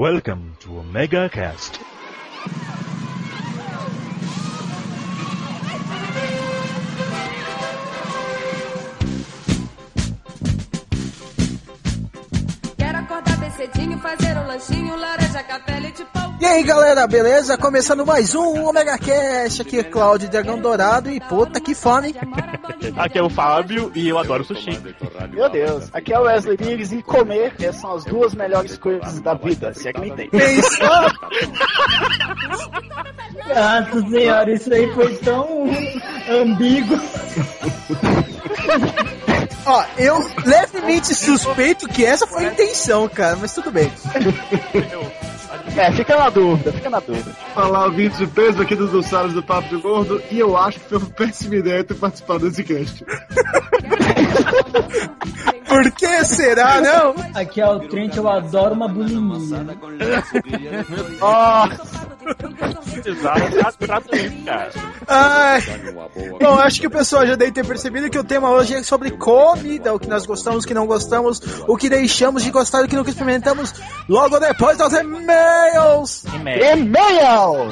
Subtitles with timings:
[0.00, 1.78] Welcome to Omega Cast.
[13.60, 16.34] Cedinho, fazer um lanchinho, laranja, café, leite, pão.
[16.40, 17.58] E aí galera, beleza?
[17.58, 22.14] Começando mais um Omega Cast, aqui é Cláudio Dragão Dourado e puta que fome.
[22.96, 24.80] Aqui é o Fábio e eu adoro sushi.
[25.30, 29.34] Meu Deus, aqui é o Wesley Biggs e comer são as duas melhores coisas da
[29.34, 30.30] vida, se é que me entende.
[33.48, 35.66] Nossa senhora, isso aí foi tão
[36.28, 36.98] ambíguo.
[39.66, 43.92] Ó, eu levemente suspeito que essa foi a intenção, cara, mas tudo bem.
[45.76, 47.32] É, fica na dúvida, fica na dúvida.
[47.54, 50.88] Falar ouvintes de peso aqui dos Dulçaros do Papo de Gordo e eu acho que
[50.88, 53.04] foi uma péssima ideia ter participado desse cast.
[55.70, 57.14] Por que será, não?
[57.32, 59.64] Aqui é o Trent, eu adoro uma bulimia.
[63.06, 63.86] Exato,
[64.44, 64.70] cara.
[65.06, 65.60] Ai.
[66.40, 69.12] Bom, acho que o pessoal já deve ter percebido que o tema hoje é sobre
[69.12, 72.88] comida, o que nós gostamos, o que não gostamos, o que deixamos de gostar, o
[72.88, 73.72] que nunca experimentamos,
[74.08, 76.24] logo depois dos e-mails.
[76.34, 77.70] E-mail!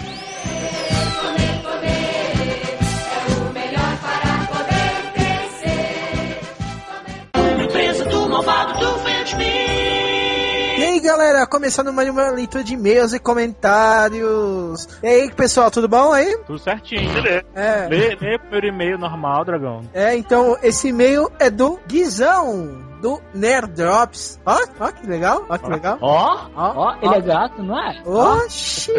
[9.36, 14.88] E aí galera, começando mais uma leitura de e-mails e comentários.
[15.02, 16.38] E aí pessoal, tudo bom aí?
[16.46, 17.12] Tudo certinho.
[17.12, 17.44] Beleza.
[17.54, 19.82] É, Lê, lê o primeiro e-mail normal, dragão.
[19.92, 24.38] é então esse e-mail é do Guizão, do Nerd Drops.
[24.44, 25.98] Ó, ó que legal, ó que legal.
[26.00, 28.02] Ó, Ó, ó, ele é gato, não é?
[28.04, 28.92] Oxi!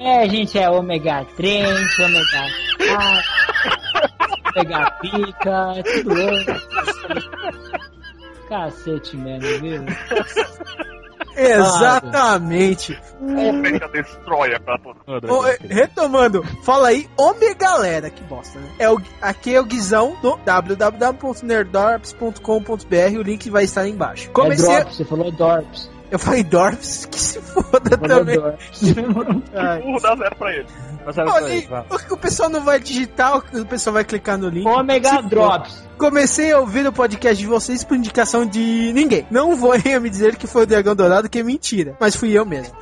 [0.00, 2.42] É, a gente é ômega 3, ômega
[2.78, 4.11] 4,
[4.56, 6.62] ômega pica, é tudo outro.
[8.48, 9.84] Cacete mesmo, viu?
[11.36, 12.98] exatamente.
[13.20, 15.32] Omega Destroyer pra todo mundo.
[15.32, 18.68] Ô, é, retomando, fala aí, Ômega Galera, que bosta, né?
[18.78, 23.18] É o, aqui é o Guizão do www.nerdops.com.br.
[23.18, 24.28] O link vai estar aí embaixo.
[24.28, 24.74] É Comecei.
[24.74, 25.90] Drops, você falou Dorps.
[26.10, 28.36] eu falei Dorps, que se foda também.
[28.38, 28.82] Dorps.
[28.92, 30.66] Burro dá zero pra ele.
[31.06, 31.84] E ele, vai.
[31.90, 34.66] o que o pessoal não vai digitar, o que o pessoal vai clicar no link.
[34.66, 35.92] Ômega Se Drops.
[35.98, 39.26] Comecei a ouvir o podcast de vocês por indicação de ninguém.
[39.30, 41.96] Não vou me dizer que foi o Dragão Dourado, que é mentira.
[42.00, 42.74] Mas fui eu mesmo.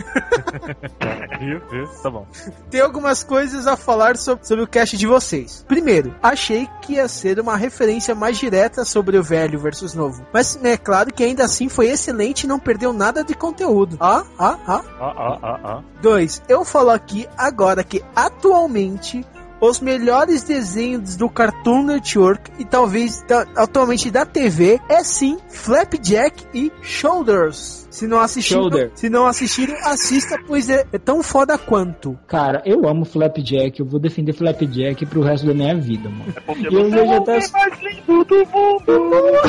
[1.39, 1.61] Viu?
[1.71, 1.87] Viu?
[2.03, 2.27] Tá bom.
[2.71, 5.65] Tem algumas coisas a falar sobre, sobre o cast de vocês.
[5.67, 10.25] Primeiro, achei que ia ser uma referência mais direta sobre o velho versus novo.
[10.33, 13.97] Mas é claro que ainda assim foi excelente e não perdeu nada de conteúdo.
[14.01, 14.85] Ah, ah, ah.
[14.99, 15.83] Ó, ó, ó, ó.
[16.01, 16.43] 2.
[16.49, 19.25] Eu falo aqui agora que atualmente
[19.61, 26.47] os melhores desenhos do Cartoon Network e talvez da- atualmente da TV é sim Flapjack
[26.55, 27.87] e Shoulders.
[27.91, 28.91] Se não assistiram, Shoulder.
[28.95, 32.19] se não assistiram, assista, pois é, é tão foda quanto.
[32.27, 36.33] Cara, eu amo Flapjack, eu vou defender Flapjack pro resto da minha vida, mano.
[36.35, 39.41] É porque E eu você vejo é o até- mais lindo do mundo.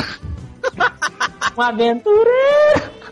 [1.56, 2.30] Uma aventura!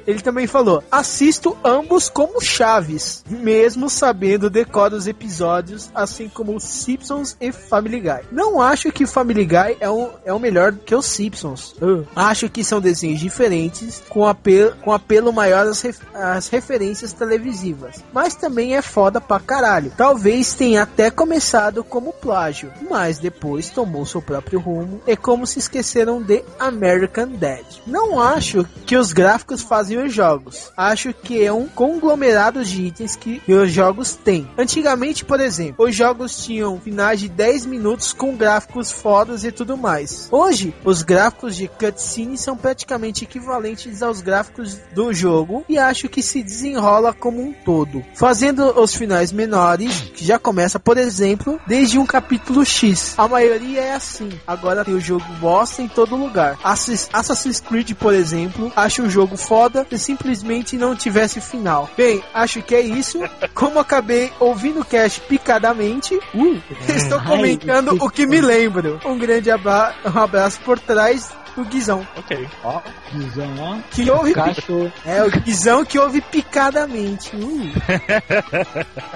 [0.06, 6.64] Ele também falou: assisto ambos como Chaves, mesmo sabendo decora os episódios, assim como os
[6.64, 8.20] Simpsons e Family Guy.
[8.32, 11.74] Não acho que Family Guy é o, é o melhor que os Simpsons.
[11.80, 12.06] Uh.
[12.16, 18.02] Acho que são desenhos diferentes, com apelo, com apelo maior às, ref- às referências televisivas.
[18.12, 19.92] Mas também é foda pra caralho.
[19.97, 25.00] Talvez tenha até começado como plágio, mas depois tomou seu próprio rumo.
[25.06, 27.64] É como se esqueceram de American Dad.
[27.86, 30.70] Não acho que os gráficos fazem os jogos.
[30.76, 34.48] Acho que é um conglomerado de itens que os jogos têm.
[34.56, 39.76] Antigamente, por exemplo, os jogos tinham finais de 10 minutos com gráficos fodas e tudo
[39.76, 40.28] mais.
[40.30, 46.22] Hoje, os gráficos de cutscene são praticamente equivalentes aos gráficos do jogo e acho que
[46.22, 51.98] se desenrola como um todo, fazendo os finais menores, que já começa, por exemplo, desde
[51.98, 53.15] um capítulo X.
[53.18, 54.28] A maioria é assim.
[54.47, 56.59] Agora tem o jogo bosta em todo lugar.
[56.62, 61.89] Assass- Assassin's Creed, por exemplo, acho o jogo foda se simplesmente não tivesse final.
[61.97, 63.18] Bem, acho que é isso.
[63.54, 69.01] Como acabei ouvindo o cast picadamente, uh, estou Ai, comentando o que me lembro.
[69.04, 72.06] Um grande abra- um abraço por trás do Guizão.
[72.16, 72.48] Ok.
[72.64, 72.80] Ó,
[73.12, 73.78] Guizão, ó.
[73.91, 74.34] Que ouve.
[74.34, 74.92] Cachorro.
[75.04, 77.34] É, o Guizão que ouve picadamente.
[77.36, 77.70] Uh.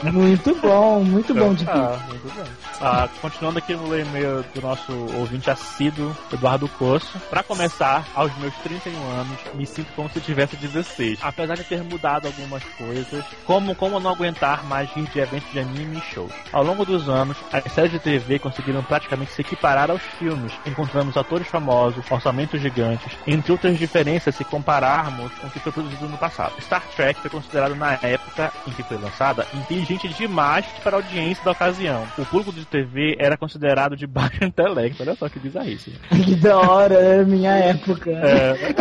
[0.12, 2.44] Muito bom, muito bom de Ah, muito bem.
[2.80, 7.18] Ah, continuando aqui no e-mail do nosso ouvinte assíduo, Eduardo Coço.
[7.30, 11.18] Pra começar, aos meus 31 anos, me sinto como se tivesse 16.
[11.22, 15.60] Apesar de ter mudado algumas coisas, como, como não aguentar mais rir de eventos de
[15.60, 16.32] anime e shows.
[16.52, 20.52] Ao longo dos anos, as séries de TV conseguiram praticamente se equiparar aos filmes.
[20.66, 26.08] Encontramos atores famosos, orçamentos gigantes, entre outras diferenças se compararmos com o que foi produzido
[26.08, 26.54] no passado.
[26.60, 31.44] Star Trek foi considerado na época em que foi lançada inteligente demais para a audiência
[31.44, 32.06] da ocasião.
[32.16, 35.02] O público de TV era considerado de baixo intelecto.
[35.02, 35.92] Olha só que bizarrice.
[36.24, 38.10] Que da hora, é minha época.
[38.10, 38.74] É.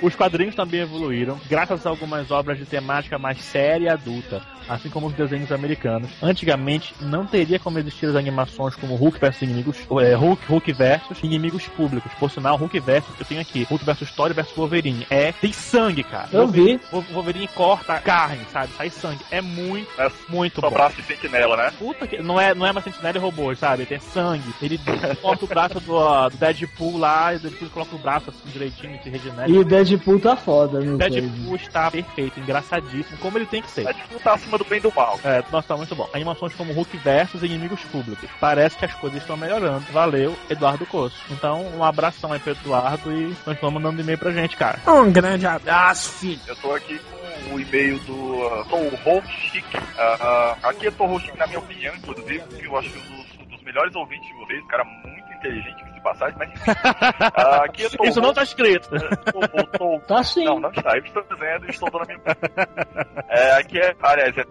[0.00, 4.88] Os quadrinhos também evoluíram, graças a algumas obras de temática mais séria e adulta, assim
[4.90, 6.10] como os desenhos americanos.
[6.22, 11.18] Antigamente, não teria como existir as animações como Hulk versus inimigos, é, Hulk, Hulk versus
[11.22, 12.12] inimigos públicos.
[12.18, 15.06] Por sinal, Hulk versus, eu tenho aqui, Hulk versus Thor versus Wolverine.
[15.10, 16.28] É, tem sangue, cara.
[16.32, 16.80] Eu vi.
[16.92, 18.72] O Wolverine corta carne, sabe?
[18.76, 19.20] Sai sangue.
[19.30, 20.74] É muito, É muito só bom.
[20.74, 21.72] braço de sentinela, né?
[21.78, 22.18] Puta que.
[22.22, 23.86] Não é, não é mais sentinela e robô, sabe?
[23.86, 24.52] Tem sangue.
[24.60, 24.78] Ele
[25.20, 29.08] corta o braço do, do Deadpool lá, e depois coloca o braço assim direitinho, se
[29.10, 29.48] regenera.
[29.50, 30.96] E o Deadpool tá foda O.
[30.96, 33.86] Deadpool está perfeito, engraçadíssimo, como ele tem que ser.
[33.94, 35.18] Tipo tá acima do bem e do mal.
[35.24, 36.08] É, nossa, tá muito bom.
[36.12, 38.28] Animações como Hulk versus inimigos públicos.
[38.38, 39.84] Parece que as coisas estão melhorando.
[39.92, 41.16] Valeu, Eduardo Coço.
[41.30, 44.78] Então, um abração aí pro Eduardo e continua mandando e-mail pra gente, cara.
[44.86, 46.40] Um grande abraço, filho.
[46.46, 46.98] Eu tô aqui
[47.48, 48.64] com o e-mail do uh,
[49.02, 49.64] Toho Chic.
[49.96, 53.16] Ah, ah, aqui é Toho Chic, na minha opinião, inclusive, que eu acho que um
[53.16, 56.70] dos, dos melhores ouvintes de vocês, um cara muito inteligente passagem, mas enfim.
[57.64, 58.88] Aqui é Toho Isso não tá escrito.
[59.32, 60.44] Toho, Toho, Tá sim.
[60.44, 60.96] Não, não está.
[60.96, 62.20] Eu estou dizendo e estou dando a minha
[63.28, 64.44] é, Aqui é, aliás, é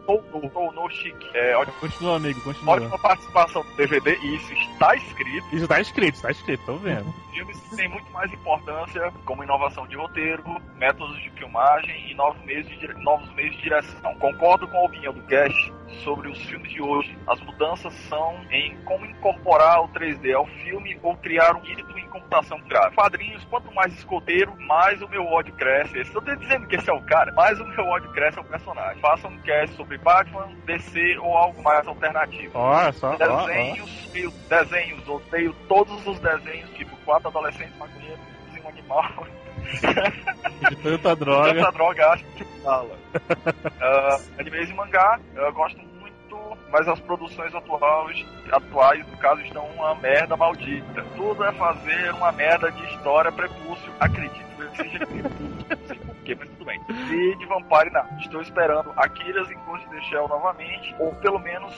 [0.89, 1.15] Chic.
[1.33, 2.75] É, ótima, Continua, amigo, continua.
[2.75, 5.55] ótima participação do DVD e isso está escrito.
[5.55, 7.13] Isso tá escrito, tá escrito, tô vendo.
[7.33, 10.43] filmes têm muito mais importância, como inovação de roteiro,
[10.75, 14.13] métodos de filmagem e novos meios de, dire- novos meios de direção.
[14.15, 15.71] Concordo com a opinião do Cash
[16.03, 17.17] sobre os filmes de hoje.
[17.27, 22.07] As mudanças são em como incorporar o 3D ao filme ou criar um espírito em
[22.09, 22.95] computação gráfica.
[22.95, 25.99] Quadrinhos, quanto mais escoteiro, mais o meu ódio cresce.
[25.99, 29.01] Estou dizendo que esse é o cara, mais o meu ódio cresce ao personagem.
[29.01, 32.57] Faça um cast sobre Batman, DC ou algo mais alternativo.
[32.57, 33.15] Olha só.
[33.15, 38.19] Desenhos, eu, desenhos, odeio todos os desenhos, tipo quatro adolescentes maconheiros
[38.55, 39.27] e um animal.
[40.69, 41.53] De tanta droga.
[41.53, 43.00] Tanta droga, acho que fala.
[43.81, 49.65] Ah, animes e mangá, eu gosto muito, mas as produções atuais, atuais, no caso, estão
[49.65, 51.03] uma merda maldita.
[51.15, 55.65] Tudo é fazer uma merda de história prepúcio, acredito que seja prepúcio,
[56.37, 56.79] mas tudo bem.
[56.89, 58.19] E de Vampire não.
[58.19, 61.73] Estou esperando Akiras em Ghost in the Shell novamente, ou pelo menos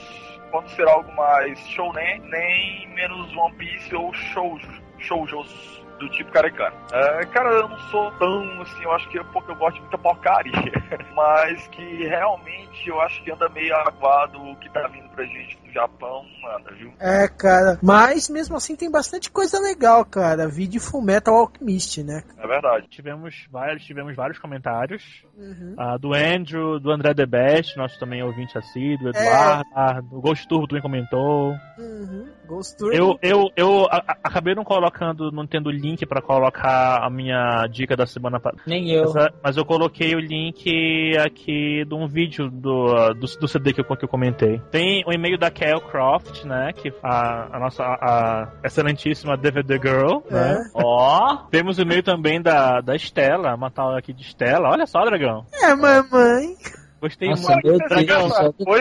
[0.50, 6.76] quando será algo mais shounen, nem menos One Piece ou shoujo, shoujos do tipo carecano.
[6.92, 9.80] É, cara, eu não sou tão assim, eu acho que é porque eu gosto de
[9.82, 10.52] muita porcaria,
[11.14, 15.56] mas que realmente eu acho que anda meio aguado o que tá vindo pra gente
[15.64, 16.24] do Japão,
[16.56, 16.92] anda, viu?
[17.00, 17.78] É, cara.
[17.82, 20.48] Mas mesmo assim tem bastante coisa legal, cara.
[20.48, 22.22] Vídeo Full Metal Alchemist, né?
[22.38, 22.86] É verdade.
[22.88, 25.02] Tivemos vários, tivemos vários comentários.
[25.36, 25.74] Uhum.
[25.78, 30.66] Ah, do Andrew, do André The Best, nosso também ouvinte assíduo, Eduardo, o Ghost Turbo
[30.68, 31.54] também comentou.
[31.78, 32.28] Uhum.
[32.46, 32.94] Ghost Turbo.
[32.94, 37.66] Eu, eu, eu a- a- acabei não colocando, não tendo link pra colocar a minha
[37.70, 38.62] dica da semana passada.
[38.66, 39.12] Nem eu.
[39.42, 43.84] Mas eu coloquei o link aqui de um vídeo do, do, do CD que eu,
[43.84, 44.60] que eu comentei.
[44.70, 46.72] Tem o e-mail da Kel Croft, né?
[46.72, 50.54] Que a, a nossa a excelentíssima DVD Girl, né?
[50.54, 50.70] É.
[50.74, 51.36] Ó.
[51.50, 54.70] Temos o e-mail também da, da Estela, uma tal aqui de Estela.
[54.70, 55.44] Olha só, dragão.
[55.52, 56.54] É, mamãe.
[57.00, 57.66] Gostei Nossa, muito.
[57.66, 58.30] meu Deus Dragão,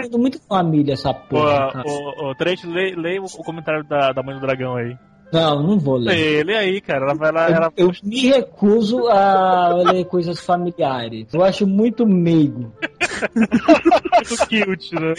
[0.10, 4.24] tô muito família essa porra, ô, ô, Trent, lê, lê o, o comentário da, da
[4.24, 4.96] mãe do dragão aí.
[5.34, 6.14] Não, não vou ler.
[6.14, 7.06] Lê, lê aí, cara.
[7.06, 7.50] Ela vai lá.
[7.50, 7.74] Ela...
[7.76, 11.34] Eu, eu me recuso a ler coisas familiares.
[11.34, 12.72] Eu acho muito meigo.
[14.50, 15.14] cute, né?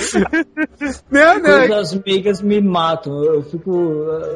[1.10, 1.66] Não, não.
[1.68, 3.22] Coisas meigas me matam.
[3.24, 3.70] Eu fico.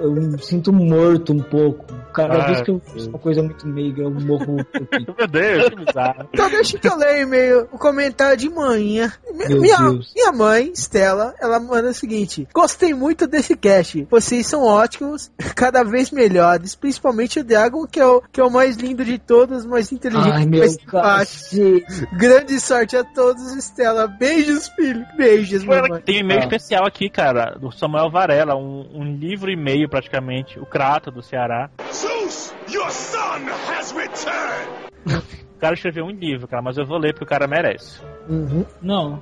[0.02, 1.84] Eu me sinto morto um pouco.
[2.12, 5.14] Cada Ah, vez que eu faço uma coisa muito meiga, eu morro um pouquinho.
[5.18, 6.28] Meu Deus, que bizarro.
[6.32, 9.12] Então deixa que eu leia e-mail, o comentário de manhã.
[9.32, 10.12] Meu minha, Deus.
[10.14, 14.06] minha mãe, Stella, ela manda o seguinte: Gostei muito desse cast.
[14.10, 16.74] Vocês são ótimos, cada vez melhores.
[16.74, 20.32] Principalmente o Dragon, que é o, que é o mais lindo de todos, mais inteligente,
[20.32, 22.16] Ai, meu mais simpático.
[22.16, 24.06] Grande sorte a todos, Stella.
[24.06, 25.04] Beijos, filho.
[25.16, 26.00] Beijos, mamãe.
[26.02, 26.44] Tem um e-mail Ah.
[26.44, 31.22] especial aqui, cara, do Samuel Varela, um, um livro e meio praticamente, o Crato do
[31.22, 31.70] Ceará.
[31.92, 35.22] Zeus, your son has returned!
[35.56, 38.00] O cara escreveu um livro, cara, mas eu vou ler porque o cara merece.
[38.28, 38.64] Uhum.
[38.80, 39.20] Não.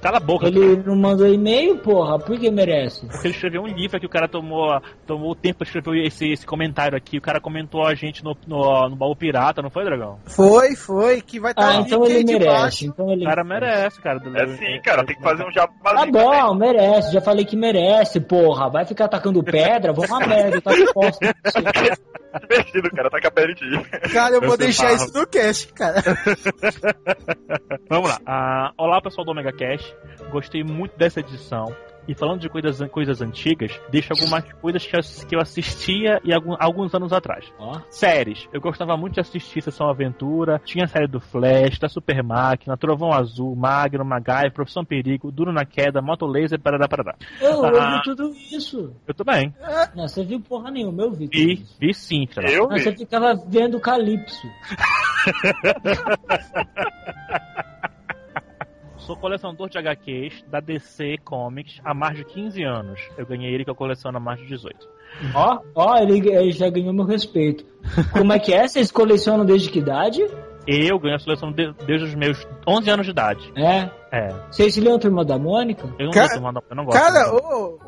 [0.00, 0.46] Cala a boca.
[0.46, 2.18] Ele não mandou e-mail, porra.
[2.18, 3.06] Por que merece?
[3.06, 6.30] Porque ele escreveu um livro que o cara tomou, tomou o tempo pra escrever esse,
[6.30, 7.18] esse comentário aqui.
[7.18, 10.18] O cara comentou a gente no, no, no baú pirata, não foi, Dragão?
[10.24, 12.86] Foi, foi, que vai estar Ah, então ele merece.
[12.86, 14.18] Então ele O cara merece, cara.
[14.18, 17.12] Do É sim, cara, tem que fazer um jabazinho Tá bom, merece.
[17.12, 18.70] Já falei que merece, porra.
[18.70, 19.92] Vai ficar atacando pedra?
[19.92, 21.92] Vou uma merda, tá também.
[22.40, 25.72] Divertido, cara, tá com a pele de Cara, eu vou Você deixar isso no cast,
[25.72, 26.02] cara.
[27.88, 28.20] Vamos lá.
[28.26, 29.87] Ah, olá, pessoal do Omega Cash.
[30.30, 31.74] Gostei muito dessa edição.
[32.06, 36.32] E falando de coisas, coisas antigas, deixo algumas coisas que eu, que eu assistia e
[36.32, 37.44] algum- alguns anos atrás.
[37.58, 37.80] Ó.
[37.90, 38.48] Séries.
[38.50, 40.58] Eu gostava muito de assistir Sessão Aventura.
[40.64, 45.52] Tinha a série do Flash, da Super Máquina, Trovão Azul, Magno, Magai, Profissão Perigo, Duro
[45.52, 47.14] na Queda, Moto Laser, parará, parará.
[47.42, 47.96] Eu, eu Ah.
[47.96, 48.90] vi tudo isso.
[49.06, 49.54] Eu também.
[49.94, 51.28] Não, você viu porra nenhuma, eu vi.
[51.28, 51.76] tudo Vi, isso.
[51.78, 52.96] vi sim, da Eu Não, você vi.
[53.00, 54.48] ficava vendo Calypso.
[59.08, 63.00] Sou colecionador de HQs da DC Comics há mais de 15 anos.
[63.16, 64.86] Eu ganhei ele que eu coleciono há mais de 18.
[65.34, 67.64] Ó, ó, ele, ele já ganhou meu respeito.
[68.12, 68.68] Como é que é?
[68.68, 70.20] Vocês colecionam desde que idade?
[70.70, 73.50] Eu ganho a seleção de- desde os meus 11 anos de idade.
[73.56, 73.88] É.
[74.10, 74.28] É.
[74.50, 75.86] Vocês se lembram Turma da Mônica?
[75.98, 76.98] Eu não, Cara- gosto, mano, eu não gosto.
[76.98, 77.78] Cara, ô,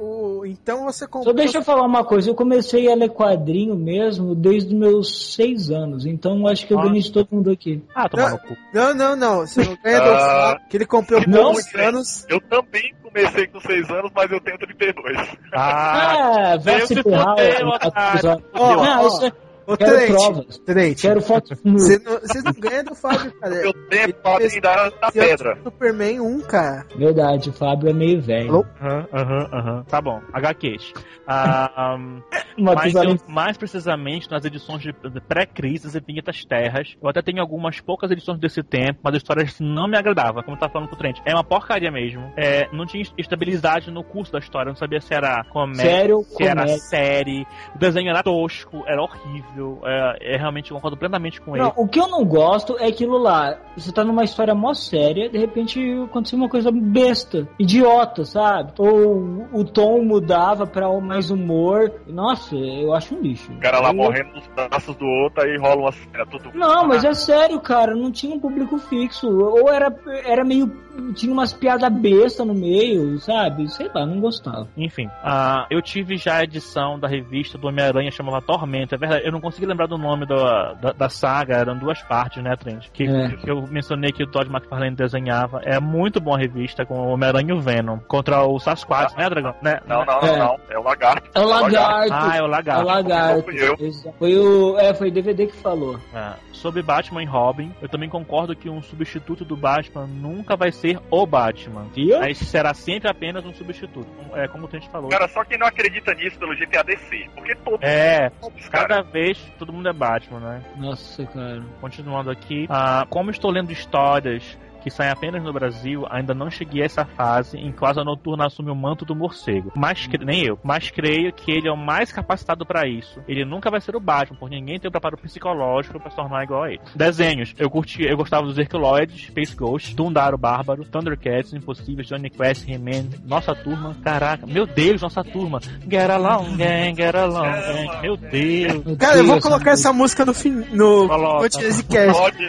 [0.40, 1.34] ô, então você Só comprou.
[1.34, 5.70] deixa eu falar uma coisa, eu comecei a ler quadrinho mesmo desde os meus seis
[5.70, 6.82] anos, então acho que eu Ah.
[6.84, 7.82] ganhei de todo mundo aqui.
[7.94, 8.32] Ah, tomar Não.
[8.32, 8.56] no cu.
[8.74, 9.46] Não, não, não.
[9.46, 10.58] Você não ganha do Ah.
[10.68, 12.26] Que ele comprou por Não, 11 anos.
[12.28, 15.18] Eu também comecei com 6 anos, mas eu tenho 32.
[15.54, 17.34] Ah, Ah, vai se ferrar.
[17.34, 19.06] o- Não, ó.
[19.08, 19.32] isso é...
[19.72, 20.58] Ô, Quero Trente, provas.
[20.58, 21.78] Trente, Quero fotos nu.
[21.78, 23.54] você não- Vocês não ganham do Fábio, cara.
[23.54, 25.58] Eu tenho Ele padrinho fez- da, da Esse é o pedra.
[25.62, 26.86] Superman 1, cara.
[26.96, 28.66] Verdade, o Fábio é meio velho.
[28.80, 29.84] Aham, aham, aham.
[29.84, 30.92] Tá bom, HQs.
[31.26, 32.20] Ah, um,
[32.62, 34.92] mais, eu- mais precisamente nas edições de,
[35.28, 36.96] pré-crises e Vinhetas Terras.
[37.02, 40.56] Eu até tenho algumas poucas edições desse tempo, mas a história não me agradava, como
[40.56, 41.18] eu tava falando com o Trent.
[41.24, 42.32] É uma porcaria mesmo.
[42.36, 45.84] É, não tinha estabilidade no curso da história, eu não sabia se era comédia.
[45.84, 46.78] Sério, Se era comédia.
[46.78, 49.59] série, o desenho era tosco, era horrível.
[49.84, 51.64] É, é realmente eu concordo plenamente com ele.
[51.64, 53.56] Não, o que eu não gosto é aquilo lá.
[53.76, 58.72] Você tá numa história mó séria, de repente aconteceu uma coisa besta, idiota, sabe?
[58.78, 61.92] Ou o tom mudava pra mais humor.
[62.06, 63.52] Nossa, eu acho um lixo.
[63.52, 66.50] O cara lá Eu- morrendo nos braços do outro, aí rola uma cena tudo.
[66.54, 69.28] Não, mas é sério, cara, não tinha um público fixo.
[69.28, 70.70] Ou era, era meio.
[71.14, 73.68] Tinha umas piadas bestas no meio, sabe?
[73.68, 74.68] Sei lá, não gostava.
[74.76, 78.94] Enfim, ah, eu tive já a edição da revista do Homem-Aranha chamava Tormento.
[78.94, 82.00] É verdade, eu não não consegui lembrar do nome da, da, da saga, eram duas
[82.02, 82.88] partes, né, Trent?
[82.92, 83.36] Que, é.
[83.36, 85.62] que eu mencionei que o Todd McFarlane desenhava.
[85.64, 87.98] É muito boa a revista com o Homem-Aranha e o Venom.
[88.06, 89.54] Contra o Sasquatch, ah, né, Dragão?
[89.62, 89.80] Né?
[89.86, 90.38] Não, não, não, é.
[90.38, 90.60] não.
[90.68, 91.30] É o Lagarto.
[91.34, 92.12] É o é Lagarto.
[92.12, 92.80] Ah, é o Lagarto.
[92.80, 93.42] É o Lagarto.
[93.42, 94.78] Foi, foi o.
[94.78, 95.98] É, foi o DVD que falou.
[96.14, 96.34] É.
[96.52, 101.00] Sobre Batman e Robin, eu também concordo que um substituto do Batman nunca vai ser
[101.10, 101.86] o Batman.
[101.94, 102.18] Viu?
[102.20, 104.08] Mas será sempre apenas um substituto.
[104.34, 105.08] É como o Trent falou.
[105.08, 109.52] Cara, só quem não acredita nisso pelo Gtadc Porque todos É, mundo, cada vez 3,
[109.58, 110.62] todo mundo é Batman, né?
[110.76, 111.62] Nossa, cara.
[111.80, 116.82] Continuando aqui, ah, como estou lendo histórias que saem apenas no Brasil, ainda não cheguei
[116.82, 119.72] a essa fase em que o Asa Noturna assume o manto do morcego.
[119.76, 120.58] Mas cre- nem eu.
[120.64, 123.20] Mas creio que ele é o mais capacitado para isso.
[123.28, 126.44] Ele nunca vai ser o Batman, porque ninguém tem o preparo psicológico para se tornar
[126.44, 126.80] igual a ele.
[126.94, 127.54] Desenhos.
[127.58, 133.10] Eu curti, eu gostava dos Herculoides, Space Ghost, Dundaro Bárbaro, Thundercats, Impossíveis, Johnny Quest, He-Man,
[133.26, 133.96] Nossa Turma.
[134.02, 135.60] Caraca, meu Deus, Nossa Turma.
[135.88, 138.00] Get along, gang, get along, gang.
[138.02, 138.96] Meu Deus.
[138.98, 140.50] Cara, eu vou colocar essa música no fim.
[140.72, 141.48] No Coloca.
[141.50, 141.84] Cast.
[142.12, 142.48] Pode.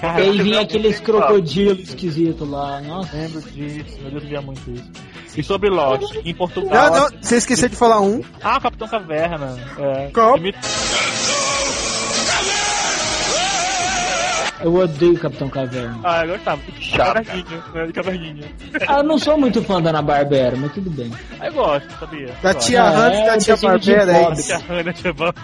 [0.00, 0.98] Cara, Aí vinha aqueles
[1.34, 2.80] crocodilos esquisitos lá.
[2.80, 3.16] Nossa.
[3.16, 3.98] lembro disso.
[4.02, 4.90] Meu Deus, eu via muito isso.
[5.36, 6.90] E sobre Lost, em Não, Portugal.
[6.92, 8.22] não, você esqueceu de falar um.
[8.42, 9.58] Ah, Capitão Caverna.
[9.78, 10.10] É.
[10.12, 10.36] Qual?
[14.60, 15.98] Eu odeio Capitão Caverna.
[16.04, 16.62] Ah, eu gostava.
[16.80, 17.14] Chato.
[17.24, 18.44] Caverninha, né, de caverninha.
[18.88, 21.12] Ah, eu não sou muito fã da Ana Barbera, mas tudo bem.
[21.40, 22.28] Ah, eu gosto, sabia?
[22.40, 22.66] Da Gosto.
[22.68, 24.42] tia Ah, Hans e da tia Barbera, é isso.
[24.46, 25.34] Tia Hannah, tia Van.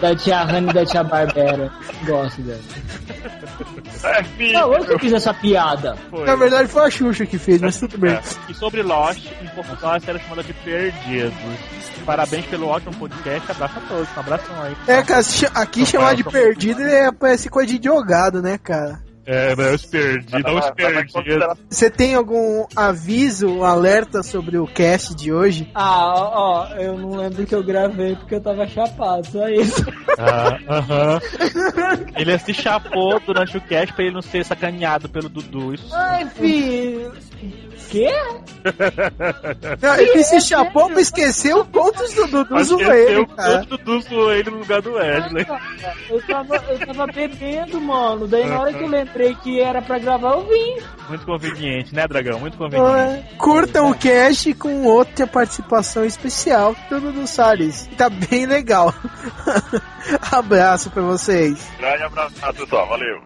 [0.00, 1.72] Da tia Hannah e da tia Barbera.
[2.06, 2.60] Gosto dela.
[4.02, 4.52] É, filho.
[4.52, 5.96] Não, eu que fiz essa piada.
[6.10, 6.24] Foi.
[6.26, 8.12] Na verdade foi a Xuxa que fez, mas tudo bem.
[8.12, 8.20] É.
[8.48, 11.32] E sobre Lost, em Portugal, a série é chamada de Perdidos.
[12.06, 13.50] Parabéns pelo ótimo podcast.
[13.50, 14.08] Abraço a todos.
[14.16, 14.74] Um abração aí.
[14.88, 15.22] É, cara,
[15.54, 19.00] aqui chamar de perdido é, parece coisa de jogado, né, cara?
[19.26, 21.12] É, mas os perdidos, Vai- os perdidos.
[21.12, 25.70] considerar- Você tem algum aviso, um alerta sobre o cast de hoje?
[25.74, 29.84] Ah, ó, ó, eu não lembro que eu gravei porque eu tava chapado, só isso.
[30.20, 31.20] Ah, aham.
[32.16, 35.74] Ele se chapou durante o cast pra ele não ser sacaneado pelo Dudu.
[35.74, 37.12] Isso Ai, filho.
[37.90, 38.08] Quê?
[39.80, 44.50] Não, ele se chapou pra esquecer o contos do Dudu ele, o conto do ele
[44.50, 45.46] no lugar do Wesley.
[46.08, 48.26] Eu tava, eu tava bebendo, mano.
[48.28, 50.76] Daí na hora que eu lembrei que era pra gravar, eu vim.
[51.08, 52.38] Muito conveniente, né, Dragão?
[52.38, 53.36] Muito conveniente.
[53.36, 57.88] Curta o cast com outra participação especial do Dudu Salles.
[57.96, 58.94] Tá bem legal.
[60.30, 61.70] Abraço pra vocês.
[61.78, 62.88] Grande abraço, pessoal.
[62.88, 63.20] Valeu.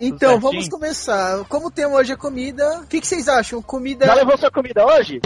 [0.00, 0.40] Então, certinho?
[0.40, 1.44] vamos começar.
[1.48, 3.62] Como o tema hoje é comida, o que, que vocês acham?
[3.62, 4.04] Comida.
[4.06, 5.20] Já levou sua comida hoje?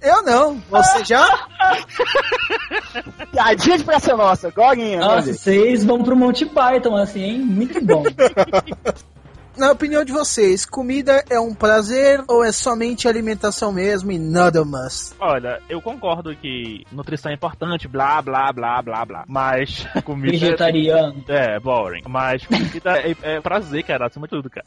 [0.00, 0.62] Eu não.
[0.70, 1.26] Você já?
[3.32, 5.00] Piadinha de praça nossa, Gorinha.
[5.00, 7.38] Nossa, vocês vão pro Monty Python, assim, hein?
[7.40, 8.04] Muito bom.
[9.58, 14.64] Na opinião de vocês, comida é um prazer ou é somente alimentação mesmo e nada
[14.64, 15.16] mais?
[15.18, 19.24] Olha, eu concordo que nutrição é importante, blá, blá, blá, blá, blá.
[19.26, 20.30] Mas comida...
[20.30, 21.24] Vegetariano.
[21.28, 22.02] É, boring.
[22.08, 24.66] Mas comida é, é prazer, cara, acima de tudo, cara.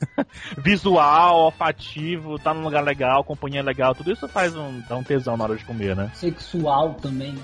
[0.58, 5.38] Visual, olfativo, tá num lugar legal, companhia legal, tudo isso faz um, dá um tesão
[5.38, 6.12] na hora de comer, né?
[6.14, 7.36] Sexual também.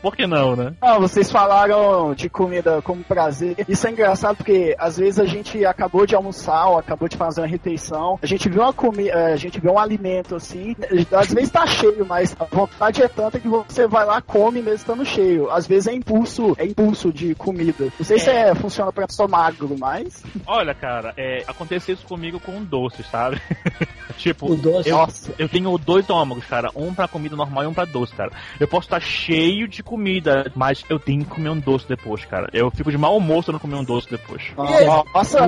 [0.00, 0.72] Por que não, né?
[0.80, 3.56] Ah, vocês falaram de comida como prazer.
[3.68, 7.40] Isso é engraçado porque às vezes a gente acabou de almoçar ou acabou de fazer
[7.40, 10.74] uma refeição, a gente vê uma comida, a gente vê um alimento assim,
[11.12, 14.76] às vezes tá cheio, mas a vontade é tanta que você vai lá come mesmo
[14.76, 15.50] estando cheio.
[15.50, 17.84] Às vezes é impulso, é impulso de comida.
[17.98, 22.40] Não sei se é, funciona pra pessoa magro, mas Olha, cara, é, aconteceu isso comigo
[22.40, 23.40] com doces, sabe?
[24.16, 24.88] tipo, O doce.
[24.88, 25.34] eu, nossa.
[25.38, 26.70] eu tenho dois ômagos, cara.
[26.74, 28.30] Um pra comida normal e um pra doce, cara.
[28.58, 32.48] Eu posso estar cheio de comida, mas eu tenho que comer um doce depois, cara.
[32.52, 34.42] Eu fico de mau almoço se eu não comer um doce depois.
[34.56, 35.46] Nossa,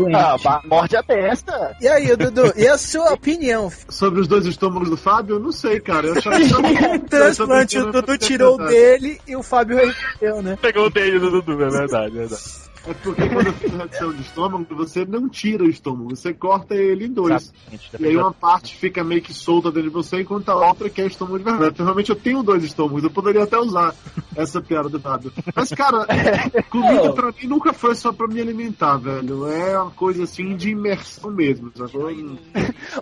[0.64, 1.76] morde a testa.
[1.80, 3.70] E aí, Dudu, e a sua opinião?
[3.88, 6.06] Sobre os dois estômagos do Fábio, eu não sei, cara.
[6.06, 10.58] Eu achava que transplante, o Dudu tirou o dele e o Fábio reverteu, né?
[10.60, 12.64] Pegou o dele do Dudu, é verdade, é verdade.
[12.86, 17.06] É porque quando faz redução de estômago, você não tira o estômago, você corta ele
[17.06, 17.52] em dois.
[17.98, 21.00] E aí uma parte fica meio que solta dentro de você, enquanto a outra que
[21.00, 21.70] é estômago de verdade.
[21.72, 23.94] Então, realmente eu tenho dois estômagos, eu poderia até usar
[24.36, 25.32] essa piada do Fábio.
[25.54, 26.06] Mas, cara,
[26.70, 29.46] comida pra mim nunca foi só pra me alimentar, velho.
[29.46, 32.10] É uma coisa assim de imersão mesmo, sacou?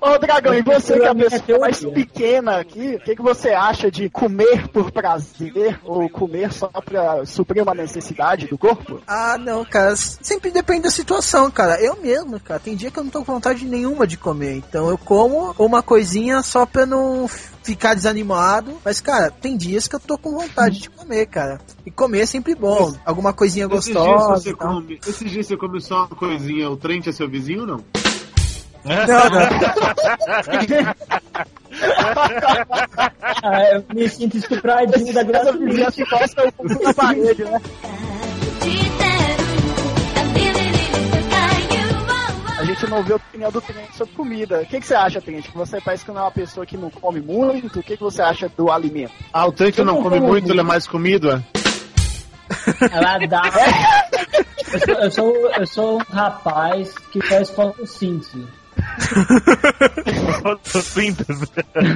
[0.00, 1.94] Ô, Dragão, e você que é a pessoa mais teoria.
[1.94, 7.24] pequena aqui, o que, que você acha de comer por prazer ou comer só pra
[7.24, 9.00] suprir uma necessidade do corpo?
[9.06, 9.96] Ah, não, cara.
[9.96, 11.80] Sempre depende da situação, cara.
[11.80, 12.60] Eu mesmo, cara.
[12.60, 14.56] Tem dia que eu não tô com vontade nenhuma de comer.
[14.56, 17.28] Então eu como uma coisinha só pra não
[17.62, 18.78] ficar desanimado.
[18.84, 21.60] Mas, cara, tem dias que eu tô com vontade de comer, cara.
[21.86, 22.92] E comer é sempre bom.
[23.04, 24.42] Alguma coisinha Esses dias, gostosa.
[24.42, 27.66] você come, esses dias você come só uma coisinha, o trem é seu vizinho ou
[27.66, 27.84] não?
[28.84, 29.42] Não, não.
[33.42, 37.60] Ah, eu me sinto estupradinho da graça encosta o cu na parede, né?
[42.82, 44.60] Gente não vê a opinião do Trent sobre comida.
[44.60, 45.46] O que, que você acha, Trent?
[45.46, 47.78] Que Você parece que não é uma pessoa que não come muito.
[47.78, 49.12] O que, que você acha do alimento?
[49.32, 51.42] Ah, o trem Eu não come muito, ele é mais comido, é?
[52.90, 53.42] Ela dá.
[54.72, 58.46] Eu sou, eu, sou, eu sou um rapaz que faz fotossíntese.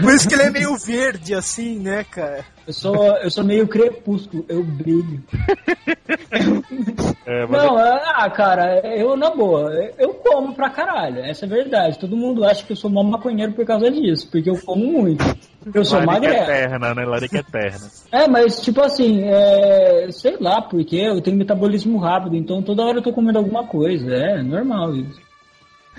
[0.02, 2.44] Por isso que ele é meio verde, assim, né, cara?
[2.66, 5.22] Eu sou, eu sou meio crepúsculo, eu brilho.
[7.24, 11.48] É, mas Não, é- ah, cara, eu na boa, eu como pra caralho, essa é
[11.48, 11.98] a verdade.
[11.98, 15.24] Todo mundo acha que eu sou mó maconheiro por causa disso, porque eu como muito.
[15.74, 16.42] Eu sou Larica magrelo.
[16.42, 17.04] eterna, né?
[17.04, 17.86] Larica eterna.
[18.12, 22.98] É, mas tipo assim, é, sei lá, porque eu tenho metabolismo rápido, então toda hora
[22.98, 25.25] eu tô comendo alguma coisa, é normal isso.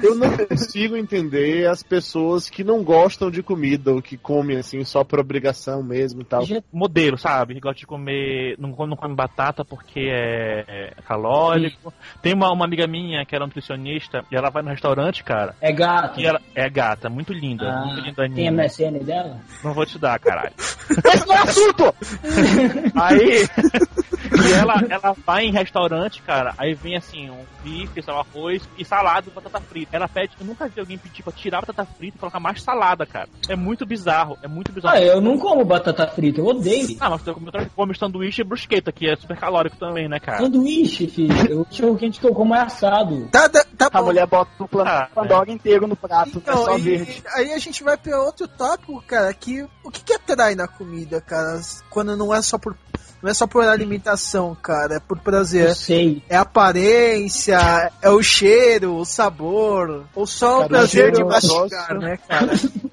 [0.01, 4.83] Eu não consigo entender as pessoas que não gostam de comida ou que comem assim
[4.83, 6.43] só por obrigação mesmo e tal.
[6.71, 7.55] Modelo, sabe?
[7.55, 8.55] Que gosta de comer.
[8.59, 11.93] Não, come- não come batata porque é, é calórico.
[12.21, 15.55] Tem uma, uma amiga minha que era nutricionista e ela vai no restaurante, cara.
[15.61, 16.19] É gato.
[16.19, 17.65] E ela é gata, muito linda.
[17.69, 19.39] Ah, muito linda tem MSN dela?
[19.63, 20.53] Não vou te dar, caralho.
[20.57, 21.95] Esse não é assunto!
[22.95, 23.47] Aí.
[24.45, 28.61] E ela, ela vai em restaurante, cara, aí vem assim, um bife, sei lá, arroz
[28.77, 29.95] e salada e batata frita.
[29.95, 32.61] Ela pede, eu nunca vi alguém pedir pra tirar a batata frita e colocar mais
[32.61, 33.27] salada, cara.
[33.49, 34.95] É muito bizarro, é muito bizarro.
[34.95, 36.97] Ah, eu não como batata frita, eu odeio.
[36.99, 37.33] Ah, mas você
[37.75, 40.39] come, sanduíche e brusqueta, que é super calórico também, né, cara?
[40.43, 41.61] Sanduíche, filho.
[41.61, 43.27] O cachorro quente que eu como é assado.
[43.31, 44.05] Tá, tá, tá A bom.
[44.05, 47.23] mulher bota o Ah, Pandora inteiro no prato, é Então, só e- verde.
[47.35, 51.19] aí a gente vai pra outro tópico, cara, que o que, que atrai na comida,
[51.21, 52.75] cara, quando não é só por
[53.21, 55.75] não é só por alimentação, cara, é por Eu prazer.
[55.75, 56.21] sei.
[56.29, 61.21] É a aparência, é o cheiro, o sabor, ou só o Cara, o prazer de
[61.21, 61.59] é mastigar,
[61.93, 62.51] negócio- né, cara?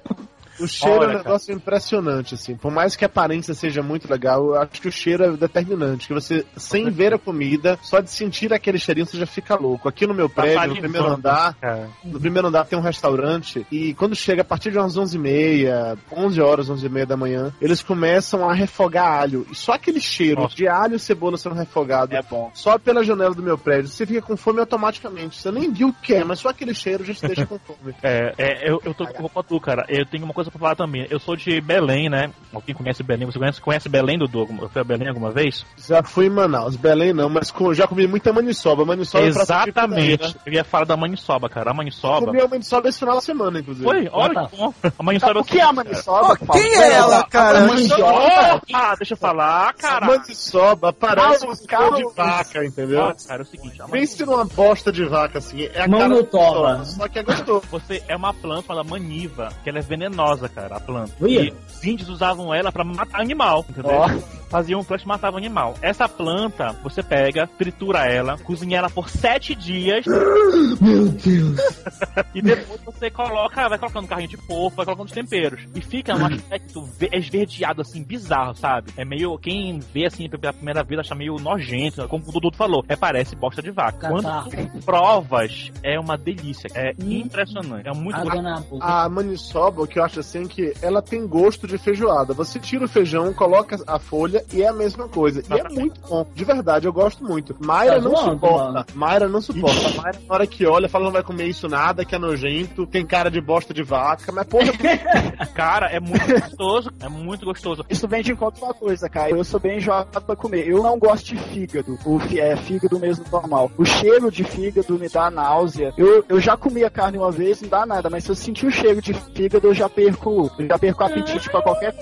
[0.59, 2.55] O cheiro Olha, é um negócio impressionante, assim.
[2.55, 6.07] Por mais que a aparência seja muito legal, eu acho que o cheiro é determinante.
[6.07, 9.87] Que você, sem ver a comida, só de sentir aquele cheirinho, você já fica louco.
[9.89, 11.89] Aqui no meu Tá prédio, no primeiro andar, cara.
[12.03, 16.41] no primeiro andar tem um restaurante e quando chega a partir de umas 11h30, 11
[16.41, 19.45] horas, 11h30 da manhã, eles começam a refogar alho.
[19.51, 20.55] E só aquele cheiro Nossa.
[20.55, 22.51] de alho e cebola sendo refogado, É bom.
[22.53, 25.39] só pela janela do meu prédio, você fica com fome automaticamente.
[25.41, 27.93] Você nem viu o que é, mas só aquele cheiro já te deixa com fome.
[28.03, 29.85] É, é, eu, eu tô com tu, cara.
[29.89, 31.07] Eu tenho uma coisa pra falar também.
[31.09, 32.31] Eu sou de Belém, né?
[32.53, 33.25] Alguém conhece Belém?
[33.25, 34.47] Você conhece, conhece Belém, Dudu?
[34.61, 35.65] Eu fui a Belém alguma vez?
[35.77, 38.85] Já fui em Manaus, Belém não, mas com- já comi muita maniçoba.
[38.85, 40.23] Maniçoba é Exatamente.
[40.23, 40.33] né?
[40.45, 41.71] Eu ia falar da maniçoba, cara.
[41.71, 42.27] A maniçoba.
[42.27, 43.85] Comi a maniçoba esse final de semana, inclusive.
[43.85, 44.09] Foi?
[44.11, 44.73] Olha que bom.
[44.97, 46.35] A maniçoba O que é a maniçoba?
[46.37, 47.61] Pô, quem é ela, cara?
[47.67, 48.61] Mandioca.
[48.73, 50.05] Ah, deixa eu falar, cara.
[50.05, 51.97] Maniçoba parece um calma.
[51.97, 53.01] de vaca, entendeu?
[53.01, 53.81] Olha, cara, é o seguinte.
[53.81, 55.63] A Pense numa bosta de vaca, assim.
[55.73, 56.73] É a Mão cara toba.
[56.73, 57.63] maniçoba, Só que é gostoso.
[57.71, 61.13] Você é uma planta chamada maniva, que ela é venenosa, cara, a planta.
[61.27, 63.91] E os índios usavam ela pra matar animal, entendeu?
[63.91, 64.09] Ó.
[64.49, 65.73] Faziam planta e matavam animal.
[65.81, 70.05] Essa planta, você pega, tritura ela, cozinha ela por sete dias.
[70.79, 71.57] Meu Deus.
[72.33, 75.61] e depois você coloca, vai colocando carrinho de porco, vai colocando os temperos.
[75.73, 78.91] E fica um aspecto ve- esverdeado, assim, bizarro, sabe?
[78.95, 82.83] É meio, quem vê assim pela primeira vez acha meio nojento, como o Dudu falou,
[82.87, 84.07] é parece bosta de vaca.
[84.09, 84.51] Quando Catarro.
[84.51, 86.69] tu provas, é uma delícia.
[86.75, 87.87] É impressionante.
[87.87, 88.63] É muito gostoso.
[88.69, 88.85] boca.
[88.85, 92.33] A maniçoba, o que eu acho assim, que ela tem gosto de feijoada.
[92.33, 95.41] Você tira o feijão, coloca a folha e é a mesma coisa.
[95.49, 96.25] E é muito bom.
[96.33, 97.55] De verdade, eu gosto muito.
[97.59, 98.63] Mayra Tá não zoando, suporta.
[98.71, 98.85] mano.
[98.93, 100.01] Mayra não suporta.
[100.01, 103.05] Mayra, na hora que olha, fala não vai comer isso nada, que é nojento, tem
[103.05, 104.71] cara de bosta de vaca, mas porra,
[105.53, 106.91] Cara, é muito gostoso.
[106.99, 107.85] É muito gostoso.
[107.89, 109.29] Isso vem de encontro uma coisa, cara.
[109.31, 110.67] Eu sou bem enjoado pra comer.
[110.67, 111.97] Eu não gosto de fígado.
[112.05, 113.71] O fi- é fígado mesmo normal.
[113.77, 115.93] O cheiro de fígado me dá náusea.
[115.97, 118.65] Eu, eu já comi a carne uma vez, não dá nada, mas se eu sentir
[118.67, 120.14] o cheiro de fígado, eu já perco,
[120.59, 121.93] eu já perco apetite pra qualquer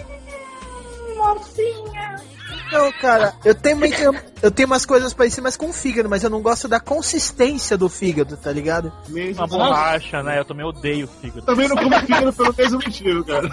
[2.72, 6.24] Não, cara, eu tenho, que- eu tenho umas coisas parecidas mas com o fígado, mas
[6.24, 8.92] eu não gosto da consistência do fígado, tá ligado?
[9.38, 10.40] Uma borracha, né?
[10.40, 11.44] Eu também odeio fígado.
[11.44, 13.50] também não como fígado pelo mesmo motivo, cara.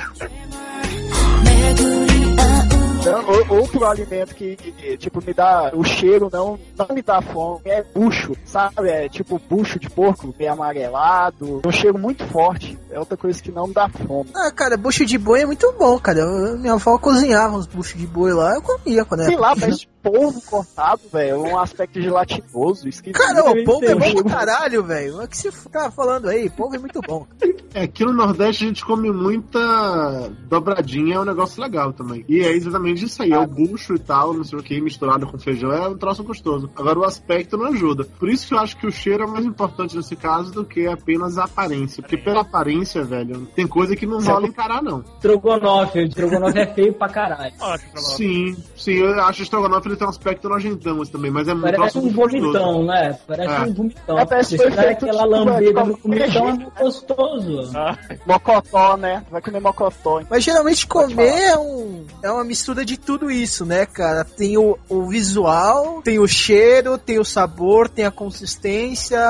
[3.08, 7.60] Ou- outro alimento que, que, tipo, me dá o cheiro, não, não me dá fome,
[7.64, 8.88] é bucho, sabe?
[8.88, 12.78] É tipo bucho de porco, meio amarelado, um cheiro muito forte.
[12.90, 14.30] É outra coisa que não me dá fome.
[14.34, 16.20] Ah, cara, bucho de boi é muito bom, cara.
[16.20, 19.54] Eu- minha avó cozinhava uns buchos de boi lá, eu comia quando era Sei lá,
[19.54, 19.76] pequeno.
[20.02, 21.30] Polvo cortado, velho.
[21.30, 23.18] É um aspecto gelatinoso, esquisito.
[23.18, 25.22] Cara, o polvo é bom pra caralho, velho.
[25.22, 26.48] O que você tá falando aí?
[26.50, 27.26] Polvo é muito bom.
[27.72, 32.24] É, aqui no Nordeste a gente come muita dobradinha, é um negócio legal também.
[32.28, 35.26] E é exatamente isso aí, é o bucho e tal, não sei o que, misturado
[35.26, 36.68] com feijão, é um troço gostoso.
[36.74, 38.04] Agora o aspecto não ajuda.
[38.04, 40.86] Por isso que eu acho que o cheiro é mais importante nesse caso do que
[40.86, 42.02] apenas a aparência.
[42.02, 45.04] Porque pela aparência, velho, tem coisa que não rola encarar, não.
[45.16, 45.98] Estrogonofe.
[46.00, 47.54] O estrogonofe é feio pra caralho.
[47.94, 51.76] Sim, sim, eu acho estrogonofe ele tem um aspecto nojentão assim, também, mas é muito
[51.76, 53.18] Parece um vomitão, né?
[53.26, 53.60] Parece É.
[53.60, 54.18] um vomitão.
[54.18, 57.70] É, parece que feito aquela tipo, lambida é, no como vomitão, é muito gostoso.
[57.74, 59.24] Ah, Mocotó, né?
[59.30, 60.22] Vai comer mocotó.
[60.28, 64.24] Mas geralmente comer é, um, é uma mistura de tudo isso, né, cara?
[64.24, 69.20] Tem o, o visual, tem o cheiro, tem o sabor, tem a consistência.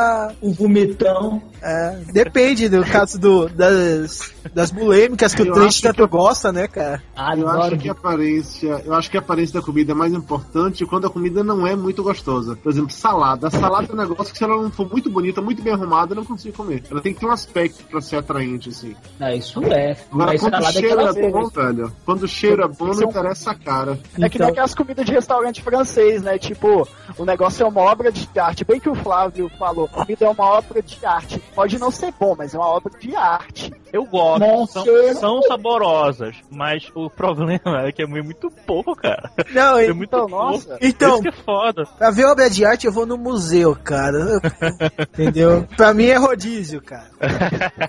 [0.42, 1.42] Um vomitão.
[1.62, 6.50] É, depende do caso do, das, das bulêmicas que Eu o Trent acho tanto gosta,
[6.50, 7.02] né, cara?
[7.14, 10.12] Ah, Eu acho que a aparência, eu acho que a aparência da comida é mais
[10.12, 10.49] importante
[10.88, 12.56] quando a comida não é muito gostosa.
[12.56, 13.48] Por exemplo, salada.
[13.48, 16.12] A salada é um negócio que se ela não for muito bonita, muito bem arrumada,
[16.12, 16.82] eu não consigo comer.
[16.90, 18.94] Ela tem que ter um aspecto pra ser atraente, assim.
[19.18, 19.96] Ah, isso é.
[20.12, 21.92] Agora, Mas quando o é cheiro aquela é bom, velho.
[22.04, 23.92] Quando o cheiro é bom, é não interessa a cara.
[23.92, 26.38] É que nem Então- aquelas comidas de restaurante francês, né?
[26.38, 26.86] Tipo,
[27.16, 28.64] o negócio é uma obra de arte.
[28.64, 31.42] Bem que o Flávio falou, comida é uma obra de arte.
[31.54, 33.72] Pode não ser bom, mas é uma obra de arte.
[33.92, 39.30] Eu gosto, são, são saborosas, mas o problema é que é muito pouco, cara.
[39.52, 40.44] Não, É e- muito Então, pouco.
[40.52, 40.78] nossa.
[40.80, 41.84] então, Isso que é foda.
[41.98, 44.40] pra ver obra de arte eu vou no museu, cara.
[45.12, 45.66] Entendeu?
[45.76, 47.10] Pra mim é rodízio, cara.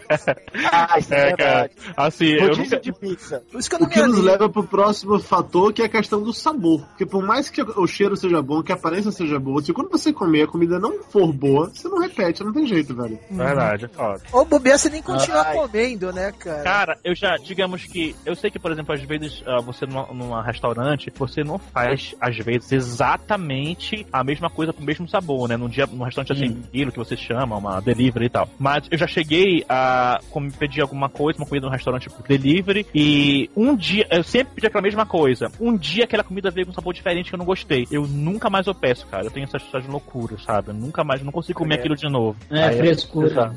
[0.72, 1.72] Ah, isso é, É, cara.
[1.96, 2.80] Assim, eu Rodízio nunca...
[2.80, 3.44] de pizza.
[3.52, 5.86] Por isso que eu O não me que nos leva pro próximo fator, que é
[5.86, 6.82] a questão do sabor.
[6.88, 9.90] Porque por mais que o cheiro seja bom, que a aparência seja boa, se quando
[9.90, 13.20] você comer a comida não for boa, você não repete, não tem jeito, velho.
[13.30, 14.22] Verdade, é foda.
[14.32, 15.56] Ou bobear, você nem continua Ai.
[15.92, 16.64] Comendo, né, cara?
[16.64, 20.08] Cara, eu já, digamos que, eu sei que, por exemplo, às vezes ah, você numa,
[20.08, 25.48] numa restaurante, você não faz, às vezes, exatamente a mesma coisa com o mesmo sabor,
[25.48, 25.58] né?
[25.58, 28.48] Num dia, num restaurante assim, aquilo que você chama, uma delivery e tal.
[28.60, 32.86] Mas eu já cheguei a como, pedir alguma coisa, uma comida num restaurante por delivery,
[32.94, 35.52] e um dia, eu sempre pedi aquela mesma coisa.
[35.60, 37.88] Um dia aquela comida veio com um sabor diferente que eu não gostei.
[37.92, 39.26] Eu nunca mais eu peço, cara.
[39.26, 40.70] Eu tenho essas, essas loucuras, sabe?
[40.70, 41.80] Eu nunca mais, não consigo comer É.
[41.80, 42.38] aquilo de novo.
[42.50, 43.54] É, Aí eu- frescura.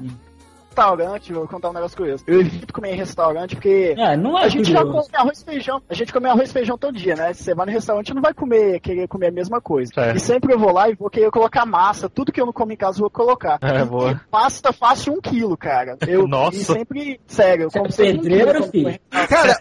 [0.75, 2.25] Restaurante, vou contar um negócio curioso.
[2.27, 5.45] Eu evito comer em restaurante porque É, não é a gente já come arroz e
[5.45, 5.81] feijão.
[5.89, 7.33] A gente come arroz e feijão todo dia, né?
[7.33, 9.93] Se você vai no restaurante, não vai comer, querer comer a mesma coisa.
[9.95, 10.17] Certo.
[10.17, 12.09] E sempre eu vou lá e vou querer colocar massa.
[12.09, 13.59] Tudo que eu não como em casa, eu vou colocar.
[13.63, 14.13] É, boa.
[14.13, 15.97] E pasta fácil um quilo, cara.
[16.09, 16.57] Eu, Nossa.
[16.57, 19.01] E sempre, sério, eu Você é como um pedreiro, quilo, filho?
[19.29, 19.59] Cara,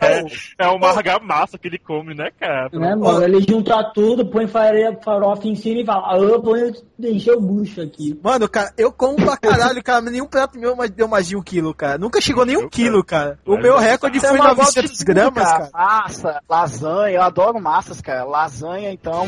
[0.58, 2.70] É uma argamassa que ele come, né, cara?
[2.74, 3.24] Né, mano?
[3.24, 6.56] Ele junta tudo, põe farinha, farofa em cima e fala, ah, eu vou
[7.00, 8.20] encher o bucho aqui.
[8.24, 11.42] Mano, cara, eu como pra caralho, cara, nenhum prato meu mas deu mais de um
[11.42, 11.98] quilo, cara.
[11.98, 13.38] Nunca chegou nem um quilo, cara.
[13.46, 15.70] O meu recorde é foi uma volta 900 de tudo, gramas, cara.
[15.74, 18.24] Massa, lasanha, eu adoro massas, cara.
[18.24, 19.28] Lasanha, então.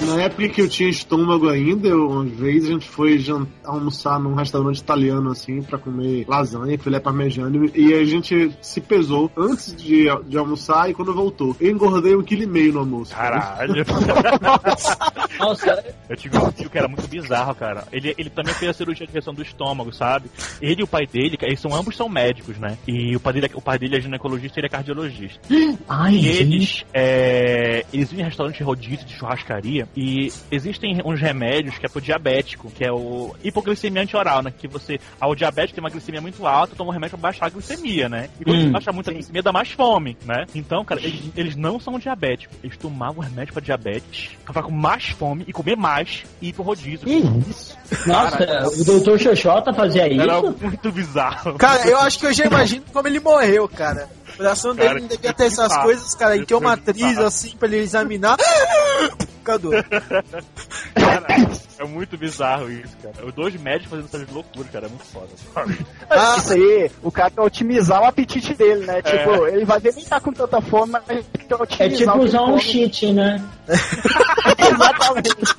[0.00, 3.18] Na época que eu tinha estômago ainda, eu, uma vez a gente foi
[3.64, 9.30] almoçar num restaurante italiano, assim, pra comer lasanha, filé parmegiano, e a gente se pesou
[9.36, 11.56] antes de, de almoçar e quando voltou.
[11.60, 13.14] Eu engordei um quilo e meio no almoço.
[13.14, 13.74] Caralho.
[15.38, 17.84] Nossa, Eu tive um tio que era muito bizarro, cara.
[17.92, 20.30] Ele, ele também fez a cirurgia de redução do estômago, sabe?
[20.60, 22.78] Ele e o pai dele, eles são ambos são médicos, né?
[22.86, 25.40] E o pai dele, o pai dele é ginecologista e ele é cardiologista.
[25.88, 31.78] ai, E eles, é, eles iam em restaurante rodízio de churrascaria e existem uns remédios
[31.78, 34.52] que é pro diabético, que é o hipoglicemia antioral, né?
[34.56, 37.50] Que você, ao diabético tem uma glicemia muito alta, toma um remédio pra baixar a
[37.50, 38.28] glicemia, né?
[38.40, 40.44] E quando Hum, você baixa muito a glicemia, dá mais fome, né?
[40.54, 42.56] Então, cara, eles, eles não são diabéticos.
[42.62, 46.52] Eles tomavam remédio pra diabetes, pra ficar com mais fome e comer mais e ir
[46.52, 47.08] pro rodízio.
[48.06, 50.20] Nossa, o doutor Xoxota fazia isso?
[50.22, 51.54] Era muito bizarro.
[51.54, 54.08] Cara, eu acho que eu já imagino como ele morreu, cara.
[54.34, 55.84] O coração dele Cara, não devia que ter essas bizarro.
[55.84, 56.36] coisas, cara.
[56.36, 57.26] E tem uma atriz bizarro.
[57.26, 58.36] assim pra ele examinar.
[59.44, 59.70] Cadu.
[60.94, 61.26] Cara,
[61.78, 63.26] é muito bizarro isso, cara.
[63.26, 65.28] Os dois médicos fazendo essas loucuras, cara, é muito foda.
[66.08, 69.02] Ah, Isso aí, o cara quer otimizar o apetite dele, né?
[69.02, 72.18] Tipo, ele vai ver nem tá com tanta fome, mas ele quer otimizar É tipo
[72.18, 73.42] usar um cheat, né?
[74.58, 75.54] Exatamente.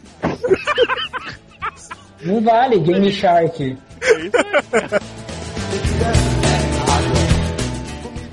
[2.22, 3.78] Não vale, Game Shark.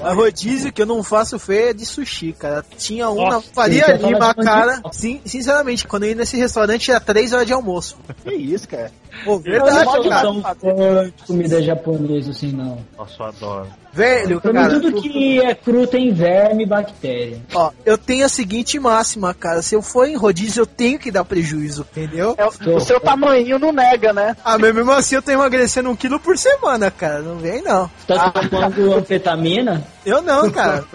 [0.07, 2.65] A rodízio que eu não faço feia é de sushi, cara.
[2.77, 4.81] Tinha um na Faria Lima, de cara.
[4.91, 7.97] Sim, sinceramente, quando eu ia nesse restaurante era 3 horas de almoço.
[8.23, 8.91] Que isso, cara.
[9.25, 10.21] Pô, Eu verdade, não cara.
[10.21, 12.77] sou tão fã de comida japonesa assim, não.
[12.97, 13.67] Nossa, eu adoro.
[13.93, 14.79] Velho, Pra mim, cara.
[14.79, 17.41] tudo que é cru tem verme e bactéria.
[17.53, 19.61] Ó, eu tenho a seguinte máxima, cara.
[19.63, 22.35] Se eu for em rodízio, eu tenho que dar prejuízo, entendeu?
[22.37, 24.35] É, o- o seu tamanho não nega, né?
[24.45, 27.21] Ah, mas mesmo assim eu tô emagrecendo um quilo por semana, cara.
[27.21, 27.89] Não vem, não.
[28.05, 29.83] Tá tomando anfetamina?
[30.05, 30.85] Eu não, cara.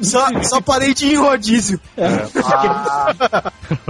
[0.00, 1.80] Só, só parei de ir em rodízio.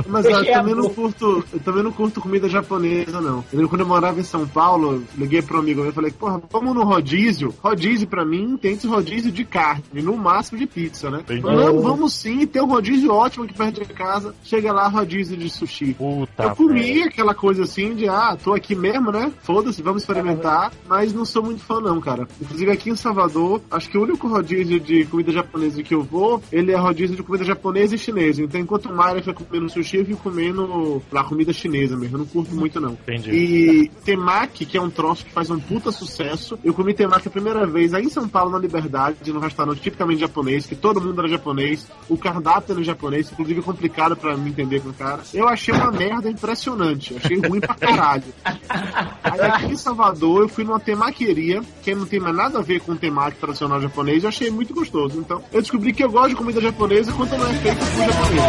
[0.06, 0.94] Mas eu Fechei a também não boca.
[0.94, 3.44] curto, eu também não curto comida japonesa, não.
[3.52, 6.74] Eu quando eu morava em São Paulo, liguei pro amigo meu e falei, porra, vamos
[6.74, 7.54] no rodízio?
[7.62, 11.22] Rodízio pra mim tem esse rodízio de carne, no máximo de pizza, né?
[11.42, 14.34] Não, vamos sim, tem um rodízio ótimo aqui perto de casa.
[14.44, 15.94] Chega lá, rodízio de sushi.
[15.94, 16.42] Puta.
[16.44, 19.32] eu comi aquela coisa assim de, ah, tô aqui mesmo, né?
[19.42, 20.72] Foda-se, vamos experimentar.
[20.88, 22.26] Mas não sou muito fã, não, cara.
[22.40, 26.42] Inclusive aqui em Salvador, acho que o único rodízio de comida japonesa que eu vou,
[26.52, 28.42] ele é rodízio de comida japonesa e chinesa.
[28.42, 32.16] Então enquanto o Mayra fica comendo sushi, eu fico comendo lá comida chinesa mesmo.
[32.16, 32.92] Eu não curto muito, não.
[32.92, 33.30] Entendi.
[33.30, 33.61] E
[34.04, 36.58] temaki, que é um troço que faz um puta sucesso.
[36.62, 40.20] Eu comi temaki a primeira vez aí em São Paulo, na Liberdade, num restaurante tipicamente
[40.20, 41.86] japonês, que todo mundo era japonês.
[42.08, 45.22] O cardápio era japonês, inclusive complicado pra me entender com o cara.
[45.32, 47.16] Eu achei uma merda impressionante.
[47.16, 48.24] Achei ruim pra caralho.
[48.44, 52.80] Aí aqui em Salvador, eu fui numa temaqueria, que não tem mais nada a ver
[52.80, 55.18] com temaki tradicional japonês, eu achei muito gostoso.
[55.18, 58.42] Então, eu descobri que eu gosto de comida japonesa quando não é feita por japonês.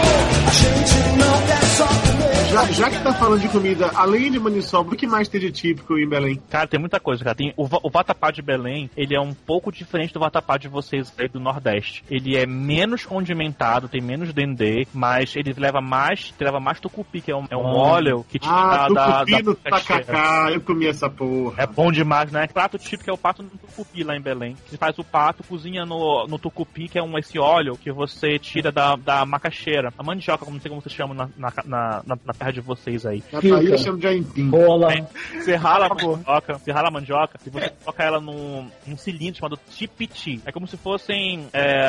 [2.51, 5.97] Já, já que tá falando de comida, além de maniçoba, que mais tem de típico
[5.97, 6.39] em Belém?
[6.49, 7.35] Cara, tem muita coisa, cara.
[7.35, 11.13] Tem o, o vatapá de Belém, ele é um pouco diferente do vatapá de vocês
[11.17, 12.03] aí do Nordeste.
[12.09, 17.31] Ele é menos condimentado, tem menos dendê, mas ele leva mais, leva mais tucupi, que
[17.31, 20.03] é um, é um óleo que te Ah, dá da, tucupi no da macaxeira.
[20.05, 21.55] tacacá, eu comi essa porra.
[21.63, 22.47] É bom demais, né?
[22.47, 24.55] Prato típico é o pato no tucupi lá em Belém.
[24.67, 28.39] Você faz o pato, cozinha no, no tucupi, que é um, esse óleo que você
[28.39, 29.91] tira da, da macaxeira.
[29.97, 33.05] A mandioca, como não sei como vocês chamam na, na, na, na- terra de vocês
[33.05, 33.23] aí.
[33.31, 34.49] Na Bahia chama de aipim.
[34.49, 34.92] Rola.
[35.01, 39.39] Você rala a mandioca, você rala a mandioca e você coloca ela num, num cilindro
[39.39, 40.41] chamado tipiti.
[40.45, 41.47] É como se fossem.
[41.53, 41.87] É,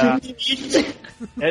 [1.41, 1.51] é,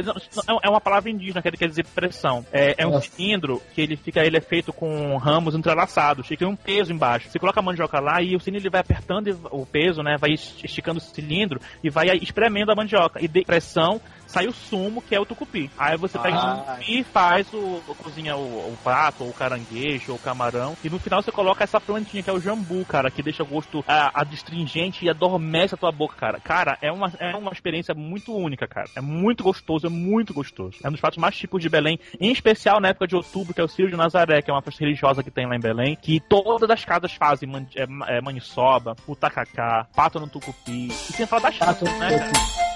[0.64, 2.46] é uma palavra indígena, que quer dizer pressão.
[2.52, 6.56] É, é um cilindro que ele fica, ele é feito com ramos entrelaçados, fica um
[6.56, 7.30] peso embaixo.
[7.30, 10.18] Você coloca a mandioca lá e o cilindro ele vai apertando o peso, né?
[10.20, 13.24] Vai esticando o cilindro e vai espremendo a mandioca.
[13.24, 14.02] E de pressão
[14.34, 15.70] sai o sumo, que é o tucupi.
[15.78, 16.54] Aí você pega Ah.
[16.54, 17.82] o tucupi e faz o.
[18.04, 20.76] cozinha o, o prato, ou o caranguejo, ou o camarão.
[20.84, 23.46] E no final você coloca essa plantinha, que é o jambu, cara, que deixa o
[23.46, 26.40] gosto ah, adstringente e adormece a tua boca, cara.
[26.40, 28.90] Cara, é uma, é uma experiência muito única, cara.
[28.96, 30.78] É muito gostoso, é muito gostoso.
[30.84, 33.62] É um dos pratos mais típicos de Belém, em especial na época de outubro, que
[33.62, 35.96] é o Círio de Nazaré, que é uma festa religiosa que tem lá em Belém,
[36.02, 40.88] que todas as casas fazem man, é, é, maniçoba, o tacacá, pato no tucupi.
[40.88, 42.73] E sem falar das Pato né, cara?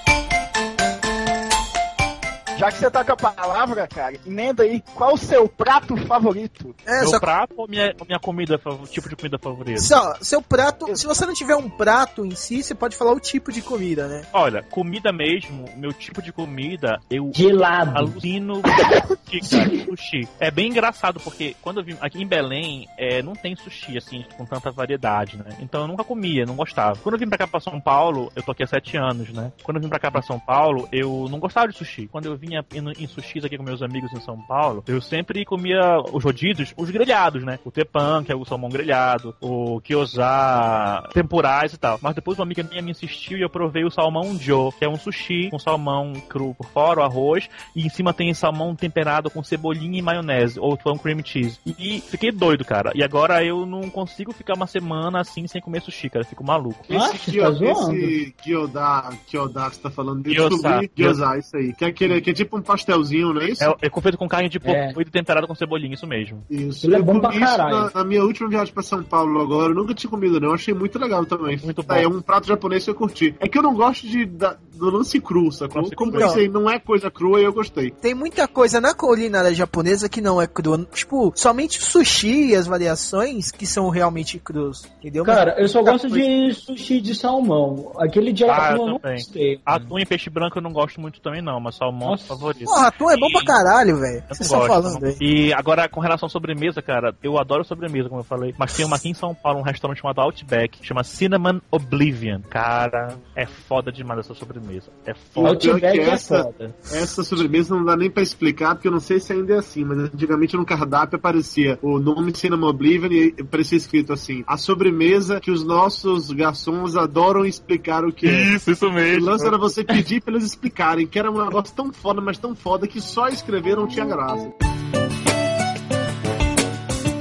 [2.58, 4.82] Já que você tá com a palavra, cara, emenda aí.
[4.96, 6.74] Qual o seu prato favorito?
[6.84, 9.80] É, Meu só prato ou minha, minha comida, tipo de comida favorita?
[9.80, 13.20] Só, seu prato, se você não tiver um prato em si, você pode falar o
[13.20, 14.26] tipo de comida, né?
[14.32, 17.96] Olha, comida mesmo, meu tipo de comida, eu Gelado.
[17.96, 18.60] alucino
[19.30, 20.28] sushi, sushi.
[20.40, 24.24] É bem engraçado, porque quando eu vim aqui em Belém, é, não tem sushi, assim,
[24.36, 25.56] com tanta variedade, né?
[25.60, 26.98] Então eu nunca comia, não gostava.
[26.98, 29.52] Quando eu vim pra cá pra São Paulo, eu tô aqui há sete anos, né?
[29.62, 32.08] Quando eu vim pra cá pra São Paulo, eu não gostava de sushi.
[32.08, 35.44] Quando eu vinha indo em sushis aqui com meus amigos em São Paulo, eu sempre
[35.44, 37.58] comia os rodízios, os grelhados, né?
[37.64, 41.98] O tepan, que é o salmão grelhado, o gyoza, tempurais e tal.
[42.02, 44.88] Mas depois uma amiga minha me insistiu e eu provei o salmão Joe, que é
[44.88, 49.30] um sushi com salmão cru por fora, o arroz, e em cima tem salmão temperado
[49.30, 51.58] com cebolinha e maionese, ou pão cream cheese.
[51.66, 52.92] E fiquei doido, cara.
[52.94, 56.24] E agora eu não consigo ficar uma semana assim sem comer sushi, cara.
[56.24, 56.84] Eu fico maluco.
[56.88, 61.56] Nossa, Esse, você tá esse Gyoda, Gyoda que você tá falando, eu descobri Gyoza, isso
[61.56, 61.72] aí.
[61.72, 63.62] Que é, aquele, que tipo um pastelzinho, não é isso?
[63.64, 65.02] É, é feito com carne de porco É.
[65.02, 66.42] e temperado com cebolinha, isso mesmo.
[66.50, 66.86] Isso.
[66.86, 67.76] Ele é bom pra caralho.
[67.76, 69.70] na, na minha última viagem pra São Paulo agora.
[69.72, 70.52] Eu nunca tinha comido, não.
[70.54, 71.58] Achei muito legal também.
[71.62, 71.94] Muito bom.
[71.94, 73.34] É um prato japonês que eu curti.
[73.40, 75.82] É que eu não gosto de, da- do lance cru, sacou?
[75.82, 76.20] Lance Como cru.
[76.20, 77.90] eu sei, não é coisa crua e eu gostei.
[77.90, 80.86] Tem muita coisa na culinária japonesa que não é crua.
[80.92, 84.86] Tipo, somente o sushi e as variações que são realmente crus.
[84.98, 85.24] Entendeu?
[85.24, 87.92] Cara, eu só gosto coisa- de sushi de salmão.
[87.98, 89.60] Aquele de Ah, atum eu não gostei.
[89.66, 92.27] Atum e peixe branco eu não gosto muito também, não, mas salmão é Nossa.
[92.28, 92.64] Favorito.
[92.64, 94.22] Porra, atum é bom pra caralho, velho.
[94.28, 95.16] Gosto, falando aí.
[95.20, 98.54] E agora, com relação à sobremesa, cara, eu adoro sobremesa, como eu falei.
[98.58, 102.40] Mas tem uma aqui em São Paulo, um restaurante chamado Outback, chama Cinnamon Oblivion.
[102.50, 104.90] Cara, é foda demais essa sobremesa.
[105.06, 105.48] É foda.
[105.50, 106.74] Outback é essa- foda.
[106.92, 109.84] Essa sobremesa não dá nem pra explicar, porque eu não sei se ainda é assim,
[109.84, 115.40] mas antigamente no cardápio aparecia o nome Cinnamon Oblivion e aparecia escrito assim: a sobremesa
[115.40, 118.54] que os nossos garçons adoram explicar o que é.
[118.54, 119.26] Isso, isso O mesmo.
[119.26, 122.54] lance era você pedir pra eles explicarem, que era um negócio tão foda, mas tão
[122.54, 124.52] foda que só escrever não tinha graça.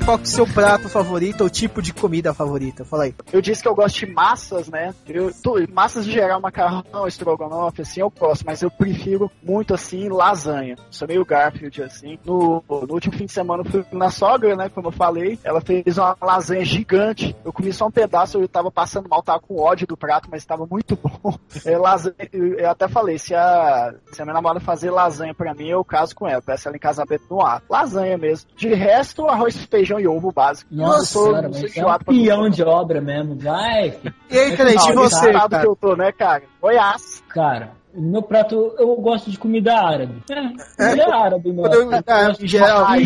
[0.07, 2.85] Qual que é o seu prato favorito ou tipo de comida favorita?
[2.85, 3.15] Fala aí.
[3.33, 4.95] Eu disse que eu gosto de massas, né?
[5.05, 10.07] Eu, tu- massas de geral, macarrão, estrogonofe, assim, eu gosto, mas eu prefiro muito, assim,
[10.07, 10.77] lasanha.
[10.89, 12.17] Sou meio Garfield, assim.
[12.23, 14.69] No, no último fim de semana eu fui na sogra, né?
[14.69, 17.35] Como eu falei, ela fez uma lasanha gigante.
[17.43, 20.45] Eu comi só um pedaço, eu tava passando mal, tava com ódio do prato, mas
[20.45, 21.37] tava muito bom.
[21.65, 25.67] É, lasanha, eu, até falei, se a, se a minha namorada fazer lasanha pra mim,
[25.67, 26.41] eu caso com ela.
[26.41, 27.61] Peço ela em casamento no ar.
[27.69, 28.49] Lasanha mesmo.
[28.55, 30.73] De resto, arroz, feijão e ovo básico.
[30.73, 33.35] Nossa, eu sou, cara, mas é um peão de obra mesmo.
[33.37, 33.97] Vai.
[34.29, 35.59] E aí, Cleide, Não, e você, cara?
[35.61, 36.43] que eu tô, né, cara?
[36.61, 37.23] Goiás.
[37.29, 37.71] cara.
[37.97, 40.21] No meu prato, eu gosto de comida árabe.
[40.29, 40.35] É,
[40.89, 41.63] comida árabe, meu.
[41.63, 43.05] Quando eu- ah, em geral, Ai,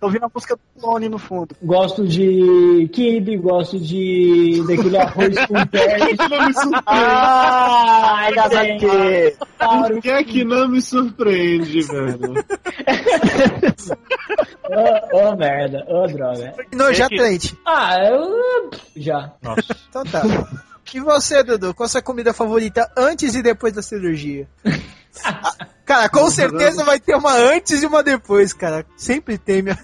[0.00, 1.54] tô ouvindo a música do Clone no fundo.
[1.62, 6.16] Gosto de kibe, gosto de daquele arroz com peixe.
[6.28, 6.82] não me surpreende.
[6.86, 8.80] Ah, agasalho.
[8.80, 9.94] Claro.
[9.94, 12.34] Por que é que não me surpreende, velho?
[14.68, 16.54] Ô, ô, merda, ô droga.
[16.72, 17.58] Nojento, que- Cleide.
[17.66, 19.32] Ah, eu já.
[19.42, 19.76] Nossa.
[19.88, 20.22] Então tá.
[20.94, 21.74] E você, Dudu?
[21.74, 24.46] Qual a sua comida favorita antes e depois da cirurgia?
[25.84, 28.86] Cara, com certeza vai ter uma antes e uma depois, cara.
[28.96, 29.78] Sempre tem, minha.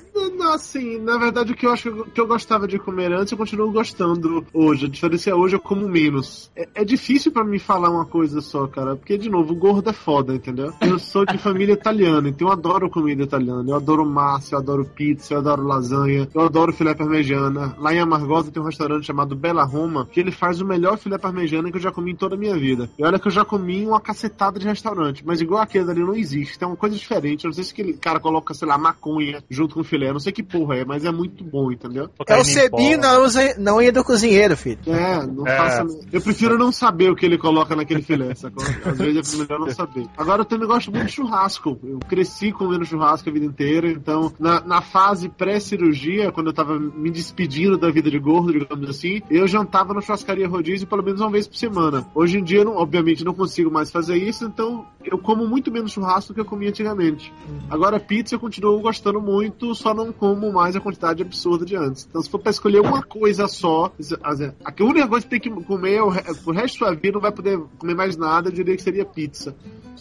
[0.52, 3.70] Assim, na verdade, o que eu acho que eu gostava de comer antes, eu continuo
[3.70, 4.87] gostando hoje.
[4.87, 6.50] A diferença é hoje eu como menos.
[6.57, 9.90] É, é difícil pra mim falar uma coisa só, cara, porque, de novo, o gordo
[9.90, 10.72] é foda, entendeu?
[10.81, 13.70] Eu sou de família italiana, então eu adoro comida italiana.
[13.70, 17.76] Eu adoro massa, eu adoro pizza, eu adoro lasanha, eu adoro filé parmegiana.
[17.78, 21.18] Lá em Amargosa tem um restaurante chamado Bela Roma, que ele faz o melhor filé
[21.18, 22.90] parmegiana que eu já comi em toda a minha vida.
[22.98, 26.14] E olha que eu já comi uma cacetada de restaurante, mas igual aquele ali não
[26.14, 26.59] existe.
[26.59, 27.44] Tem uma coisa diferente.
[27.44, 30.08] Eu não sei se aquele cara coloca, sei lá, maconha junto com filé.
[30.09, 32.11] Eu não sei que porra é, mas é muito bom, entendeu?
[32.27, 33.16] É o cebinho na,
[33.59, 34.79] na unha do cozinheiro, filho.
[34.87, 35.57] É, não É.
[35.57, 35.87] faça.
[36.12, 38.64] Eu prefiro não saber o que ele coloca naquele filé, sacou?
[38.85, 40.07] Às vezes é melhor não saber.
[40.16, 41.79] Agora eu também gosto muito de churrasco.
[41.83, 46.79] Eu cresci comendo churrasco a vida inteira, então na, na fase pré-cirurgia, quando eu tava
[46.79, 51.21] me despedindo da vida de gordo, digamos assim, eu jantava na churrascaria rodízio pelo menos
[51.21, 52.07] uma vez por semana.
[52.14, 55.92] Hoje em dia, não, obviamente, não consigo mais fazer isso, então eu como muito menos
[55.92, 57.33] churrasco do que eu comia antigamente.
[57.68, 62.06] Agora, pizza eu continuo gostando muito, só não como mais a quantidade absurda de antes.
[62.08, 63.92] Então, se for pra escolher uma coisa só,
[64.24, 67.20] a única coisa que tem que comer é o o resto da sua vida, não
[67.20, 69.54] vai poder comer mais nada, eu diria que seria pizza.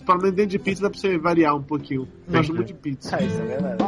[0.06, 2.08] Pelo menos dentro de pizza dá pra você variar um pouquinho.
[2.28, 3.18] Eu gosto muito de pizza.
[3.18, 3.84] É, isso é verdade.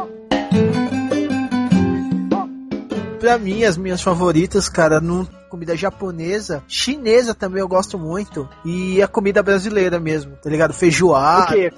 [3.19, 9.01] Pra mim, as minhas favoritas, cara, não comida japonesa, chinesa também eu gosto muito e
[9.01, 10.73] a comida brasileira mesmo, tá ligado?
[10.73, 11.51] Feijoada.
[11.51, 11.71] O quê?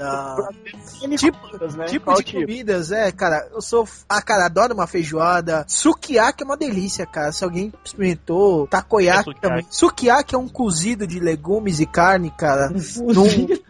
[1.18, 1.86] Tipo, Comidas, né?
[1.86, 3.88] tipo de comidas, é, cara, eu sou.
[4.08, 5.66] Ah, cara, adoro uma feijoada.
[5.68, 7.32] Sukiyaki é uma delícia, cara.
[7.32, 9.66] Se alguém experimentou, takoyaki É também.
[9.70, 12.72] Sukiyaki é um cozido de legumes e carne, cara.
[12.72, 13.24] Um No,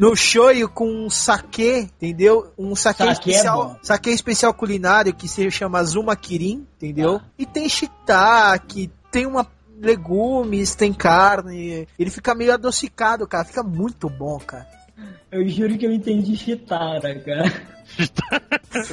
[0.10, 2.52] no shoyu com sake, entendeu?
[2.58, 3.76] Um sake, Sake é especial, bom.
[3.82, 7.22] sake especial culinário que se chama Zuma Kirin, entendeu?
[7.38, 9.46] E tem shiitake, tem uma
[9.82, 11.88] legumes, tem carne.
[11.98, 13.46] Ele fica meio adocicado, cara.
[13.46, 14.68] Fica muito bom, cara.
[15.32, 17.52] Eu juro que eu entendi Chitara, cara.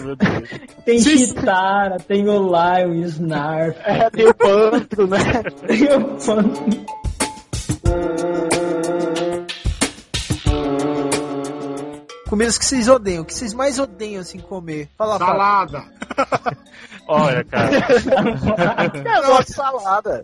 [0.02, 0.48] Meu Deus.
[0.84, 0.98] Tem.
[1.00, 5.18] Chitara, tem o Lion, o Snarf, É, tem o pântano, né?
[5.66, 6.18] tem o.
[12.28, 14.88] Comidas que vocês odeiam, que vocês mais odeiam assim comer.
[14.98, 15.32] Fala, fala.
[15.32, 15.84] Salada.
[17.10, 17.70] Olha, cara.
[19.16, 20.22] Eu gosto de salada.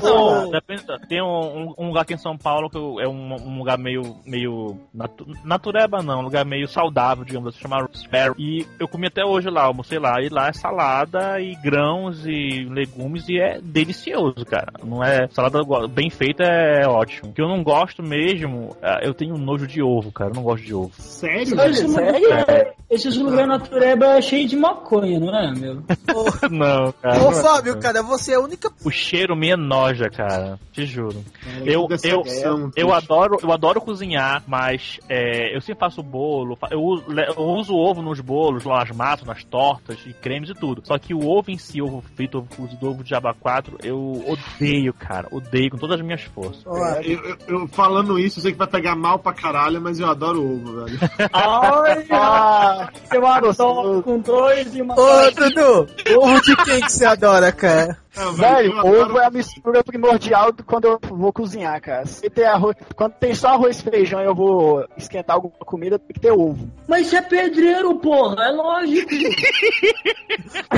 [0.00, 3.58] Não, depende- tem um, um- lugar aqui em São Paulo que eu- é um, um
[3.58, 4.16] lugar meio.
[4.24, 8.36] meio natu, natureba, não, um lugar meio saudável, digamos assim, chama Sparrow.
[8.38, 10.22] E eu comi até hoje lá, almocei lá.
[10.22, 14.72] E lá é salada e grãos e legumes e é delicioso, cara.
[14.84, 15.26] Não é.
[15.32, 17.30] Salada bem feita é ótimo.
[17.30, 20.30] O que eu não gosto mesmo, é, eu tenho nojo de ovo, cara.
[20.30, 20.92] Eu não gosto de ovo.
[20.96, 21.39] Sério?
[21.42, 25.76] Esse lugar, esses lugares natureba é cheio de maconha, não é, meu?
[26.50, 27.18] não, cara.
[27.20, 28.70] Ô, não é Fábio, cara, você é a única.
[28.84, 30.58] O cheiro me enoja, cara.
[30.72, 31.24] Te juro.
[31.64, 32.92] Eu, que eu, decepção, eu, bicho.
[32.92, 36.58] adoro, eu adoro cozinhar, mas é, eu sempre faço bolo.
[36.70, 37.04] Eu uso,
[37.36, 40.82] eu uso ovo nos bolos, lá nas massas, nas tortas e cremes e tudo.
[40.84, 44.24] Só que o ovo em si, ovo frito, ovo cozido, ovo de aba 4, eu
[44.26, 45.28] odeio, cara.
[45.30, 46.62] Odeio com todas as minhas forças.
[47.04, 50.08] Eu, eu- eu falando isso, eu sei que vai pegar mal pra caralho, mas eu
[50.08, 50.98] adoro ovo, velho.
[51.32, 52.06] Olha!
[52.10, 54.94] Ah, Eu adoro com dois e uma.
[54.98, 57.96] Ô, Dudu, ovo de quem que você adora, cara?
[58.16, 62.06] É, velho, adoro- ovo é a mistura primordial do- quando eu vou cozinhar, cara.
[62.06, 65.98] Se tem arroz, quando tem só arroz e feijão e eu vou esquentar alguma comida,
[65.98, 66.68] tem que ter ovo.
[66.88, 69.10] Mas você é pedreiro, porra, é lógico.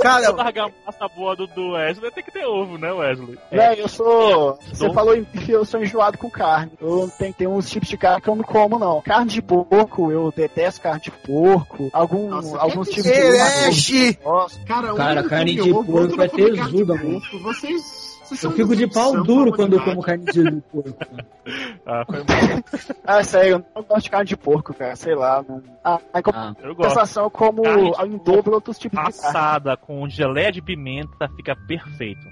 [0.00, 2.92] Cara, Se eu largar a massa boa do, do Wesley, tem que ter ovo, né,
[2.92, 3.38] Wesley?
[3.50, 4.58] Velho, eu sou.
[4.72, 4.94] Você Ovo.
[4.94, 6.72] falou bife, eu sou enjoado com carne.
[6.80, 9.00] Eu tenho, tem uns tipos de carne que eu não como, não.
[9.02, 11.88] Carne de porco, eu detesto carne de porco.
[11.92, 14.18] Algum, Nossa, alguns que tipos de!
[14.24, 14.58] Nossa.
[14.66, 17.20] Cara, Cara, carne de porco é eu mano.
[17.20, 17.38] porco.
[17.40, 18.18] Vocês.
[18.24, 20.96] vocês Eu fico de pau duro quando eu como carne de porco.
[21.88, 22.96] Ah, foi mal.
[23.06, 24.96] Ah, sério, eu não gosto de carne de porco, cara.
[24.96, 25.44] Sei lá.
[25.48, 25.62] Não...
[25.84, 26.88] Ah, em Ah, Eu gosto.
[26.88, 27.62] compensação, como
[28.04, 29.28] em dobro outros tipos de carne.
[29.38, 32.26] Assada com geleia de pimenta fica perfeito.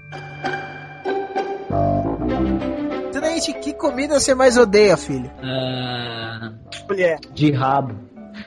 [3.13, 5.31] Trente, que comida você mais odeia, filho?
[5.41, 6.51] ah,
[6.89, 7.19] Mulher.
[7.33, 7.95] de rabo.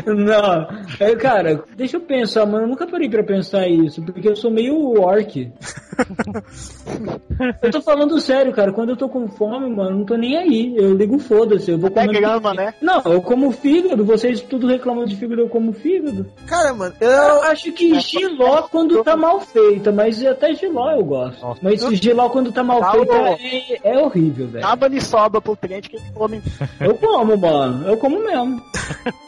[0.07, 0.67] Não,
[1.01, 2.65] é, cara, deixa eu pensar, mano.
[2.65, 5.53] Eu nunca parei pra pensar isso, porque eu sou meio orc.
[7.63, 8.73] eu tô falando sério, cara.
[8.73, 10.75] Quando eu tô com fome, mano, não tô nem aí.
[10.77, 11.71] Eu ligo foda-se.
[11.71, 12.21] Eu vou comer.
[12.21, 12.75] grama, né?
[12.81, 14.05] Não, eu como fígado.
[14.05, 16.27] Vocês tudo reclamam de fígado, eu como fígado.
[16.47, 17.43] Cara, mano, Eu eu.
[17.45, 21.41] acho que giló quando tá mal feita, mas até giló eu gosto.
[21.43, 21.61] Nossa.
[21.63, 24.65] Mas giló quando tá mal Tá feita é, é horrível, velho.
[24.65, 26.41] Dá maniçoba pro crente que come.
[26.81, 27.68] Eu como, mano.
[27.87, 28.63] Eu como mesmo.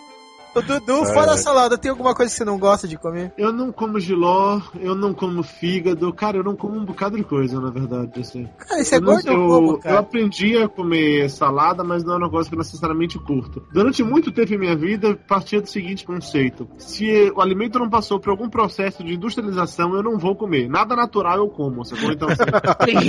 [0.55, 3.33] O Dudu, fora a salada, tem alguma coisa que você não gosta de comer?
[3.39, 7.23] Eu não como giló, eu não como fígado, cara, eu não como um bocado de
[7.23, 8.49] coisa, na verdade, assim.
[8.59, 9.49] Cara, isso é gordo ou eu-
[9.79, 13.63] como, eu aprendi a comer salada, mas não é um negócio que eu necessariamente curto.
[13.73, 18.19] Durante muito tempo em minha vida, partia do seguinte conceito: se o alimento não passou
[18.19, 20.69] por algum processo de industrialização, eu não vou comer.
[20.69, 22.11] Nada natural eu como, sacou?
[22.11, 22.43] Então, assim,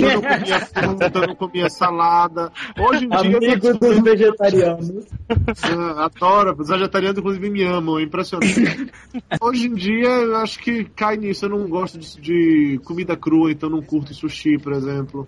[0.00, 2.52] eu não comia fruta, eu não comia salada.
[2.78, 4.92] Hoje em dia, Amigo dos vegetarianos.
[5.98, 8.90] Adoro, os vegetarianos inclusive me amam, é impressionante.
[9.40, 13.50] Hoje em dia eu acho que cai nisso, eu não gosto de, de comida crua,
[13.50, 15.26] então não curto sushi, por exemplo.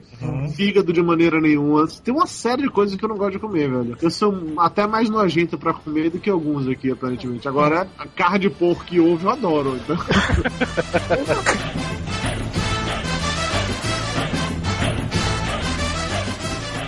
[0.55, 1.87] Fígado de maneira nenhuma.
[2.03, 3.97] Tem uma série de coisas que eu não gosto de comer, velho.
[4.01, 7.49] Eu sou até mais nojento pra comer do que alguns aqui, aparentemente.
[7.49, 9.77] Agora, a carne de porco e ovo eu adoro.
[9.77, 9.97] Então...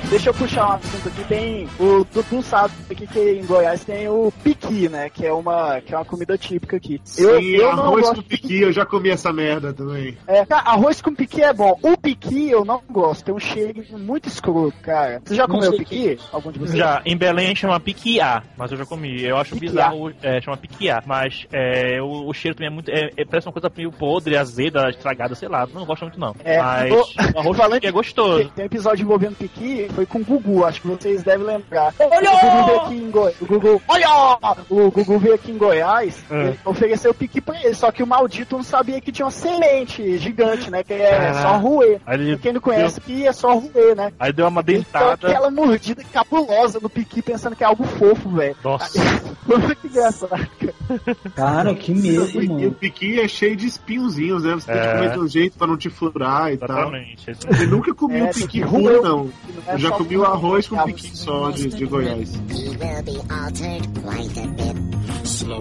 [0.08, 1.24] Deixa eu puxar um assunto aqui.
[1.24, 1.68] Tem.
[1.80, 5.10] O Dudu sabe aqui que em Goiás tem o piqui, né?
[5.10, 7.00] Que é uma, que é uma comida típica aqui.
[7.18, 10.16] Eu, Sim, eu não arroz gosto com piqui, eu já comi essa merda também.
[10.26, 11.76] É, cara, arroz com piqui é bom.
[11.82, 15.20] O piqui eu não gosto, tem um cheiro muito escroto, cara.
[15.24, 16.18] Você já Não comeu piqui?
[16.32, 16.78] Algum de vocês?
[16.78, 19.22] Já, em Belém chama piquiá, mas eu já comi.
[19.24, 19.70] Eu acho Piquiá.
[19.70, 21.02] bizarro, é, chama piquiá.
[21.04, 22.90] Mas é, o, o cheiro também é muito.
[22.90, 25.66] É, é- parece uma coisa meio podre, azeda, estragada, sei lá.
[25.66, 26.34] Não gosto muito, não.
[26.44, 28.50] É, mas o arroz de piqui é gostoso.
[28.54, 31.94] Tem um episódio envolvendo piqui, foi com o Gugu, acho que vocês devem lembrar.
[31.98, 32.30] Olha!
[32.30, 33.40] O Gugu veio aqui em Goiás.
[33.40, 34.08] O Gugu, olha!
[34.68, 36.52] O Gugu veio aqui em Goiás, É.
[36.66, 40.70] ofereceu piqui pra ele, só que o maldito não sabia que tinha uma semente gigante,
[40.70, 40.84] né?
[40.84, 41.42] Que é Caraca.
[41.42, 41.82] só
[42.12, 44.12] ele, Quem não conhece, que é só roer, né?
[44.18, 45.28] aí deu uma Então, dentada.
[45.28, 48.56] aquela mordida cabulosa no piqui, pensando que é algo fofo, velho.
[48.62, 48.98] Nossa.
[49.46, 50.30] Muito engraçado,
[50.60, 51.16] cara.
[51.34, 52.72] Cara, que medo, E o mano.
[52.72, 54.54] piqui é cheio de espinhozinhos, né?
[54.54, 54.92] Você tem que É.
[54.94, 56.68] comer de um jeito pra não te furar e tal.
[56.92, 57.32] Exatamente.
[57.60, 59.30] Eu nunca comi É, um tem piqui que o não.
[59.68, 62.32] É Eu já só comi o arroz com piqui só de, de Goiás.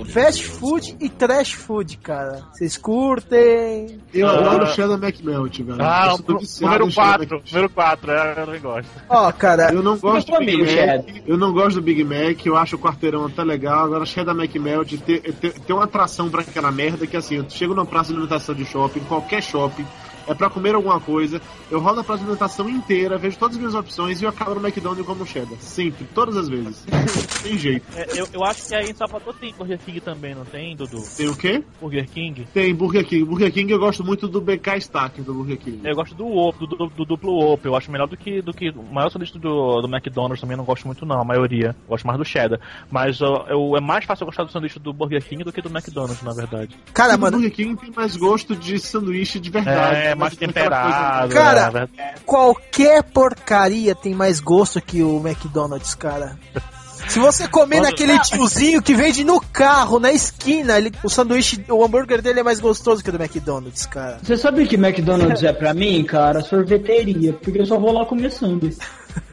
[0.07, 2.43] Fast food e trash food, cara.
[2.53, 3.99] Vocês curtem?
[4.13, 4.37] Eu Ah.
[4.37, 5.81] adoro Cheddar McMelt, velho.
[5.81, 7.23] Ah, o número em Cheddar 4.
[7.23, 7.51] McMelt.
[7.53, 8.89] Número 4, é, eu não gosto.
[9.09, 11.23] Ó, cara, Eu não gosto do Eu Big Mac.
[11.27, 12.45] Eu não gosto do Big Mac.
[12.45, 13.85] Eu acho o quarteirão até legal.
[13.85, 17.73] Agora, Cheddar McMelt tem, tem, tem uma atração pra aquela merda que assim, eu chego
[17.73, 19.85] numa praça de alimentação de shopping, qualquer shopping,
[20.27, 21.41] é pra comer alguma coisa.
[21.69, 24.55] Eu rodo a praça de alimentação inteira, vejo todas as minhas opções e eu acabo
[24.55, 25.57] no McDonald's como cheddar.
[25.59, 26.85] Sempre, todas as vezes.
[27.43, 27.85] tem jeito.
[27.95, 31.03] É, eu, eu acho que aí em Salvador tem Burger King também, não tem, Dudu?
[31.15, 31.63] Tem o quê?
[31.79, 32.47] Burger King?
[32.53, 33.25] Tem Burger King.
[33.25, 35.81] Burger King eu gosto muito do BK Stack do Burger King.
[35.83, 37.71] Eu gosto do Whopper, do, do, do duplo Whopper.
[37.71, 40.65] Eu acho melhor do que do que o maior sanduíche do, do McDonald's também não
[40.65, 41.67] gosto muito não, a maioria.
[41.67, 42.59] Eu gosto mais do cheddar.
[42.89, 45.61] Mas ó, eu, é mais fácil eu gostar do sanduíche do Burger King do que
[45.61, 46.75] do McDonald's, na verdade.
[46.93, 49.95] cara, o mano, Burger King tem mais gosto de sanduíche de verdade.
[49.95, 51.33] É, mais aquela temperado.
[51.33, 51.91] Cara, é, verdade.
[52.25, 56.37] qualquer porcaria tem mais gosto que o McDonald's, cara.
[57.07, 61.63] Se você comer Quando- naquele tiozinho que vende no carro, na esquina, ele, o sanduíche,
[61.69, 64.17] o hambúrguer dele é mais gostoso que o do McDonald's, cara.
[64.23, 66.41] Você sabe o que McDonald's é pra mim, cara?
[66.41, 67.33] Sorveteria.
[67.33, 68.79] Porque eu só vou lá comer sanduíche.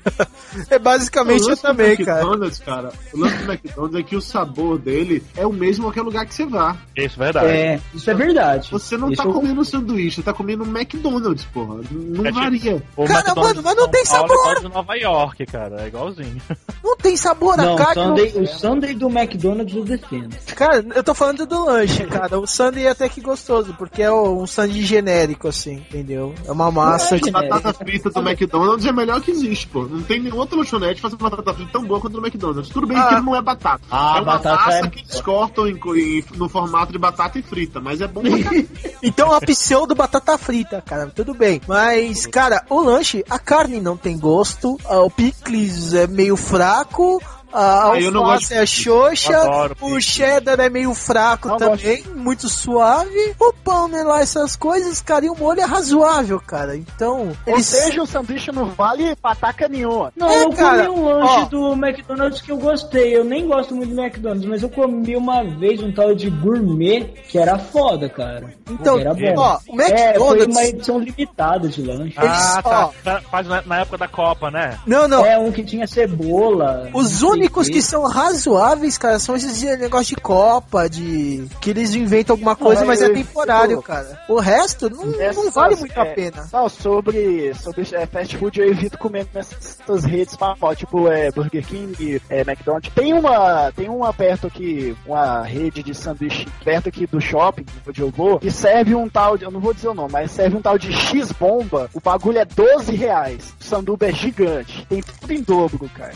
[0.70, 2.20] É basicamente o eu lance também, do cara.
[2.20, 2.92] McDonald's, cara.
[3.14, 6.26] O lance do McDonald's é que o sabor dele é o mesmo em qualquer lugar
[6.26, 6.76] que você vá.
[6.96, 7.46] Isso, verdade.
[7.48, 8.70] É, isso é verdade.
[8.70, 11.80] Você não Isso tá eu- comendo um sanduíche, você tá comendo um McDonald's, porra.
[11.90, 12.82] Não É tipo- varia.
[12.96, 14.52] O Cara, McDonald's mano, mas não tem Paulo sabor.
[14.54, 15.82] É o de Nova York, cara.
[15.82, 16.42] É igualzinho.
[16.84, 17.94] Não tem sabor a Não, o carne.
[18.02, 20.36] não- Sunday, o Sunday do McDonald's eu defendo.
[20.54, 22.38] Cara, eu tô falando do lanche, cara.
[22.38, 26.34] O sundae é até que gostoso, porque é um sundae genérico, assim, entendeu?
[26.46, 27.28] É uma massa Não é de...
[27.30, 29.88] A batata frita do McDonald's é a melhor que existe, pô.
[29.92, 32.68] Não tem nenhuma outra lanchonete fazendo batata frita tão boa quanto no McDonald's.
[32.70, 33.08] Tudo bem Ah.
[33.08, 33.82] que não é batata.
[33.90, 37.38] Ah, é uma batata massa é- que eles cortam em, em- no formato de batata
[37.38, 38.22] e frita, mas é bom.
[39.02, 41.60] Então a pseudo batata frita, cara, tudo bem.
[41.66, 47.20] Mas, cara, o lanche, a carne não tem gosto, ah, o picles é meio fraco,
[47.52, 51.56] a Ah, eu não alface gosto é xoxa, Adoro o cheddar é meio fraco Não
[51.56, 53.34] também, muito suave.
[53.38, 56.76] O pão, né, lá, essas coisas, cara, e o molho é razoável, cara.
[56.76, 57.66] Então, Ou eles...
[57.66, 60.12] seja, o sanduíche não vale pataca nenhuma.
[60.16, 61.44] Não, É, eu cara, comi um lanche ó.
[61.46, 63.16] do McDonald's que eu gostei.
[63.16, 67.04] Eu nem gosto muito do McDonald's, mas eu comi uma vez um tal de gourmet
[67.28, 68.52] que era foda, cara.
[68.70, 69.34] Então, era bom.
[69.36, 72.14] ó, o É, foi McDonald's- uma edição limitada de lanche.
[72.18, 72.86] Eles- ah, tá.
[72.86, 72.92] ó.
[73.04, 74.78] Tá, Faz na, na época da Copa, né?
[74.86, 76.88] Não, não, É um que tinha cebola.
[76.92, 81.46] Os sei únicos que são razoáveis, cara, são esses de negócio de Copa, de.
[81.60, 84.22] que eles inventam alguma coisa, Não, mas é temporário, cara.
[84.28, 86.48] O resto não, não Essas, vale muito a é, pena.
[86.52, 91.66] Não, sobre, sobre é, fast food eu evito comer nessas redes famosas, tipo é, Burger
[91.66, 92.92] King, é, McDonald's.
[92.94, 98.00] Tem uma, tem uma perto aqui, uma rede de sanduíche perto aqui do shopping, onde
[98.00, 100.56] eu vou, que serve um tal de, eu não vou dizer o nome, mas serve
[100.56, 101.90] um tal de X-Bomba.
[101.92, 103.54] O bagulho é 12 reais.
[103.60, 104.86] O sanduba é gigante.
[104.88, 106.12] Tem tudo em dobro, cara.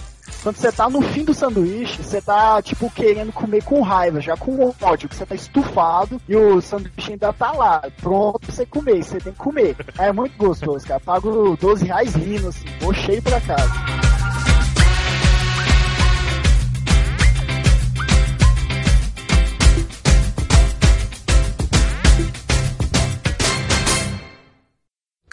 [0.47, 4.37] Quando você tá no fim do sanduíche, você tá, tipo, querendo comer com raiva, já
[4.37, 8.65] com ódio, que você tá estufado e o sanduíche ainda tá lá, pronto pra você
[8.65, 9.75] comer, você tem que comer.
[9.99, 11.01] É muito gostoso, cara.
[11.01, 13.86] Pago 12 reais rindo, assim, vou cheio pra casa.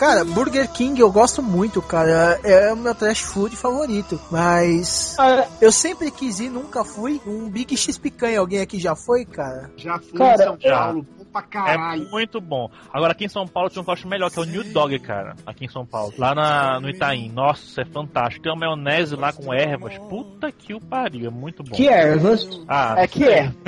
[0.03, 2.37] Cara, Burger King eu gosto muito, cara.
[2.43, 4.19] É o meu trash food favorito.
[4.29, 5.15] Mas.
[5.17, 7.21] Ah, Eu sempre quis ir, nunca fui.
[7.25, 8.41] Um Big X picanha.
[8.41, 9.71] Alguém aqui já foi, cara?
[9.77, 10.77] Já fui Cara, em São já.
[10.77, 12.05] Paulo, pra caralho.
[12.07, 12.69] É muito bom.
[12.93, 14.63] Agora aqui em São Paulo tem um que eu acho melhor, que é o New
[14.71, 15.35] Dog, cara.
[15.45, 16.13] Aqui em São Paulo.
[16.17, 17.29] Lá na, no Itaim.
[17.29, 18.43] Nossa, é fantástico.
[18.43, 19.97] Tem uma maionese lá com ervas.
[20.09, 21.27] Puta que o pariu.
[21.27, 21.75] É muito bom.
[21.75, 22.47] que ervas.
[22.67, 23.51] Ah, É que é.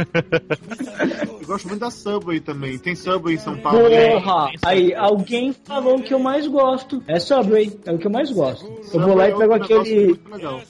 [1.42, 2.78] Eu gosto muito da Subway também.
[2.78, 3.80] Tem Subway em São Paulo.
[3.90, 4.50] Porra!
[4.64, 7.04] Aí, alguém falou que eu mais gosto.
[7.08, 8.66] É Subway, é o que eu mais gosto.
[8.94, 10.20] Eu vou lá e é pego aquele.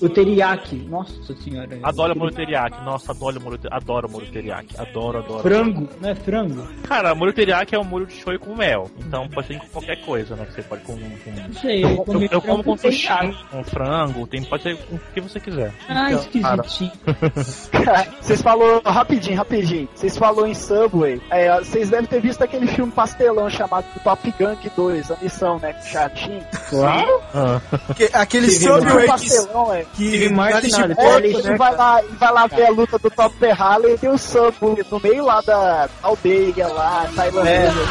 [0.02, 0.76] O teriyaki.
[0.78, 1.80] Nossa senhora.
[1.84, 2.84] Adoro molho teriyaki.
[2.84, 4.76] Nossa, adoro molho, te- adoro molho teriyaki.
[4.80, 5.42] Adoro, adoro.
[5.42, 6.68] Frango, não é frango?
[6.88, 8.90] Cara, molho teriyaki é um molho de shoyu com mel.
[9.00, 10.46] Então pode ser com qualquer coisa, né?
[10.50, 10.94] Você pode com.
[10.98, 11.32] com...
[11.48, 13.08] Não sei, Eu, eu eu, eu como com sushi,
[13.52, 15.74] com frango, tem, pode ser com o que você quiser.
[15.90, 16.92] Ah, Então, esquisitinho.
[18.22, 19.88] Vocês falou rapidinho, rapidinho.
[19.94, 21.22] Vocês falou em Subway.
[21.30, 25.74] É, Vocês devem ter visto aquele filme pastelão chamado Top Gun 2, a missão, né?
[25.74, 26.46] Com o Chatinho.
[26.70, 27.22] Claro.
[27.96, 29.86] Que- Aquele Teve Subway que, pastelão, é.
[29.94, 31.84] que Martin nariz de É, né, vai cara?
[31.94, 35.00] lá, e vai lá ver a luta do Top Terrale e tem o Subway no
[35.00, 37.86] meio lá da aldeia lá, tailandesa.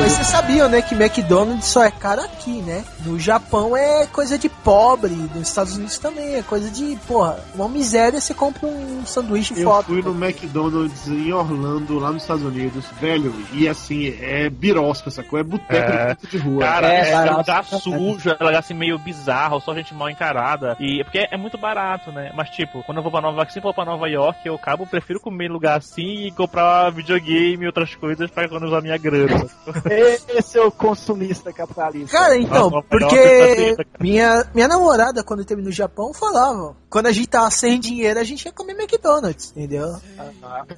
[0.00, 2.84] Mas vocês sabiam, né, que McDonald's só é caro aqui, né?
[3.04, 7.68] No Japão é coisa de pobre, nos Estados Unidos também é coisa de, porra, uma
[7.68, 9.82] miséria você compra um sanduíche Eu foda.
[9.84, 15.38] fui no McDonald's em Orlando, lá nos Estados Unidos, velho, e assim, é birosca, sacou?
[15.38, 16.16] É boteco É.
[16.20, 16.60] de de rua.
[16.60, 20.76] Cara, É, é, lugar sujo, é lugar assim meio bizarro, só gente mal encarada.
[20.80, 22.32] E porque é muito barato, né?
[22.34, 24.86] Mas tipo, quando eu vou pra Nova York, se for pra Nova York, eu acabo,
[24.86, 29.46] prefiro comer em lugar assim e comprar videogame e outras coisas pra economizar minha grana.
[29.92, 32.16] Esse é o consumista capitalista.
[32.16, 37.12] Cara, então, Nossa, porque nossa, minha, minha namorada, quando teve no Japão, falava, quando a
[37.12, 39.96] gente tava sem dinheiro, a gente ia comer McDonald's, entendeu?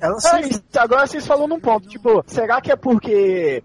[0.01, 3.63] Ela Ah, sempre isso, agora vocês falaram num ponto, tipo, será que é porque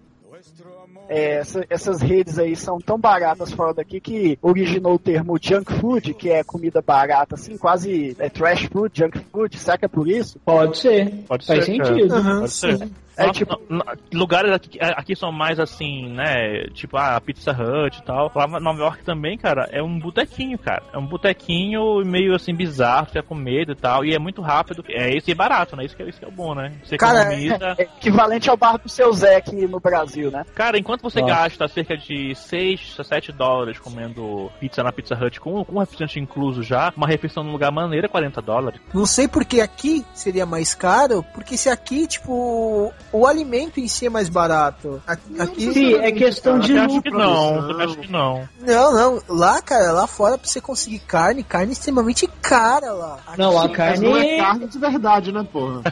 [1.08, 5.72] é, essa- essas redes aí são tão baratas fora daqui que originou o termo junk
[5.80, 9.88] food, que é comida barata, assim, quase é trash food, junk food, será que é
[9.88, 10.38] por isso?
[10.44, 11.08] Pode ser.
[11.28, 12.12] Pode Faz ser, sentido.
[12.12, 12.88] Aham, Pode ser.
[13.16, 16.64] É Nossa, tipo- no- no- lugares aqui, aqui são mais assim, né?
[16.74, 18.30] Tipo, a Pizza Hut e tal.
[18.34, 20.82] Lá em Nova York também, cara, é um botequinho, cara.
[20.92, 24.04] É um botequinho meio assim bizarro, fica com medo e tal.
[24.04, 24.84] E é muito rápido.
[24.90, 25.84] É isso e é barato, né?
[25.84, 26.72] Isso que é, isso que é o bom, né?
[26.84, 27.74] Você Cara, economiza.
[27.78, 30.44] É equivalente ao bar do seu Zé aqui no Brasil, né?
[30.54, 31.34] Cara, enquanto você Nossa.
[31.34, 35.78] gasta cerca de 6 a 7 dólares comendo pizza na Pizza Hut com, com um
[35.78, 38.80] refrigerante incluso já, uma refeição num lugar maneiro é 40 dólares.
[38.92, 44.06] Não sei porque aqui seria mais caro, porque se aqui, tipo, o alimento em si
[44.06, 45.02] é mais barato.
[45.06, 47.18] Aqui, aqui- Sim, é questão de Eu acho que lucro.
[47.18, 48.48] não, acho que não.
[48.60, 53.18] não, não, lá, cara, lá fora pra você conseguir carne, carne é extremamente cara lá.
[53.26, 55.82] Aqui- Não, a Mas carne não é carne de verdade, né, porra?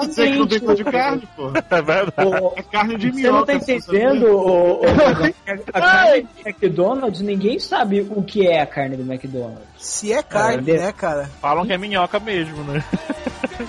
[0.00, 0.76] Dizer que não tem Exatamente.
[0.76, 1.64] de carne, porra.
[1.70, 2.52] É verdade.
[2.56, 3.52] É carne de Você não minhoca.
[3.52, 4.26] tá você entendendo?
[4.26, 4.82] O, o-
[5.72, 9.60] a carne do McDonald's, ninguém sabe o que é a carne do McDonald's.
[9.80, 11.30] Se é carne, É, né, cara?
[11.40, 12.84] Falam que é minhoca mesmo, né?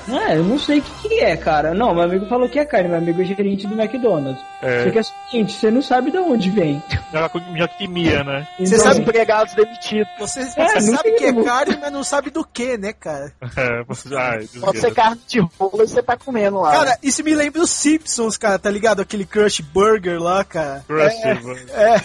[0.10, 1.74] É, eu não sei o que, que é, cara.
[1.74, 4.42] Não, meu amigo falou que é carne, meu amigo é gerente do McDonald's.
[4.62, 4.86] É.
[4.86, 6.82] Só que é o seguinte, você não sabe de onde vem.
[7.12, 8.48] Minhoca com minhoca que mia, né?
[8.58, 10.08] Você Então, sabe- Empregados demitidos.
[10.18, 13.34] Você, É, você sabe que é carne, mas não sabe do que, né, cara?
[13.58, 14.10] É, você...
[14.16, 16.72] Ai, Pode ser carne de rola e você tá comendo lá.
[16.72, 19.02] Cara, isso me lembra os Simpsons, cara, tá ligado?
[19.02, 20.86] Aquele Crush Burger lá, cara.
[20.88, 22.02] Crush, É,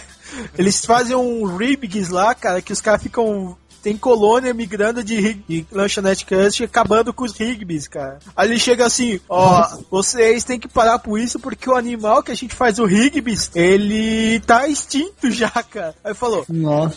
[0.58, 3.56] eles fazem um ribs lá, cara, que os caras ficam.
[3.86, 8.18] Tem colônia migrando de, de lanchonete crush acabando com os rigbys, cara.
[8.36, 12.32] Aí ele chega assim, ó, vocês têm que parar com isso porque o animal que
[12.32, 15.94] a gente faz o rigbys, ele tá extinto já, cara.
[16.02, 16.96] Aí falou, Nossa.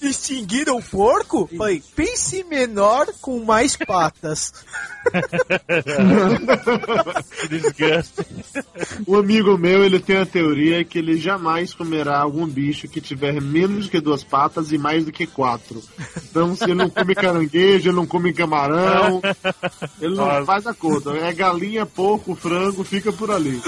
[0.00, 1.46] extinguiram o porco?
[1.58, 4.54] Falei, pense menor com mais patas.
[9.06, 13.40] Um amigo meu, ele tem a teoria que ele jamais comerá algum bicho que tiver
[13.40, 15.82] menos que duas patas e mais do que quatro.
[16.30, 19.20] Então, se ele não come caranguejo, ele não come camarão,
[20.00, 20.44] ele não Nossa.
[20.44, 21.10] faz a conta.
[21.10, 23.60] É galinha, porco, frango, fica por ali.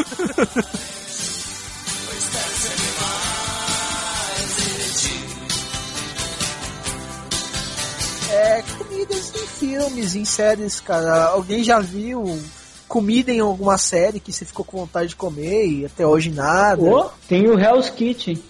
[8.31, 11.25] É, comidas em filmes, em séries, cara.
[11.25, 12.39] Alguém já viu
[12.87, 16.83] comida em alguma série que você ficou com vontade de comer e até hoje nada?
[16.83, 18.43] Ô, tem o Hell's Kitchen.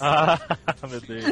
[0.00, 0.38] Ah,
[0.88, 1.24] meu Deus.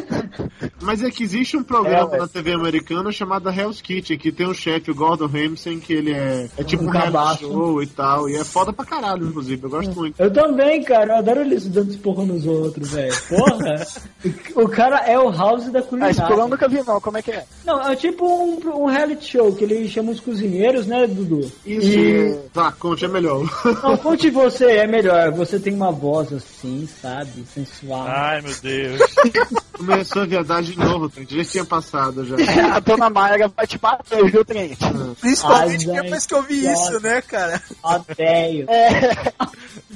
[0.83, 4.47] Mas é que existe um programa É, na TV americana chamado Hell's Kitchen, que tem
[4.47, 7.39] um chefe, o Gordon Ramsay, que ele é, é tipo Um um reality cabaço.
[7.41, 8.29] show e tal.
[8.29, 9.63] E é foda pra caralho, inclusive.
[9.65, 10.21] Eu gosto muito.
[10.21, 11.15] Eu também, cara.
[11.15, 13.15] Eu adoro eles dando esporro nos outros, velho.
[13.29, 13.87] Porra.
[14.57, 16.13] o cara é o house da Ah, culinária.
[16.13, 17.45] esse programa eu nunca vi não, como é que é?
[17.65, 21.41] Não, é tipo um, um reality show que ele chama os cozinheiros, né, Dudu?
[21.67, 22.35] Isso, E...
[22.53, 23.45] tá, conte, é melhor.
[23.83, 25.31] Não, conte você, é melhor.
[25.33, 27.45] Você tem uma voz assim, sabe?
[27.53, 27.94] Sensual.
[28.03, 29.01] Ai, meu Deus.
[29.77, 31.31] Começou a viadagem de novo, Trent.
[31.31, 32.37] Já tinha passado já.
[32.77, 34.79] A dona Mayra vai te bater, viu, Trent?
[35.21, 37.61] Principalmente Ai, depois que eu vi isso, né, cara?
[37.83, 38.67] Odeio.
[38.71, 39.33] É,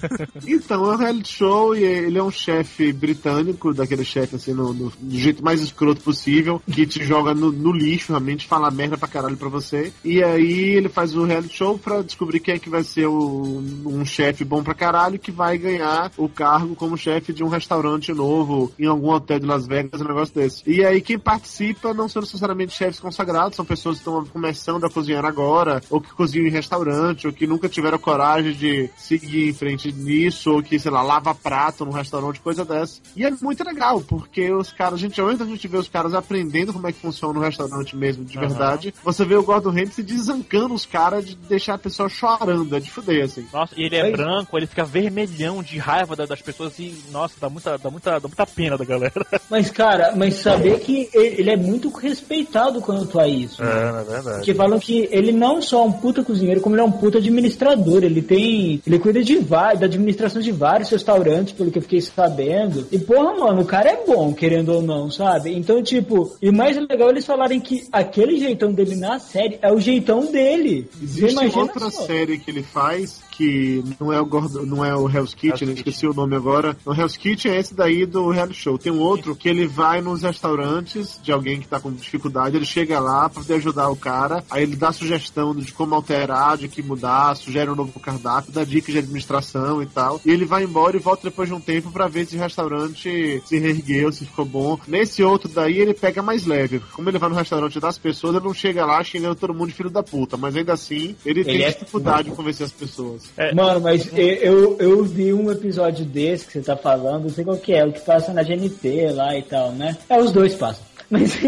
[0.47, 4.73] Então, é um reality show e ele é um chefe britânico, daquele chefe assim, no,
[4.73, 8.97] no- do jeito mais escroto possível, que te joga no, no lixo, realmente, fala merda
[8.97, 9.93] pra caralho pra você.
[10.05, 13.63] E aí ele faz o reality show pra descobrir quem é que vai ser o,
[13.87, 18.13] um chefe bom pra caralho que vai ganhar o cargo como chefe de um restaurante
[18.13, 20.63] novo em algum hotel de Las Vegas, um negócio desse.
[20.67, 24.91] E aí quem participa não são necessariamente chefes consagrados, são pessoas que estão começando a
[24.91, 29.53] cozinhar agora, ou que cozinham em restaurante, ou que nunca tiveram coragem de seguir em
[29.53, 33.01] frente nisso, ou que, sei lá, lava prato num restaurante, coisa dessa.
[33.17, 36.15] E é muito legal, porque os caras, a gente, antes a gente vê os caras
[36.15, 38.49] aprendendo como é que funciona um restaurante mesmo, de Aham.
[38.49, 42.81] verdade, você vê o Gordon Ramsay desancando os caras de deixar a pessoa chorando, é
[42.81, 43.47] de fuder, assim.
[43.53, 47.35] Nossa, e ele é branco, ele fica vermelhão de raiva da- das pessoas e, nossa,
[47.41, 49.13] dá muita, dá muita, dá muita pena da galera.
[49.51, 51.89] Mas, cara, mas saber que ele é muito
[52.23, 53.63] respeitado quanto a isso.
[53.63, 53.71] né?
[53.89, 54.37] É, na verdade.
[54.39, 57.19] Porque falam que ele não só é um puta cozinheiro, como ele é um puta
[57.19, 58.05] administrador.
[58.05, 58.83] Ele tem.
[58.87, 62.87] Ele cuida de vários, da administração de vários restaurantes, pelo que eu fiquei sabendo.
[62.91, 65.55] E, porra, mano, o cara é bom, querendo ou não, sabe?
[65.55, 69.73] Então, tipo, e mais legal é eles falarem que aquele jeitão dele na série é
[69.73, 70.89] o jeitão dele.
[71.03, 72.07] Existe outra só.
[72.07, 75.75] série que ele faz que não é o Gordon, não é o Hell's Kitchen, eu
[75.75, 76.77] esqueci o nome agora.
[76.85, 78.77] O Hell's Kitchen é esse daí do reality show.
[78.77, 82.65] Tem um outro que ele vai nos restaurantes de alguém que tá com dificuldade, ele
[82.67, 86.67] chega lá pra poder ajudar o cara, aí ele dá sugestão de como alterar, de
[86.67, 90.21] que mudar, sugere um novo cardápio, dá dicas de administração e tal.
[90.27, 93.41] E ele vai embora e volta depois de um tempo pra ver se o restaurante
[93.47, 94.79] se reergueu, se ficou bom.
[94.89, 96.81] Nesse outro daí ele pega mais leve.
[96.93, 99.75] Como ele vai no restaurante das pessoas, ele não chega lá xingando todo mundo de
[99.75, 103.28] filho da puta, mas ainda assim ele, tem Ele é- dificuldade de convencer as pessoas.
[103.55, 107.57] Mano, mas eu, eu, vi um episódio desse que você tá falando, não sei qual
[107.57, 109.97] que é, o que passa na GNT lá e tal, né?
[110.09, 110.89] É, os dois passam.
[111.11, 111.39] Mas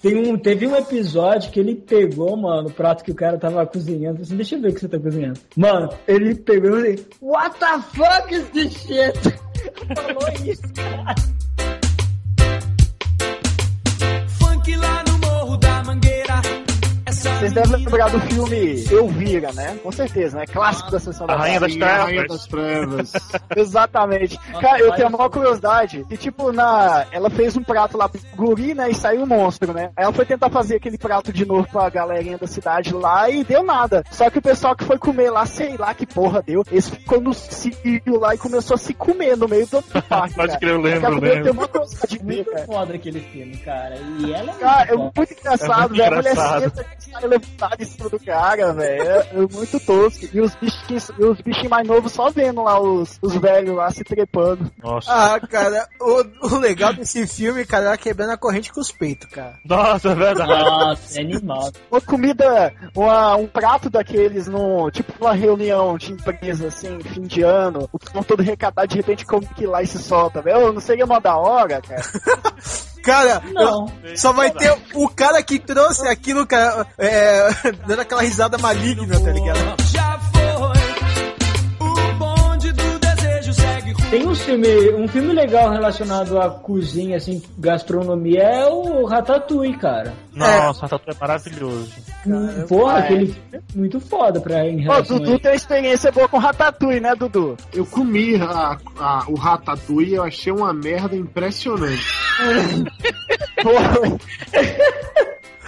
[0.00, 3.66] tem um, teve um episódio que ele pegou, mano, o prato que o cara tava
[3.66, 4.22] cozinhando.
[4.22, 5.38] Assim, Deixa eu ver o que você tá cozinhando.
[5.54, 9.18] Mano, ele pegou e assim, What the fuck is this shit?
[9.94, 11.14] Falou isso, cara.
[17.20, 19.78] Vocês devem lembrar do filme Elvira, né?
[19.82, 20.46] Com certeza, né?
[20.46, 23.12] Clássico da sessão da Rainha das Rainha das Trevas.
[23.56, 24.38] Exatamente.
[24.60, 26.06] Cara, eu tenho a maior curiosidade.
[26.10, 27.06] E tipo, na.
[27.12, 28.90] Ela fez um prato lá pro guri, né?
[28.90, 29.90] E saiu um monstro, né?
[29.96, 33.44] Aí ela foi tentar fazer aquele prato de novo pra galerinha da cidade lá e
[33.44, 34.02] deu nada.
[34.10, 36.64] Só que o pessoal que foi comer lá, sei lá que porra deu.
[36.72, 40.34] Esse ficou no cio lá e começou a se comer no meio do parque.
[40.34, 41.42] Pode crer, eu lembro, eu lembro.
[41.42, 43.96] tenho uma curiosidade Muito foda aquele filme, cara.
[44.18, 46.12] E ela é Cara, é muito muito engraçado, É muito velho.
[46.12, 46.60] A mulher engraçado.
[46.62, 49.02] senta sai levantada em cima do cara, velho.
[49.02, 50.26] É, é muito tosco.
[50.32, 53.90] E os bichinhos, e os bichinhos mais novos só vendo lá os, os velhos lá
[53.90, 54.70] se trepando.
[54.82, 55.10] Nossa.
[55.12, 59.28] Ah, cara, o, o legal desse filme, cara, era quebrando a corrente com os peitos,
[59.30, 59.58] cara.
[59.64, 60.48] Nossa, é verdade.
[60.50, 61.70] Nossa, é animal.
[61.90, 67.42] Uma comida, uma- um prato daqueles no, tipo uma reunião de empresa, assim, fim de
[67.42, 70.72] ano, o povo todo recatado, de repente come que lá e se solta, velho.
[70.72, 72.02] Não seria mó da hora, cara?
[73.02, 73.90] Cara, Não.
[74.14, 77.48] só vai ter o cara que trouxe aquilo, cara, é,
[77.86, 80.29] dando aquela risada maligna, tá ligado?
[84.10, 90.12] Tem um filme, um filme legal relacionado à cozinha, assim, gastronomia, é o Ratatouille, cara.
[90.34, 91.92] Nossa, o Ratatouille é maravilhoso.
[92.26, 93.02] Hum, Porra, é.
[93.04, 96.28] aquele filme é muito foda pra em Ô, relação a Dudu tem uma experiência boa
[96.28, 97.56] com ratatouille, né, Dudu?
[97.72, 102.04] Eu comi a- a- o ratatouille e eu achei uma merda impressionante.
[103.62, 104.18] Porra,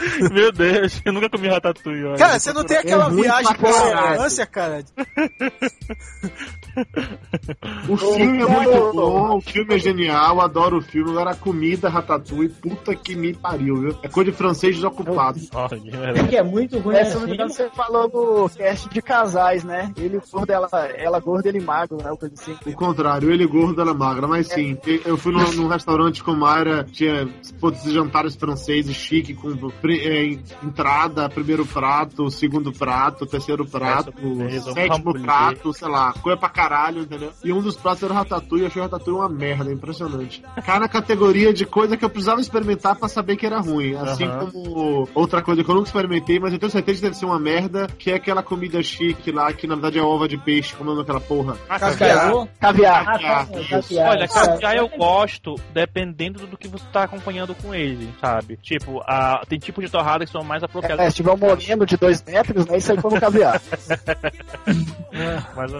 [0.32, 2.04] Meu Deus, eu nunca comi Ratatouille.
[2.06, 2.18] olha.
[2.18, 3.70] Cara, você não tem aquela ruim viagem pra
[4.14, 4.82] infância, cara?
[7.88, 11.10] O filme é muito bom, o filme é genial, adoro o filme.
[11.10, 13.98] Agora a comida ratatouille, puta que me pariu, viu?
[14.02, 15.40] É coisa de francês desocupado.
[15.52, 16.24] Nossa, que merda.
[16.28, 17.36] Que é muito ruim É, me assim.
[17.36, 19.92] você falou no cast de casais, né?
[19.96, 22.10] Ele gordo, ela, ela gorda, ele magro, né?
[22.10, 22.56] Uma coisa assim.
[22.66, 24.78] O contrário, ele gordo, ela magra, mas sim.
[25.04, 29.52] Eu fui num, num restaurante com Mayra, tinha esses jantares franceses chique, com
[29.88, 34.12] é, entrada, primeiro prato, segundo prato, terceiro prato,
[34.74, 36.61] sétimo prato, sei lá, coisa pra caralho,
[37.00, 37.32] entendeu?
[37.44, 40.42] E um dos pratos era o ratatouille, eu achei o ratatouille uma merda, impressionante.
[40.64, 43.94] Cai na categoria de coisa que eu precisava experimentar pra saber que era ruim.
[43.96, 44.50] Assim Aham.
[44.50, 47.38] como outra coisa que eu nunca experimentei, mas eu tenho certeza que deve ser uma
[47.38, 51.00] merda, que é aquela comida chique lá, que na verdade é ova de peixe, comendo
[51.00, 51.56] aquela porra.
[51.68, 51.78] Ah?
[51.78, 52.32] Caviar.
[52.32, 54.08] Ah, tá, caviar.
[54.08, 58.56] Olha, caviar eu gosto dependendo do que você tá acompanhando com ele, sabe?
[58.56, 61.04] Tipo, a, tem tipos de torrada que são mais apropriados.
[61.04, 62.78] É, se tiver um moreno de dois metros, né?
[62.78, 63.60] Isso aí foi no caviar.
[65.56, 65.72] Mas,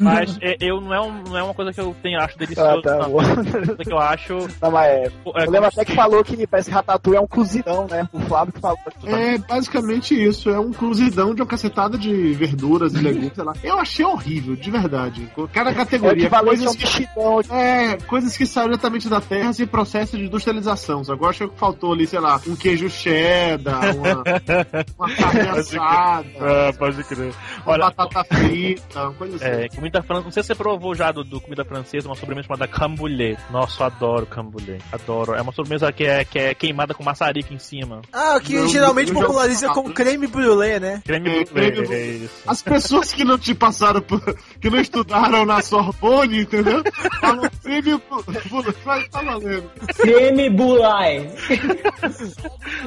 [0.00, 2.78] mas é, eu não é, um- não é uma coisa que eu tenho, acho delicioso.
[2.78, 3.02] Ah, tá não.
[3.04, 4.32] É uma coisa que eu acho.
[4.62, 5.04] Não, mas é.
[5.06, 8.08] é Eu lembro até que falou que parece que Ratatouille é um cozidão, né?
[8.12, 8.78] O Flávio que falou.
[9.04, 13.52] É basicamente isso, é um cruzidão de uma cacetada de verduras e legumes, sei lá.
[13.62, 15.28] Eu achei horrível, de verdade.
[15.52, 17.40] Cada É categoria, a coisas que, mexidão.
[17.50, 21.02] é, coisas que saíram diretamente da terra sem processo de industrialização.
[21.08, 24.22] Agora acho que faltou ali, sei lá, um queijo cheddar, uma,
[24.98, 27.32] uma carne assada, Ah, pode crer.
[27.64, 29.44] uma Olha, batata frita, uma coisa assim.
[29.44, 30.24] É, comida francesa.
[30.24, 33.36] Não sei se você provou já do, do comida francesa, uma sobremesa chamada camboulé.
[33.50, 34.78] Nossa, eu adoro camboulé.
[34.92, 35.34] Adoro.
[35.34, 38.02] É uma sobremesa que é, que é queimada com maçarico em cima.
[38.12, 41.02] Ah, que Não, geralmente já- populariza com creme brulee, né?
[41.04, 41.94] Creme É, brulee, creme brulee.
[42.00, 42.34] é isso.
[42.46, 44.20] As pessoas que não te passaram por,
[44.60, 46.82] que não estudaram na Sorbonne, entendeu?
[47.20, 49.70] Falam creme bu- vai tá valendo.
[49.96, 51.30] Creme Bulai.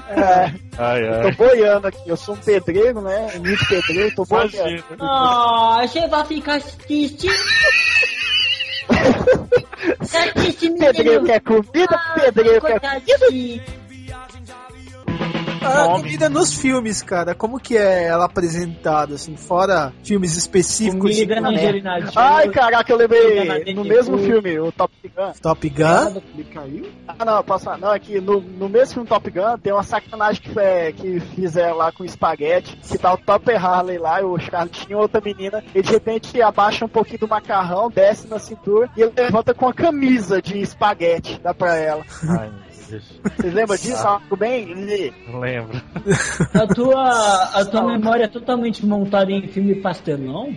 [0.09, 1.99] É, Ai, tô boiando aqui.
[2.09, 3.27] Eu sou um pedreiro, né?
[3.35, 4.83] Um mito pedreiro, tô boiando.
[4.99, 6.59] Ah, você vai ficar
[10.77, 11.25] Pedreiro menino.
[11.25, 13.63] quer comida, pedreiro quer Coitadinho.
[15.65, 16.03] A Nome.
[16.03, 21.41] comida nos filmes, cara, como que é ela apresentada, assim, fora filmes específicos Comida tipo,
[21.41, 21.57] na né?
[21.57, 22.13] Angelina Jolie.
[22.15, 25.31] Ai, caraca, eu lembrei no mesmo filme, o Top Gun.
[25.41, 26.21] Top Gun?
[26.33, 26.85] Ele caiu?
[27.07, 27.77] Ah, não, posso falar.
[27.77, 31.19] Não, é que no, no mesmo filme Top Gun tem uma sacanagem que, é, que
[31.19, 35.21] fizeram lá com espaguete, que tá o Topper Harley lá, e os caras tinham outra
[35.21, 39.53] menina, e de repente abaixa um pouquinho do macarrão, desce na cintura, e ele levanta
[39.53, 42.03] com a camisa de espaguete, dá pra ela.
[42.39, 42.51] Ai.
[42.87, 44.07] Vocês lembram disso?
[44.07, 44.73] Algo bem?
[44.75, 45.81] Lembro.
[46.53, 50.55] A tua, a tua memória é totalmente montada em filme pastelão?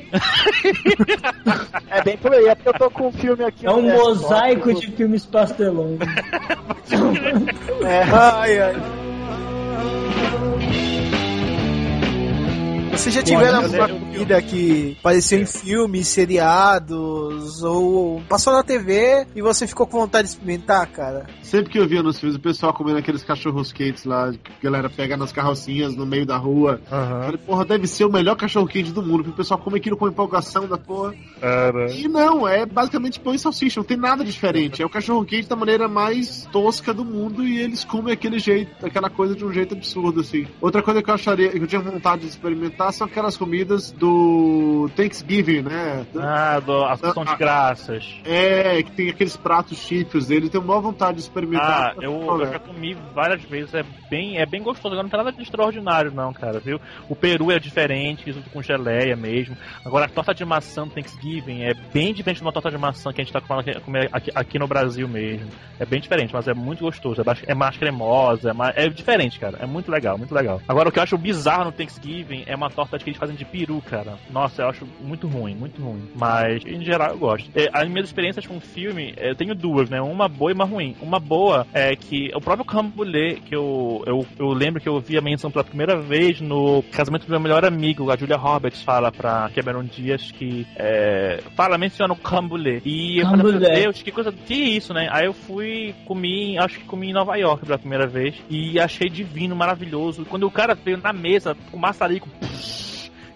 [1.89, 3.67] É bem por aí, é porque eu tô com um filme aqui.
[3.67, 5.99] É um né, mosaico de filmes pastelão.
[7.85, 8.75] É, Ai, ai.
[12.99, 19.41] Vocês já tiveram alguma comida que apareceu em filmes, seriados, ou passou na TV e
[19.41, 21.27] você ficou com vontade de experimentar, cara?
[21.41, 24.65] Sempre que eu via nos filmes o pessoal comendo aqueles cachorros quentes lá, que a
[24.65, 26.81] galera pega nas carrocinhas no meio da rua.
[26.91, 27.23] Eu Aham.
[27.23, 29.97] Falei, porra, deve ser o melhor cachorro quente do mundo, porque o pessoal come aquilo
[29.97, 31.15] com empolgação da porra.
[31.41, 31.93] Cara.
[31.93, 34.83] E não, é basicamente pão e salsicha, não tem nada diferente.
[34.83, 38.85] É o cachorro quente da maneira mais tosca do mundo e eles comem aquele jeito,
[38.85, 40.49] aquela coisa de um jeito absurdo, assim.
[40.61, 44.89] Outra coisa que eu acharia, que eu tinha vontade de experimentar são aquelas comidas do
[44.97, 46.07] Thanksgiving, né?
[46.19, 48.05] Ah, do, as ação de graças.
[48.25, 51.95] É, que tem aqueles pratos típicos dele, tenho maior vontade de experimentar.
[51.97, 54.89] Ah, eu, eu já comi várias vezes, é bem, é bem gostoso.
[54.95, 56.81] Agora não tem nada de extraordinário, não, cara, viu?
[57.09, 59.57] O peru é diferente, isso com geleia mesmo.
[59.85, 63.13] Agora a torta de maçã do Thanksgiving é bem diferente de uma torta de maçã
[63.13, 65.49] que a gente tá comendo aqui, aqui, aqui no Brasil mesmo.
[65.79, 67.21] É bem diferente, mas é muito gostoso.
[67.21, 69.59] É mais, é mais cremosa, é, mais- é diferente, cara.
[69.61, 70.61] É muito legal, muito legal.
[70.69, 73.45] Agora o que eu acho bizarro no Thanksgiving é uma torta que eles fazem de
[73.45, 74.17] peru, cara.
[74.31, 76.09] Nossa, eu acho muito ruim, muito ruim.
[76.15, 77.51] Mas em geral eu gosto.
[77.57, 80.01] É, as minhas experiências com filme, eu tenho duas, né?
[80.01, 80.95] Uma boa e uma ruim.
[81.03, 85.19] Uma boa é que o próprio Cambulé, que eu, eu, eu lembro que eu vi
[85.19, 89.11] a menção pela primeira vez no casamento do meu melhor amigo, a Julia Roberts fala
[89.11, 92.81] pra Cameron Dias que é, fala, menciona o Cambulé.
[92.85, 93.81] E eu falei, meu Cambulé.
[93.81, 95.09] Deus, que coisa, que isso, né?
[95.11, 99.09] Aí eu fui, comi, acho que comi em Nova York pela primeira vez e achei
[99.09, 100.25] divino, maravilhoso.
[100.25, 102.29] Quando o cara veio na mesa com maçarico,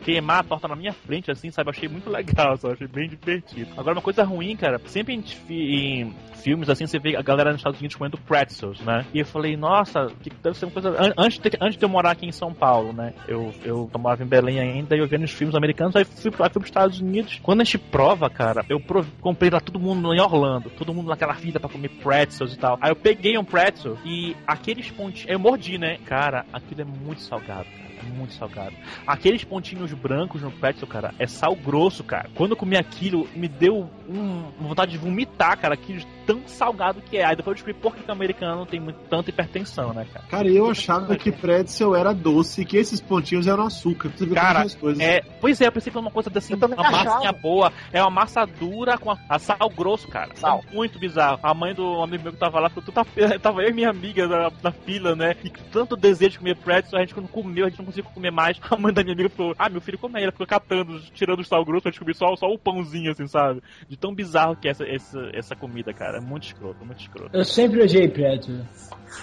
[0.03, 1.71] queimar a torta na minha frente, assim, sabe?
[1.71, 2.75] Achei muito legal, sabe?
[2.75, 3.71] Achei bem divertido.
[3.77, 7.61] Agora, uma coisa ruim, cara, sempre em, em filmes, assim, você vê a galera nos
[7.61, 9.07] Estados Unidos comendo pretzels, né?
[9.15, 10.91] E eu falei, nossa, que deve ser uma coisa...
[10.91, 13.15] an- Antes de, antes de eu morar aqui em São Paulo, né?
[13.29, 16.51] Eu, eu tomava em Belém ainda e eu via nos filmes americanos, aí fui, aí
[16.51, 17.39] fui pros Estados Unidos.
[17.43, 18.81] Quando a gente prova, cara, eu
[19.21, 22.77] comprei lá todo mundo em Orlando, todo mundo naquela fila pra comer pretzels e tal.
[22.81, 25.31] Aí eu peguei um pretzel e aqueles pontinhos...
[25.31, 25.99] Eu mordi, né?
[26.05, 27.92] Cara, aquilo é muito salgado, cara.
[28.07, 28.75] Muito salgado.
[29.07, 32.29] Aqueles pontinhos brancos no pretzel, cara, é sal grosso, cara.
[32.35, 35.75] Quando eu comi aquilo, me deu um, vontade de vomitar, cara.
[35.75, 37.25] Aquilo tão salgado que é.
[37.25, 40.27] Aí depois eu descobri por que o americano tem muito, tanta hipertensão, né, cara?
[40.27, 44.11] Cara, eu achava que pretzel era doce e que esses pontinhos eram açúcar.
[44.11, 45.03] Você viu Cara, as coisas.
[45.03, 46.91] É, pois é, eu pensei que era uma coisa assim, uma achava.
[46.91, 47.73] massinha boa.
[47.93, 50.35] É uma massa dura com a, a sal grosso, cara.
[50.37, 50.63] Sal.
[50.71, 51.41] É muito bizarro.
[51.43, 53.05] A mãe do amigo meu que tava lá, falou, tu tá,
[53.41, 55.37] tava eu e minha amiga na, na fila, né?
[55.45, 58.31] E tanto desejo de comer pretzel, a gente quando comeu, a gente não conseguiu comer
[58.31, 58.61] mais.
[58.71, 60.23] A mãe da minha amiga falou, ah, meu filho, come aí.
[60.23, 63.27] Ela ficou catando, tirando o sal grosso, a gente comeu só, só o pãozinho, assim,
[63.27, 63.63] sabe?
[63.89, 66.21] De tão bizarro que é essa, essa, essa comida, cara.
[66.23, 67.31] Muito escroto, muito escroto.
[67.37, 68.61] Eu sempre odiei pretzel.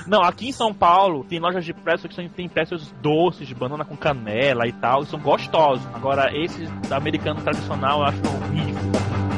[0.05, 3.55] Não, aqui em São Paulo tem lojas de pretzel que são- tem pretzels doces, de
[3.55, 5.85] banana com canela e tal, e são gostosos.
[5.93, 9.28] Agora, esse americano tradicional eu acho horrível.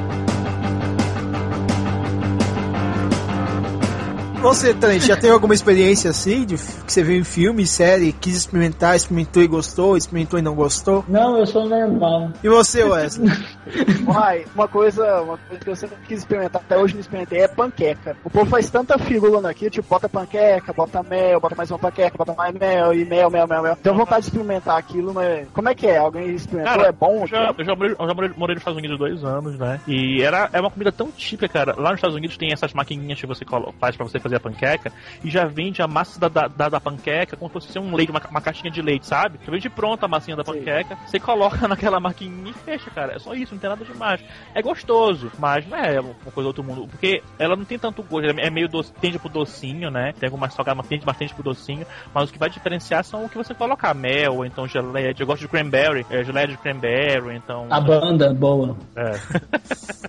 [4.41, 8.35] Você, Trent, já tem alguma experiência assim, de, que você viu em filme, série, quis
[8.35, 11.05] experimentar, experimentou e gostou, experimentou e não gostou?
[11.07, 12.31] Não, eu sou normal.
[12.43, 13.29] E você, Wesley?
[14.07, 17.47] Uai, uma coisa, uma coisa que eu sempre quis experimentar, até hoje não experimentei, é
[17.47, 18.17] panqueca.
[18.25, 22.17] O povo faz tanta firula aqui, tipo, bota panqueca, bota mel, bota mais uma panqueca,
[22.17, 23.75] bota mais mel, e mel, mel, mel, mel.
[23.75, 25.97] Tenho vontade de experimentar aquilo, mas como é que é?
[25.97, 26.77] Alguém experimentou?
[26.77, 27.27] Cara, é bom?
[27.27, 29.79] Já, eu já, morei, eu já morei, morei nos Estados Unidos dois anos, né?
[29.87, 31.75] E era, é uma comida tão típica, cara.
[31.77, 33.45] Lá nos Estados Unidos tem essas maquininhas que você
[33.79, 34.91] faz pra você fazer a panqueca
[35.23, 38.21] e já vende a massa da, da, da, panqueca como se fosse um leite, uma,
[38.29, 39.39] uma caixinha de leite, sabe?
[39.45, 43.15] Já vende pronta a massinha da panqueca, você coloca naquela maquininha e fecha, cara.
[43.15, 44.21] É só isso, não tem nada demais.
[44.53, 48.03] É gostoso, mas não é uma coisa do outro mundo, porque ela não tem tanto
[48.03, 50.13] gosto, é meio doce, tende pro docinho, né?
[50.19, 53.29] Tem algumas salgadas, mas tende bastante pro docinho, mas o que vai diferenciar são o
[53.29, 57.35] que você colocar, mel, ou então geleia, eu gosto de cranberry, é, geleia de cranberry,
[57.35, 57.67] então...
[57.69, 58.75] A banda, boa.
[58.95, 59.11] É.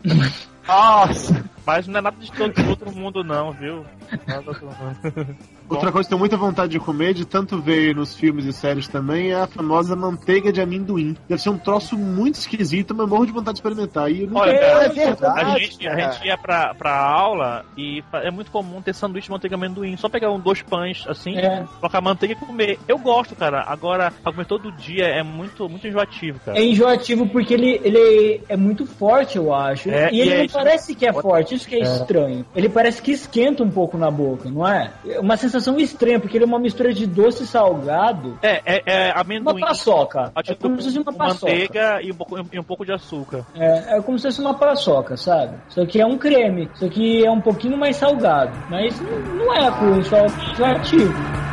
[0.66, 1.51] Nossa!
[1.66, 3.76] Mas não é nada de todo do outro mundo, não, viu?
[3.76, 5.36] Mundo.
[5.68, 8.52] Outra coisa que eu tenho muita vontade de comer, de tanto ver nos filmes e
[8.52, 11.16] séries também, é a famosa manteiga de amendoim.
[11.28, 14.10] Deve ser um troço muito esquisito, mas morro de vontade de experimentar.
[14.10, 14.40] E eu nunca...
[14.40, 18.50] Olha, É cara, verdade, a gente, a gente ia pra, pra aula e é muito
[18.50, 19.96] comum ter sanduíche de manteiga de amendoim.
[19.96, 21.64] Só pegar um, dois pães assim, É.
[21.80, 22.78] colocar manteiga e comer.
[22.86, 23.64] Eu gosto, cara.
[23.66, 26.58] Agora, pra comer todo dia é muito, muito enjoativo, cara.
[26.58, 29.88] É enjoativo porque ele, ele é muito forte, eu acho.
[29.88, 30.54] É, e e ele é não isso.
[30.54, 32.44] parece que é forte, isso que é, estranho.
[32.54, 34.92] Ele parece que esquenta um pouco na boca, não é?
[35.06, 38.38] É uma sensação estranha, porque ele é uma mistura de doce e salgado.
[38.42, 39.60] É, é, é Uma amendoim.
[39.60, 40.32] paçoca.
[40.46, 41.52] É como se fosse uma paçoca.
[41.52, 43.46] manteiga e um, pouco, e um pouco de açúcar.
[43.54, 45.56] É, é como se fosse uma paçoca, sabe?
[45.68, 46.68] Isso aqui é um creme.
[46.74, 48.52] Isso aqui é um pouquinho mais salgado.
[48.68, 51.51] Mas não, não é ruim, só é enjoativo.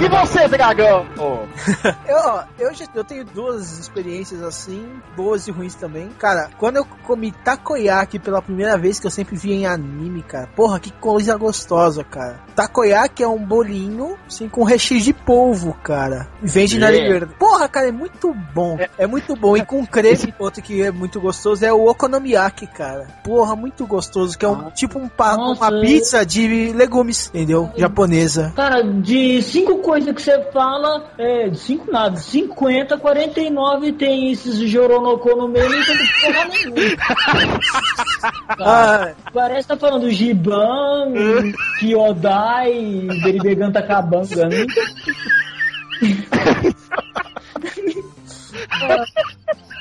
[0.00, 1.06] E você, dragão?
[2.06, 6.08] Eu, ó, eu, já, eu tenho duas experiências assim, boas e ruins também.
[6.18, 10.48] Cara, quando eu comi takoyaki pela primeira vez, que eu sempre vi em anime, cara.
[10.54, 12.40] Porra, que coisa gostosa, cara.
[12.54, 16.28] Takoyaki é um bolinho, assim, com recheio de polvo, cara.
[16.42, 16.92] E Vende na É.
[17.00, 17.34] liberdade.
[17.38, 18.78] Porra, cara, é muito bom.
[18.98, 19.56] É, muito bom.
[19.56, 23.06] E com creme, outro que é muito gostoso é o okonomiyaki, cara.
[23.24, 24.36] Porra, muito gostoso.
[24.36, 27.70] Que é um tipo um pa- uma eu- pizza de legumes, entendeu?
[27.76, 28.52] Japonesa.
[28.54, 35.34] Cara, de cinco coisas que você fala, é, cinco nada, 50, 49 tem esses Joronoco
[35.36, 36.96] no meio, não tem porra nenhuma.
[38.56, 41.12] Cara, Ah, parece que tá falando Giban,
[41.78, 44.48] Kyodai, Beribeganta Kabanga.
[44.48, 44.66] né?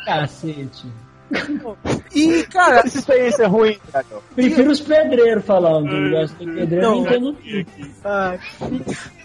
[0.05, 0.87] Cacete.
[2.13, 4.21] e, cara, Essa experiência é ruim, dragão.
[4.35, 5.89] Prefiro os pedreiros falando.
[5.91, 7.37] Eu gosto de pedreiro, Não, não entendo
[8.03, 8.37] Ah,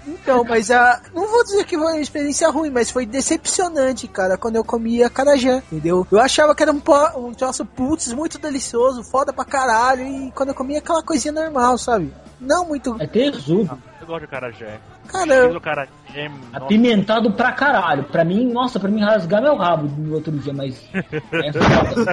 [0.06, 1.00] então, mas a.
[1.14, 5.08] Não vou dizer que foi uma experiência ruim, mas foi decepcionante, cara, quando eu comia
[5.10, 6.06] carajé, entendeu?
[6.10, 10.30] Eu achava que era um, po- um troço putz muito delicioso, foda pra caralho, e
[10.32, 12.12] quando eu comia aquela coisinha normal, sabe?
[12.40, 12.96] Não muito.
[13.00, 13.78] É tesudo.
[14.00, 14.78] Eu gosto de carajé.
[15.06, 18.04] Cara, O carajé, nossa, Apimentado pra caralho.
[18.04, 20.82] Pra mim, nossa, pra mim rasgar meu rabo no outro dia, mas.
[20.92, 22.12] É foda.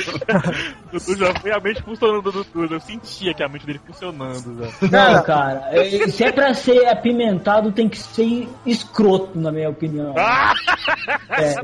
[0.92, 2.74] Dudu já foi a mente funcionando do Dudu.
[2.74, 4.66] Eu sentia que a mente dele funcionando.
[4.90, 5.12] Já.
[5.14, 5.68] Não, cara.
[5.72, 10.14] é- Se é pra ser apimentado, tem que ser escroto, na minha opinião.
[10.18, 10.52] Ah!
[11.30, 11.54] É,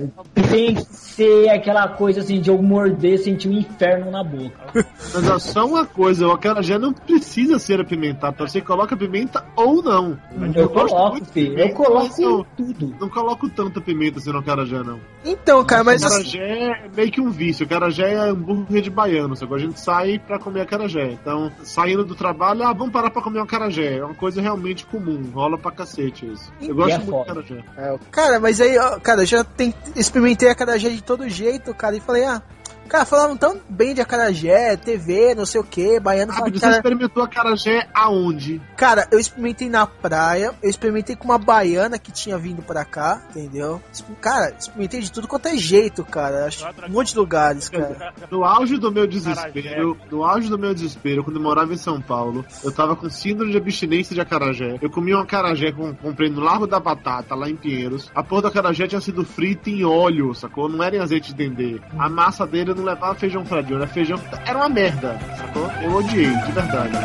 [0.48, 4.56] tem que ser aquela coisa assim de eu morder, sentir um inferno na boca.
[4.74, 9.82] Mas ó, só uma coisa, o acarajé não precisa ser apimentado, você coloca pimenta ou
[9.82, 10.18] não.
[10.54, 11.58] Eu gosto coloco, filho.
[11.58, 12.94] Eu coloco mas eu tudo.
[13.00, 15.00] Não coloco tanta pimenta assim no acarajé, não.
[15.24, 16.02] então, cara, mas.
[16.02, 17.64] O acarajé é meio que um vício.
[17.64, 21.12] O acarajé é hambúrguer de baiano, só que a gente sai pra comer acarajé.
[21.12, 23.98] Então, saindo do trabalho, ah, vamos parar pra comer um acarajé.
[23.98, 26.52] É uma coisa realmente comum, rola pra cacete isso.
[26.60, 27.42] Eu gosto é muito foda.
[27.42, 27.98] de acarajé.
[28.10, 32.00] Cara, mas aí, ó, cara, eu já tem, experimentei acarajé de todo jeito, cara, e
[32.00, 32.42] falei, ah.
[32.88, 36.32] Cara, falaram tão bem de acarajé, TV, não sei o que, baiano.
[36.32, 38.60] Ah, fala, você cara, experimentou acarajé aonde?
[38.76, 43.22] Cara, eu experimentei na praia, eu experimentei com uma baiana que tinha vindo pra cá,
[43.30, 43.82] entendeu?
[44.20, 46.46] Cara, experimentei de tudo quanto é jeito, cara.
[46.46, 48.14] Acho um monte de lugares, cara.
[48.30, 52.00] No auge do meu desespero, no auge do meu desespero, quando eu morava em São
[52.00, 54.78] Paulo, eu tava com síndrome de abstinência de acarajé.
[54.80, 58.10] Eu comi um acarajé que eu comprei no Largo da Batata, lá em Pinheiros.
[58.14, 60.68] A porra do acarajé tinha sido frita em óleo, sacou?
[60.68, 61.80] Não era em azeite de dendê.
[61.98, 64.20] A massa dele não levava feijão fradinho, era feijão...
[64.46, 65.70] Era uma merda, sacou?
[65.82, 66.96] Eu odiei, de verdade.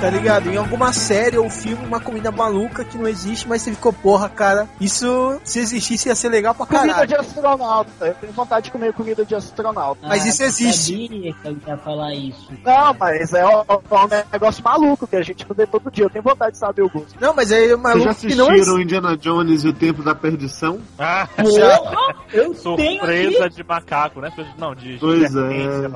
[0.00, 0.50] Tá ligado?
[0.50, 4.28] Em alguma série ou filme, uma comida maluca que não existe, mas você ficou, porra,
[4.28, 7.08] cara, isso se existisse ia ser legal pra Comida caralho.
[7.08, 8.06] de astronauta.
[8.06, 10.06] Eu tenho vontade de comer comida de astronauta.
[10.06, 10.92] Mas Ah, isso eu existe.
[11.06, 12.48] Sabia que ele ia falar isso.
[12.64, 16.04] Não, mas é um, é um negócio maluco que a gente vê todo dia.
[16.04, 17.14] Eu tenho vontade de saber o gosto.
[17.20, 18.10] Não, mas aí é Vocês já maluco que não
[18.48, 18.82] assistiram existe.
[18.82, 20.80] Indiana Jones e o Tempo da Perdição?
[20.98, 24.32] Ah, Porra, eu surpresa de macaco, né?
[24.58, 25.88] Não, de, de Pois é.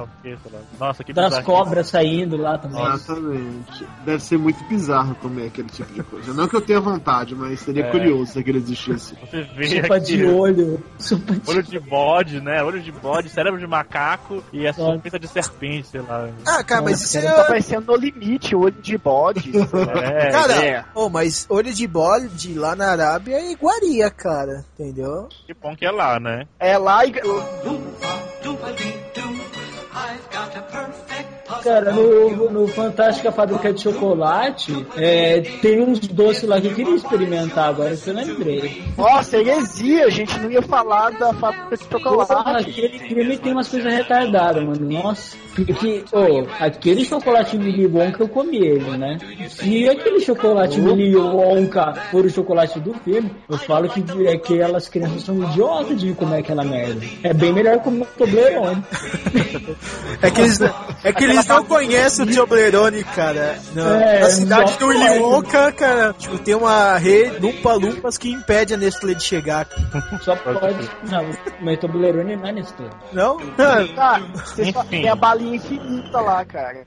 [0.79, 1.45] Nossa, que das bizarro.
[1.45, 2.83] cobras saindo lá também.
[2.83, 3.87] Exatamente.
[4.05, 6.33] Deve ser muito bizarro comer aquele tipo de coisa.
[6.33, 7.91] Não que eu tenha vontade, mas seria É.
[7.91, 9.15] curioso se aquele existisse.
[9.21, 10.83] Você vê Sopa aqui, de olho.
[10.99, 12.63] Sopa de olho de bode, né?
[12.63, 16.29] Olho de bode, cérebro de macaco e a surpresa de serpente, sei lá.
[16.47, 17.47] Ah, cara, mas isso cara, Tá é.
[17.47, 19.53] parecendo no limite, olho de bode.
[19.59, 20.85] É, Cara, é.
[20.95, 24.65] oh, mas olho de bode lá na Arábia é iguaria, cara.
[24.79, 25.29] Entendeu?
[25.47, 26.47] que bom que é lá, né?
[26.59, 27.13] é lá e.
[31.63, 36.95] Cara, no, no Fantástica Fábrica de Chocolate, é, tem uns doces lá que eu queria
[36.95, 38.83] experimentar agora, que eu lembrei.
[38.97, 42.71] Nossa, heresia, a gente não ia falar da fábrica de chocolate.
[42.71, 44.89] aquele filme tem umas coisas retardadas, mano.
[44.89, 45.37] Nossa.
[45.55, 49.19] Porque, ô, aquele chocolate Willy Wonka eu comi ele, né?
[49.49, 55.23] Se aquele chocolate Willy Wonka for o chocolate do filme, eu falo que aquelas crianças
[55.23, 57.05] são idiotas de comer aquela merda.
[57.23, 58.83] É bem melhor comer um Toblerone.
[60.23, 60.61] É que eles,
[61.05, 63.59] é que eles não conhecem o Toblerone, cara.
[63.75, 64.91] Na, É, na cidade do.
[65.21, 69.67] Wonka, cara, tipo, tem uma rede Lumpa Lumpas que impede a Nestlé de chegar.
[70.23, 70.91] Só pode.
[71.11, 71.27] Não,
[71.61, 72.91] mas Toblerone não é todo.
[73.13, 73.39] Não?
[74.59, 74.89] Enfim.
[74.89, 76.85] tem a balinha infinita lá, cara.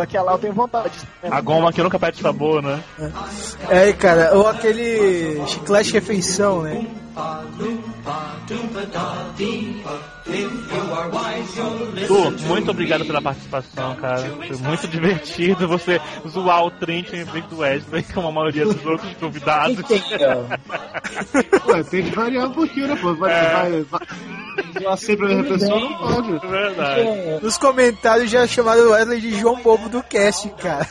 [0.00, 0.92] Aquela eu tenho vontade.
[1.22, 2.82] A goma que nunca perde sabor, né?
[3.68, 6.86] É, cara, ou aquele chiclete refeição, né?
[12.06, 14.20] Tu, muito obrigado pela participação, cara.
[14.46, 18.84] Foi muito divertido você zoar o Trent em vez do Wesley, como a maioria dos
[18.84, 19.82] outros convidados.
[19.86, 21.70] Tem, ó?
[21.72, 23.14] Ué, tem que variar um pouquinho, né, pô?
[23.14, 23.52] Vai, É.
[23.52, 26.34] vai, vai, sempre a mesma pessoa, não pode.
[26.34, 27.44] É verdade.
[27.44, 30.86] Nos comentários já chamaram o Wesley de João Bobo do cast, cara.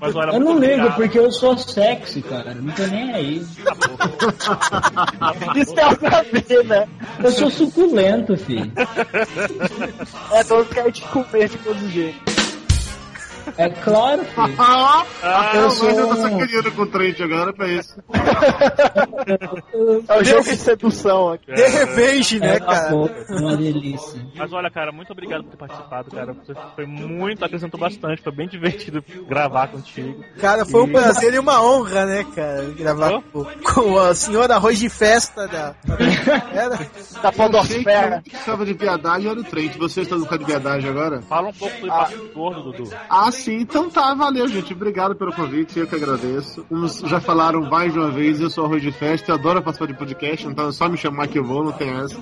[0.00, 0.96] Mas olha, Eu não ligo, obrigado.
[0.96, 2.54] porque eu sou sexy, cara.
[2.54, 3.46] Não tô nem aí.
[5.56, 6.88] Isso é pra ver, né?
[7.22, 8.70] Eu sou suculento, filho.
[10.32, 12.39] É todos querem te comer de todo jeito.
[13.58, 14.56] É claro, filho.
[15.22, 17.96] Ah, eu eu sou ainda tô sacaneando com o Trent agora pra isso.
[20.08, 21.46] É o jogo de sedução aqui.
[21.52, 22.94] The Revenge, né, É cara?
[22.94, 24.20] uma delícia.
[24.36, 26.32] Mas olha, cara, muito obrigado por ter participado, cara.
[26.32, 28.22] Você foi muito, acrescentou bastante.
[28.22, 30.24] Foi bem divertido gravar contigo.
[30.40, 32.64] Cara, foi um prazer e uma honra, né, cara?
[32.76, 35.74] Gravar com, com a senhora arroz de festa da.
[36.52, 36.76] Era?
[36.76, 36.88] Da Eu
[37.20, 38.22] que o podosfera.
[38.22, 39.76] que estava de viadagem era o Trent.
[39.76, 41.20] Você está no de viadagem agora?
[41.22, 42.08] Fala um pouco do Ah.
[42.34, 42.90] Gordo, Dudu.
[43.08, 43.56] Ah, sim.
[43.60, 44.72] Então tá, valeu, gente.
[44.72, 46.64] Obrigado pelo convite, eu que agradeço.
[46.70, 49.86] Uns já falaram mais de uma vez, eu sou arroz de festa, eu adoro participar
[49.86, 52.18] de podcast, então é só me chamar que eu vou, não tem essa.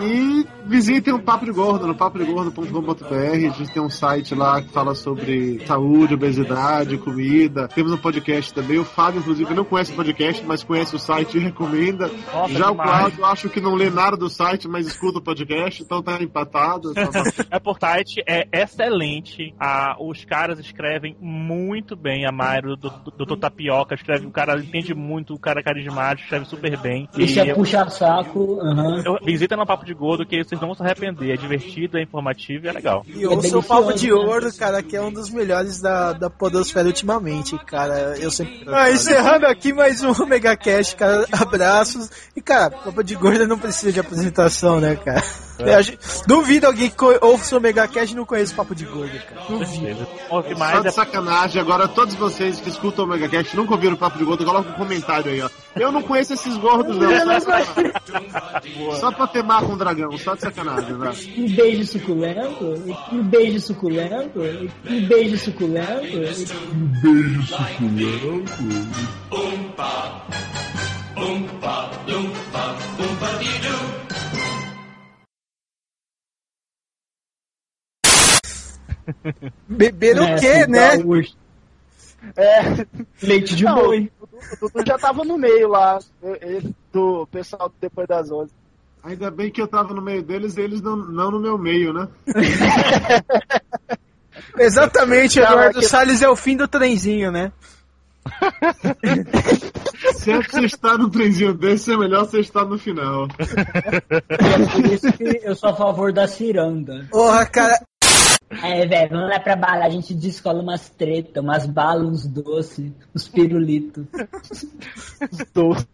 [0.00, 3.14] E visitem o Papo de Gordo, no papodegordo.com.br.
[3.14, 7.68] A gente tem um site lá que fala sobre saúde, obesidade, comida.
[7.68, 8.78] Temos um podcast também.
[8.78, 12.10] O Fábio, inclusive, não conhece o podcast, mas conhece o site e recomenda.
[12.32, 12.90] Nossa, já o demais.
[12.90, 16.94] Cláudio, acho que não lê nada do site, mas escuta o podcast, então tá empatado.
[16.94, 17.08] Tá
[17.50, 19.54] É por site, é excelente.
[19.58, 22.26] Ah, os caras escrevem muito bem.
[22.26, 23.36] A Mayro, do Dr.
[23.38, 24.26] Tapioca, escreve.
[24.26, 27.08] O cara entende muito, o cara é carismático, escreve super bem.
[27.16, 28.60] Isso é eu- puxar saco.
[28.60, 29.02] aham.
[29.04, 31.32] eu- visita no Papo de Gordo que vocês não vão se arrepender.
[31.32, 33.02] É divertido, é informativo e é legal.
[33.06, 34.12] E eu sou o delicioso, Papo de?
[34.12, 38.16] Ouro, cara, que é um dos melhores da, da Podosfera ultimamente, cara.
[38.18, 38.64] Eu sempre.
[38.68, 41.26] Ah, encerrando aqui mais um Mega Cash, cara.
[41.32, 42.10] Abraços.
[42.36, 45.22] E, cara, Papo de Gordo não precisa de apresentação, né, cara?
[45.58, 45.80] É.
[46.26, 49.46] Duvido alguém que ouça o Mega Cash e não conheça o Papo de Gordo, cara.
[49.48, 50.06] Duvido.
[50.06, 53.94] Que Só mais de é sacanagem, agora todos vocês que escutam o Megacast nunca ouviram
[53.94, 55.48] o Papo de Gordo, coloca um comentário aí, ó.
[55.74, 57.08] Eu não conheço esses gordos, não.
[57.10, 59.00] Só, de sacanagem.
[59.00, 61.12] só pra temar com o dragão, só de sacanagem, né?
[61.36, 62.64] Um beijo suculento,
[63.12, 64.40] um beijo suculento,
[64.88, 66.08] um beijo suculento.
[79.68, 80.90] Beber o É, quê, assim, né?
[82.36, 82.86] É,
[83.22, 84.10] Leite de Não, boi.
[84.20, 85.98] o Dudu- o já tava no meio lá,
[86.40, 88.50] ele- do pessoal depois das 11.
[89.04, 91.92] Ainda bem que eu tava no meio deles e eles não, não no meu meio,
[91.92, 92.08] né?
[94.58, 97.52] Exatamente, Eduardo que- Salles é o fim do trenzinho, né?
[100.16, 103.26] Se é pra você estar num trenzinho desse, é melhor você estar no final.
[103.38, 104.00] É
[104.72, 107.06] por isso que eu sou a favor da ciranda.
[107.10, 107.80] Porra, cara.
[108.50, 112.92] É, velho, vamos lá pra bala, a gente descola umas treta, umas balas, uns doces,
[113.14, 114.06] uns pirulitos.
[115.54, 115.86] Doce.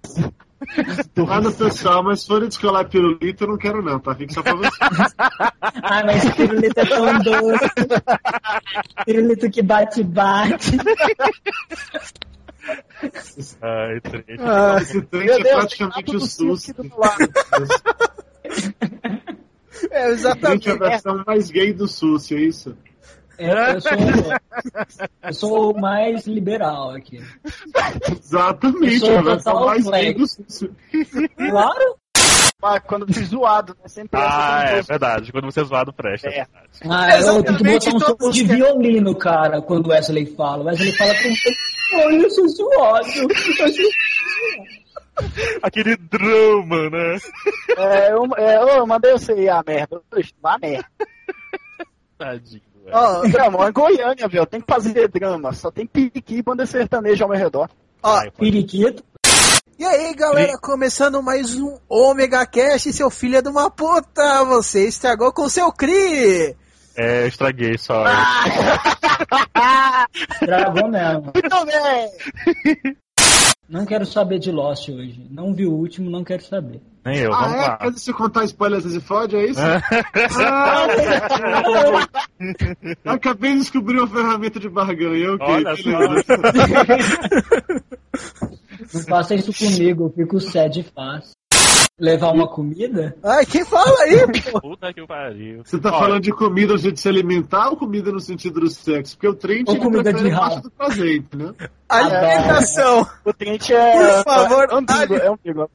[1.29, 4.15] Ah, no pessoal, mas se for descolar pirulito, eu não quero não, tá?
[4.15, 4.71] Fica só pra você.
[5.61, 7.71] Ah, mas pirulito é tão doce.
[9.05, 10.79] Pirulito que bate-bate.
[13.61, 14.37] Ai, triste.
[14.41, 16.73] Ah, Esse trem é Deus, praticamente tem o do SUS.
[19.91, 20.69] É, exatamente.
[20.69, 22.77] é a versão mais gay do SUS, é isso?
[23.37, 23.93] Eu, eu sou,
[25.25, 27.21] eu sou o mais liberal aqui.
[28.23, 30.37] Exatamente, é a versão mais gay flex.
[30.37, 30.71] do SUS.
[31.37, 31.97] Claro.
[32.63, 33.89] Ah, Quando fui zoado, né?
[33.89, 35.31] Sempre Ah, é verdade.
[35.33, 36.29] Quando você é zoado, presta.
[36.29, 36.47] É.
[36.89, 40.63] Ah, eu tenho que botar um som de que- violino, cara, quando o Wesley fala.
[40.63, 43.07] O Wesley fala com Olha, eu sou zoado.
[43.07, 43.91] Eu sou
[45.63, 47.19] Aquele drama, né?
[47.77, 50.01] É, eu, é, eu, mandei você ir a merda.
[50.13, 50.87] Oxe, Vá a merda.
[52.19, 52.63] Tadinho.
[52.85, 52.97] velho.
[52.97, 54.47] Ó, Drama, é Goiânia, velho.
[54.47, 55.53] Tem que fazer drama.
[55.53, 57.69] Só tem piqui e banda sertaneja ao meu redor.
[58.03, 59.03] ó, Ai, pode- periquito.
[59.77, 64.87] E aí, galera, começando mais um Omega Cast, seu filho é de uma puta, você
[64.87, 66.55] estragou com seu Cri.
[66.97, 68.05] É, eu estraguei só.
[70.41, 71.33] Dragão mesmo.
[71.35, 72.95] Muito bem!
[73.69, 75.27] Não quero saber de Lost hoje.
[75.31, 76.81] Não vi o último, não quero saber.
[77.05, 77.85] Nem eu, vamos Ah, é?
[77.87, 77.93] lá.
[77.97, 79.61] Se contar spoilers você fode, é isso?
[83.07, 85.35] Ah, acabei de descobrir uma ferramenta de barganha.
[85.35, 86.25] ok, Olha beleza.
[88.93, 91.34] Não faça isso comigo, eu fico sad fácil.
[91.97, 93.17] Levar uma comida?
[93.23, 94.27] Ai, quem fala aí?
[94.51, 94.61] pô?
[94.61, 95.63] Puta que pariu.
[95.65, 98.69] Você tá Olha, falando de comida no de se alimentar ou comida no sentido do
[98.69, 99.17] sexo?
[99.17, 101.55] Porque o Trent Ou comida de parte do prazer, entendeu?
[101.89, 103.07] Alimentação.
[103.25, 103.93] O Trent é.
[103.93, 105.71] Por favor, é ambíguo, é ambíguo.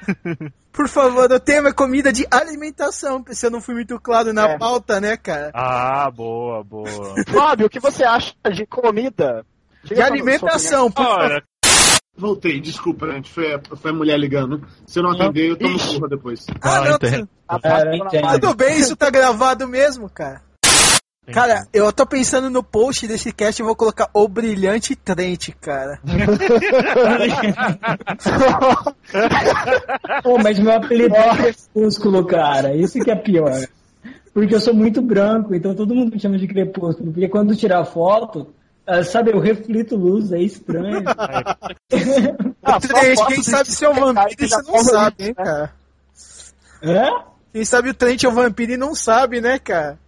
[0.70, 4.50] Por favor, o tema é comida de alimentação, se eu não fui muito claro na
[4.50, 4.58] É.
[4.58, 5.50] pauta, né, cara?
[5.54, 7.14] Ah, boa, boa.
[7.28, 9.46] Fábio, o que você acha de comida?
[9.84, 11.44] De alimentação, por favor.
[12.16, 13.30] Voltei, desculpa, gente.
[13.30, 14.62] Foi a, foi a mulher ligando.
[14.86, 15.94] Se eu não atender, eu tomo Ixi.
[15.94, 16.46] surra depois.
[16.62, 16.84] Ah, Ah,
[17.84, 18.40] não, entendo.
[18.40, 20.40] tudo bem, isso tá gravado mesmo, cara.
[21.32, 25.98] Cara, eu tô pensando no post desse cast, eu vou colocar o brilhante Trent, cara.
[30.22, 32.74] Pô, mas meu apelido é Crepúsculo, cara.
[32.76, 33.66] Isso que é pior.
[34.32, 37.12] Porque eu sou muito branco, então todo mundo me chama de Crepúsculo.
[37.12, 38.48] Porque quando tirar foto,
[38.86, 41.04] ah, sabe, eu reflito luz, é estranho.
[42.66, 42.80] Ah,
[43.28, 45.44] quem sabe se é o vampiro e você não sabe, isso, hein, né?
[45.44, 45.74] cara.
[46.82, 47.24] Hã?
[47.52, 49.98] Quem sabe o Trent é o vampiro e não sabe, né, cara?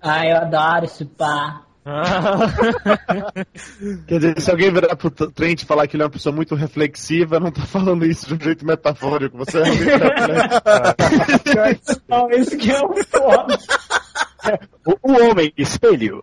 [0.00, 1.62] Ah, eu adoro esse pá.
[4.06, 6.54] Quer dizer, se alguém virar pro Trent e falar que ele é uma pessoa muito
[6.54, 9.38] reflexiva, não tá falando isso de um jeito metafórico.
[9.38, 9.62] Você é.
[12.08, 13.58] Não, esse que é o foda.
[14.86, 16.22] O, o homem espelho.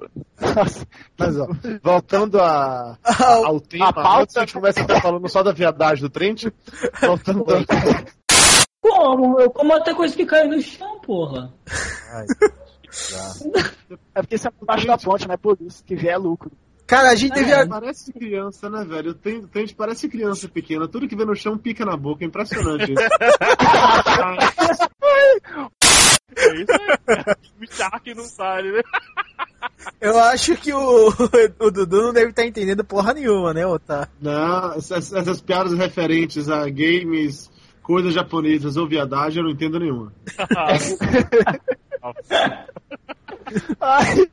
[1.17, 1.47] Mas, ó,
[1.83, 2.97] voltando a,
[3.45, 6.09] ao tema, a pauta- antes a gente começa a estar falando só da viadagem do
[6.09, 6.45] Trent,
[7.01, 7.43] voltando
[8.81, 9.39] Como?
[9.39, 11.53] Eu como até coisa que cai no chão, porra.
[14.13, 15.37] É porque você é por baixo da ponte, né?
[15.37, 16.51] Por isso que vier lucro.
[16.87, 17.67] Cara, a gente devia.
[17.67, 19.11] Parece criança, né, velho?
[19.11, 20.87] O Trent parece criança pequena.
[20.87, 22.23] Tudo que vê no chão pica na boca.
[22.23, 23.01] É impressionante isso.
[26.35, 27.35] é isso aí.
[27.59, 27.67] Me
[28.03, 28.81] que não sabe, né?
[29.99, 31.07] Eu acho que o,
[31.59, 34.07] o Dudu não deve estar entendendo porra nenhuma, né, Otá?
[34.21, 37.49] Não, essas, essas piadas referentes a games,
[37.81, 40.13] coisas japonesas ou viadagem, eu não entendo nenhuma.
[43.79, 44.29] Ai,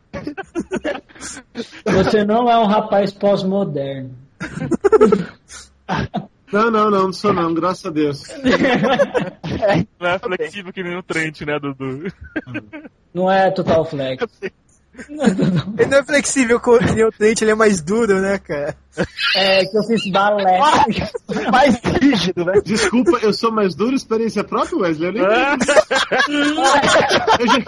[1.84, 4.16] Você não é um rapaz pós-moderno.
[6.52, 8.24] Não, não, não, não sou não, graças a Deus.
[9.98, 12.12] Não é flexível que nem o Trent, né, Dudu?
[13.14, 14.24] Não é total flex.
[15.08, 15.28] Não é
[15.78, 18.76] Ele não é flexível com o Trent, ele é mais duro, né, cara?
[19.34, 20.60] É que eu fiz balé.
[21.50, 22.60] mais rígido, né?
[22.62, 25.08] Desculpa, eu sou mais duro, experiência própria, Wesley.
[25.08, 25.22] Eu, nem...
[25.22, 25.28] eu
[27.46, 27.58] já,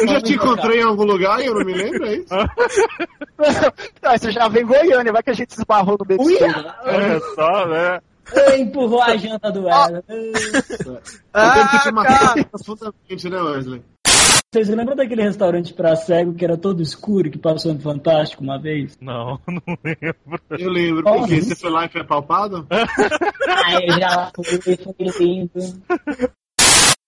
[0.00, 2.28] eu já te encontrei em algum lugar e eu não me lembro, é isso?
[4.02, 6.74] Ah, você já vem em Goiânia, vai que a gente se esbarrou no meio né?
[6.84, 8.00] Olha só, né?
[8.32, 10.02] Ele empurrou a janta do Wesley.
[10.08, 11.00] Eu
[11.32, 11.92] Ah, tenho que te cara.
[11.92, 13.82] matar profundamente, né, Wesley?
[14.52, 18.58] Vocês lembram daquele restaurante pra cego que era todo escuro que passou no Fantástico uma
[18.58, 18.98] vez?
[19.00, 20.40] Não, não lembro.
[20.58, 22.66] Eu lembro, porque você foi lá e foi apalpado?
[22.68, 25.52] Ai, eu já fui, foi lindo.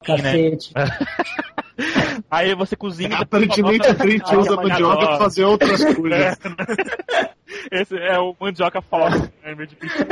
[0.04, 0.72] Cacete.
[2.30, 3.18] Aí você cozinha.
[3.18, 6.38] Aparentemente Trent Ah, usa mandioca pra fazer outras coisas.
[7.72, 7.82] É.
[7.82, 9.32] Esse é o mandioca falsa.
[9.42, 10.06] É meio difícil.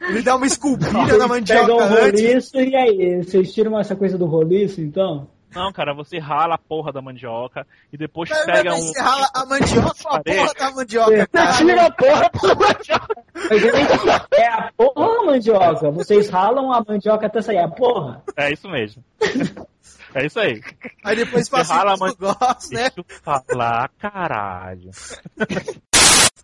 [0.00, 2.00] Ele dá uma esculpida na Pega mandioca o antes.
[2.22, 3.22] roliço e aí?
[3.22, 5.28] Vocês tiram essa coisa do roliço, então?
[5.54, 8.86] Não, cara, você rala a porra da mandioca e depois Cara, pega mas um.
[8.86, 11.52] você rala a mandioca com a porra da mandioca, cara.
[11.56, 14.26] Tira a porra da mandioca.
[14.32, 15.90] É a porra mandioca.
[15.90, 18.22] Vocês ralam a mandioca até sair a porra.
[18.36, 19.02] É isso mesmo.
[20.12, 20.60] É isso aí.
[21.04, 22.36] Aí depois Você passa rala a o mandioca.
[22.40, 22.90] negócio, né?
[22.90, 24.90] Deixa eu falar, caralho.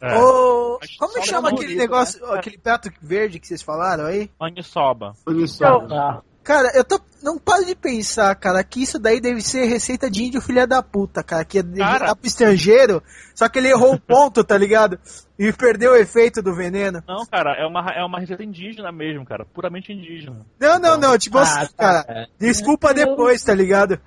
[0.01, 0.15] É.
[0.15, 2.39] Como só chama não aquele bonito, negócio, né?
[2.39, 4.31] aquele prato verde que vocês falaram aí?
[4.39, 5.15] Maniçoba.
[5.27, 5.81] Olha só.
[5.87, 6.23] Tá.
[6.45, 7.01] Cara, eu tô.
[7.23, 10.81] Não paro de pensar, cara, que isso daí deve ser receita de índio filha da
[10.81, 11.45] puta, cara.
[11.45, 12.15] Que deve Cara.
[12.15, 13.03] pro estrangeiro,
[13.35, 14.97] só que ele errou o ponto, tá ligado?
[15.37, 17.03] E perdeu o efeito do veneno.
[17.09, 19.45] Não, cara, é uma, é uma receita indígena mesmo, cara.
[19.45, 20.47] Puramente indígena.
[20.61, 22.05] Não, não, não, tipo Ah, assim, tá.
[22.05, 23.99] cara, desculpa depois, tá ligado?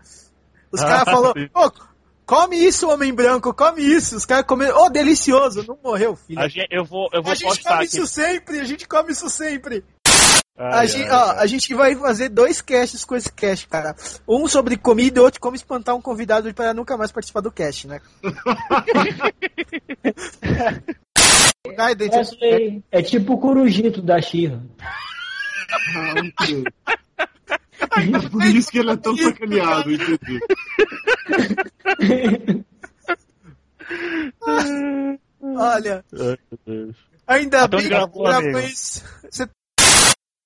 [0.72, 1.72] Os Ah, caras falaram, ô,
[2.30, 4.16] come isso, homem branco, come isso.
[4.16, 6.40] Os caras comeram, ô, delicioso, não morreu, filho.
[6.40, 7.86] A gente, eu vou, eu vou A gente come aqui.
[7.86, 9.84] isso sempre, a gente come isso sempre.
[10.56, 11.38] Ai, a, gente, ai, ó, ai.
[11.40, 13.96] a gente vai fazer dois casts com esse cast, cara.
[14.28, 17.88] Um sobre comida e outro como espantar um convidado para nunca mais participar do cast,
[17.88, 18.00] né?
[21.78, 24.62] Ai, aí é tipo o corujito da Xirra.
[27.92, 28.02] Ah.
[28.02, 30.40] É por isso que ele é tão sacaneado, entendi.
[35.42, 36.04] Olha,
[36.66, 36.96] Deus.
[37.28, 38.24] ainda Então bem que gravou,
[39.32, 39.48] você-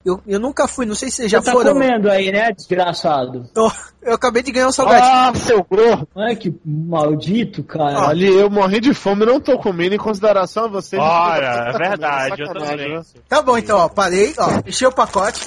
[0.05, 1.73] Eu, eu nunca fui, não sei se vocês já Já tá foram.
[1.73, 3.49] comendo aí, né, desgraçado?
[3.53, 5.13] Tô- Eu acabei de ganhar um salgadinho.
[5.13, 6.05] Ah, seu gordo.
[6.17, 8.07] Ai, que maldito, cara.
[8.07, 11.01] Olha, eu morri de fome e não tô comendo em consideração a vocês.
[11.01, 13.01] Olha, é verdade, eu também.
[13.29, 15.39] Tá bom, então, ó, parei, ó, enchei o pacote.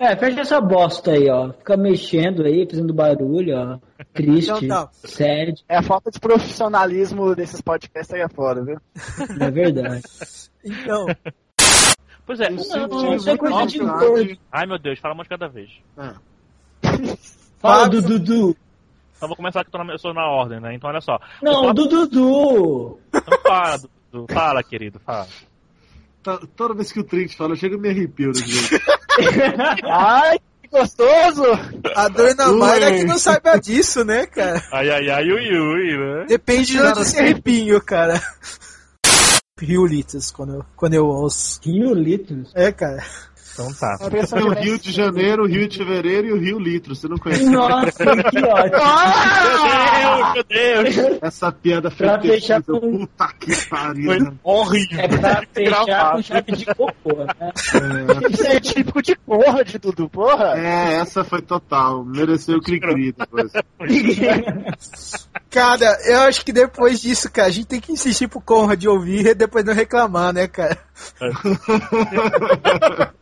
[0.00, 1.52] É, fecha essa bosta aí, ó.
[1.52, 3.78] Fica mexendo aí, fazendo barulho, ó.
[4.14, 4.90] Triste, Então tá.
[4.94, 8.78] sério, É a falta de profissionalismo desses podcasts aí é foda, viu?
[9.38, 10.02] é verdade.
[10.64, 11.06] Então,
[12.26, 14.38] Pois é, Não, isso é coisa de gordo.
[14.50, 15.70] Ai meu Deus, fala de cada vez.
[17.58, 18.56] Fala Fábio- do Dudu.
[19.16, 20.74] Então vou começar que eu tô na, eu sou na ordem, né?
[20.74, 21.18] Então olha só.
[21.42, 22.98] Não, Eu do Dudu.
[23.14, 23.78] Então fala,
[24.10, 24.32] Dudu.
[24.32, 25.26] Fala, querido, fala.
[26.56, 28.28] Toda vez que o Trix fala, chega e me arrepio.
[28.28, 28.80] Né, gente?
[29.84, 31.44] Ai, que gostoso!
[31.94, 32.52] a dona.
[32.52, 34.62] Mayra que não saiba disso, né, cara?
[34.72, 36.26] Ai, ai, ai, ui, ui, né?
[36.28, 38.20] Depende de onde se arrepinho, cara.
[39.60, 41.60] Rio litros quando eu, quando eu ouço.
[41.62, 42.50] Rio litros.
[42.54, 43.04] É, cara.
[43.60, 43.98] Então tá.
[44.08, 46.94] Tem o Rio de Janeiro, o Rio de Fevereiro e o Rio Litro.
[46.94, 48.80] Você não conhece Nossa, que ótimo.
[50.32, 51.18] Meu Deus, meu Deus!
[51.22, 52.22] essa piada fetecida?
[52.34, 54.04] fechar com- Puta que pariu.
[54.06, 54.32] Foi né?
[54.42, 54.98] horrível.
[55.00, 56.16] É pra fechar Gravado.
[56.16, 57.52] com chave de cocô, né?
[58.32, 60.54] Isso é típico de porra de Dudu, porra.
[60.58, 62.02] É, essa foi total.
[62.04, 63.52] Mereceu o cri-cri depois.
[65.50, 69.26] Cara, eu acho que depois disso, cara, a gente tem que insistir pro Conrad ouvir
[69.26, 70.78] e depois não reclamar, né, cara?
[71.18, 73.14] 呵呵呵呵呵呵呵呵呵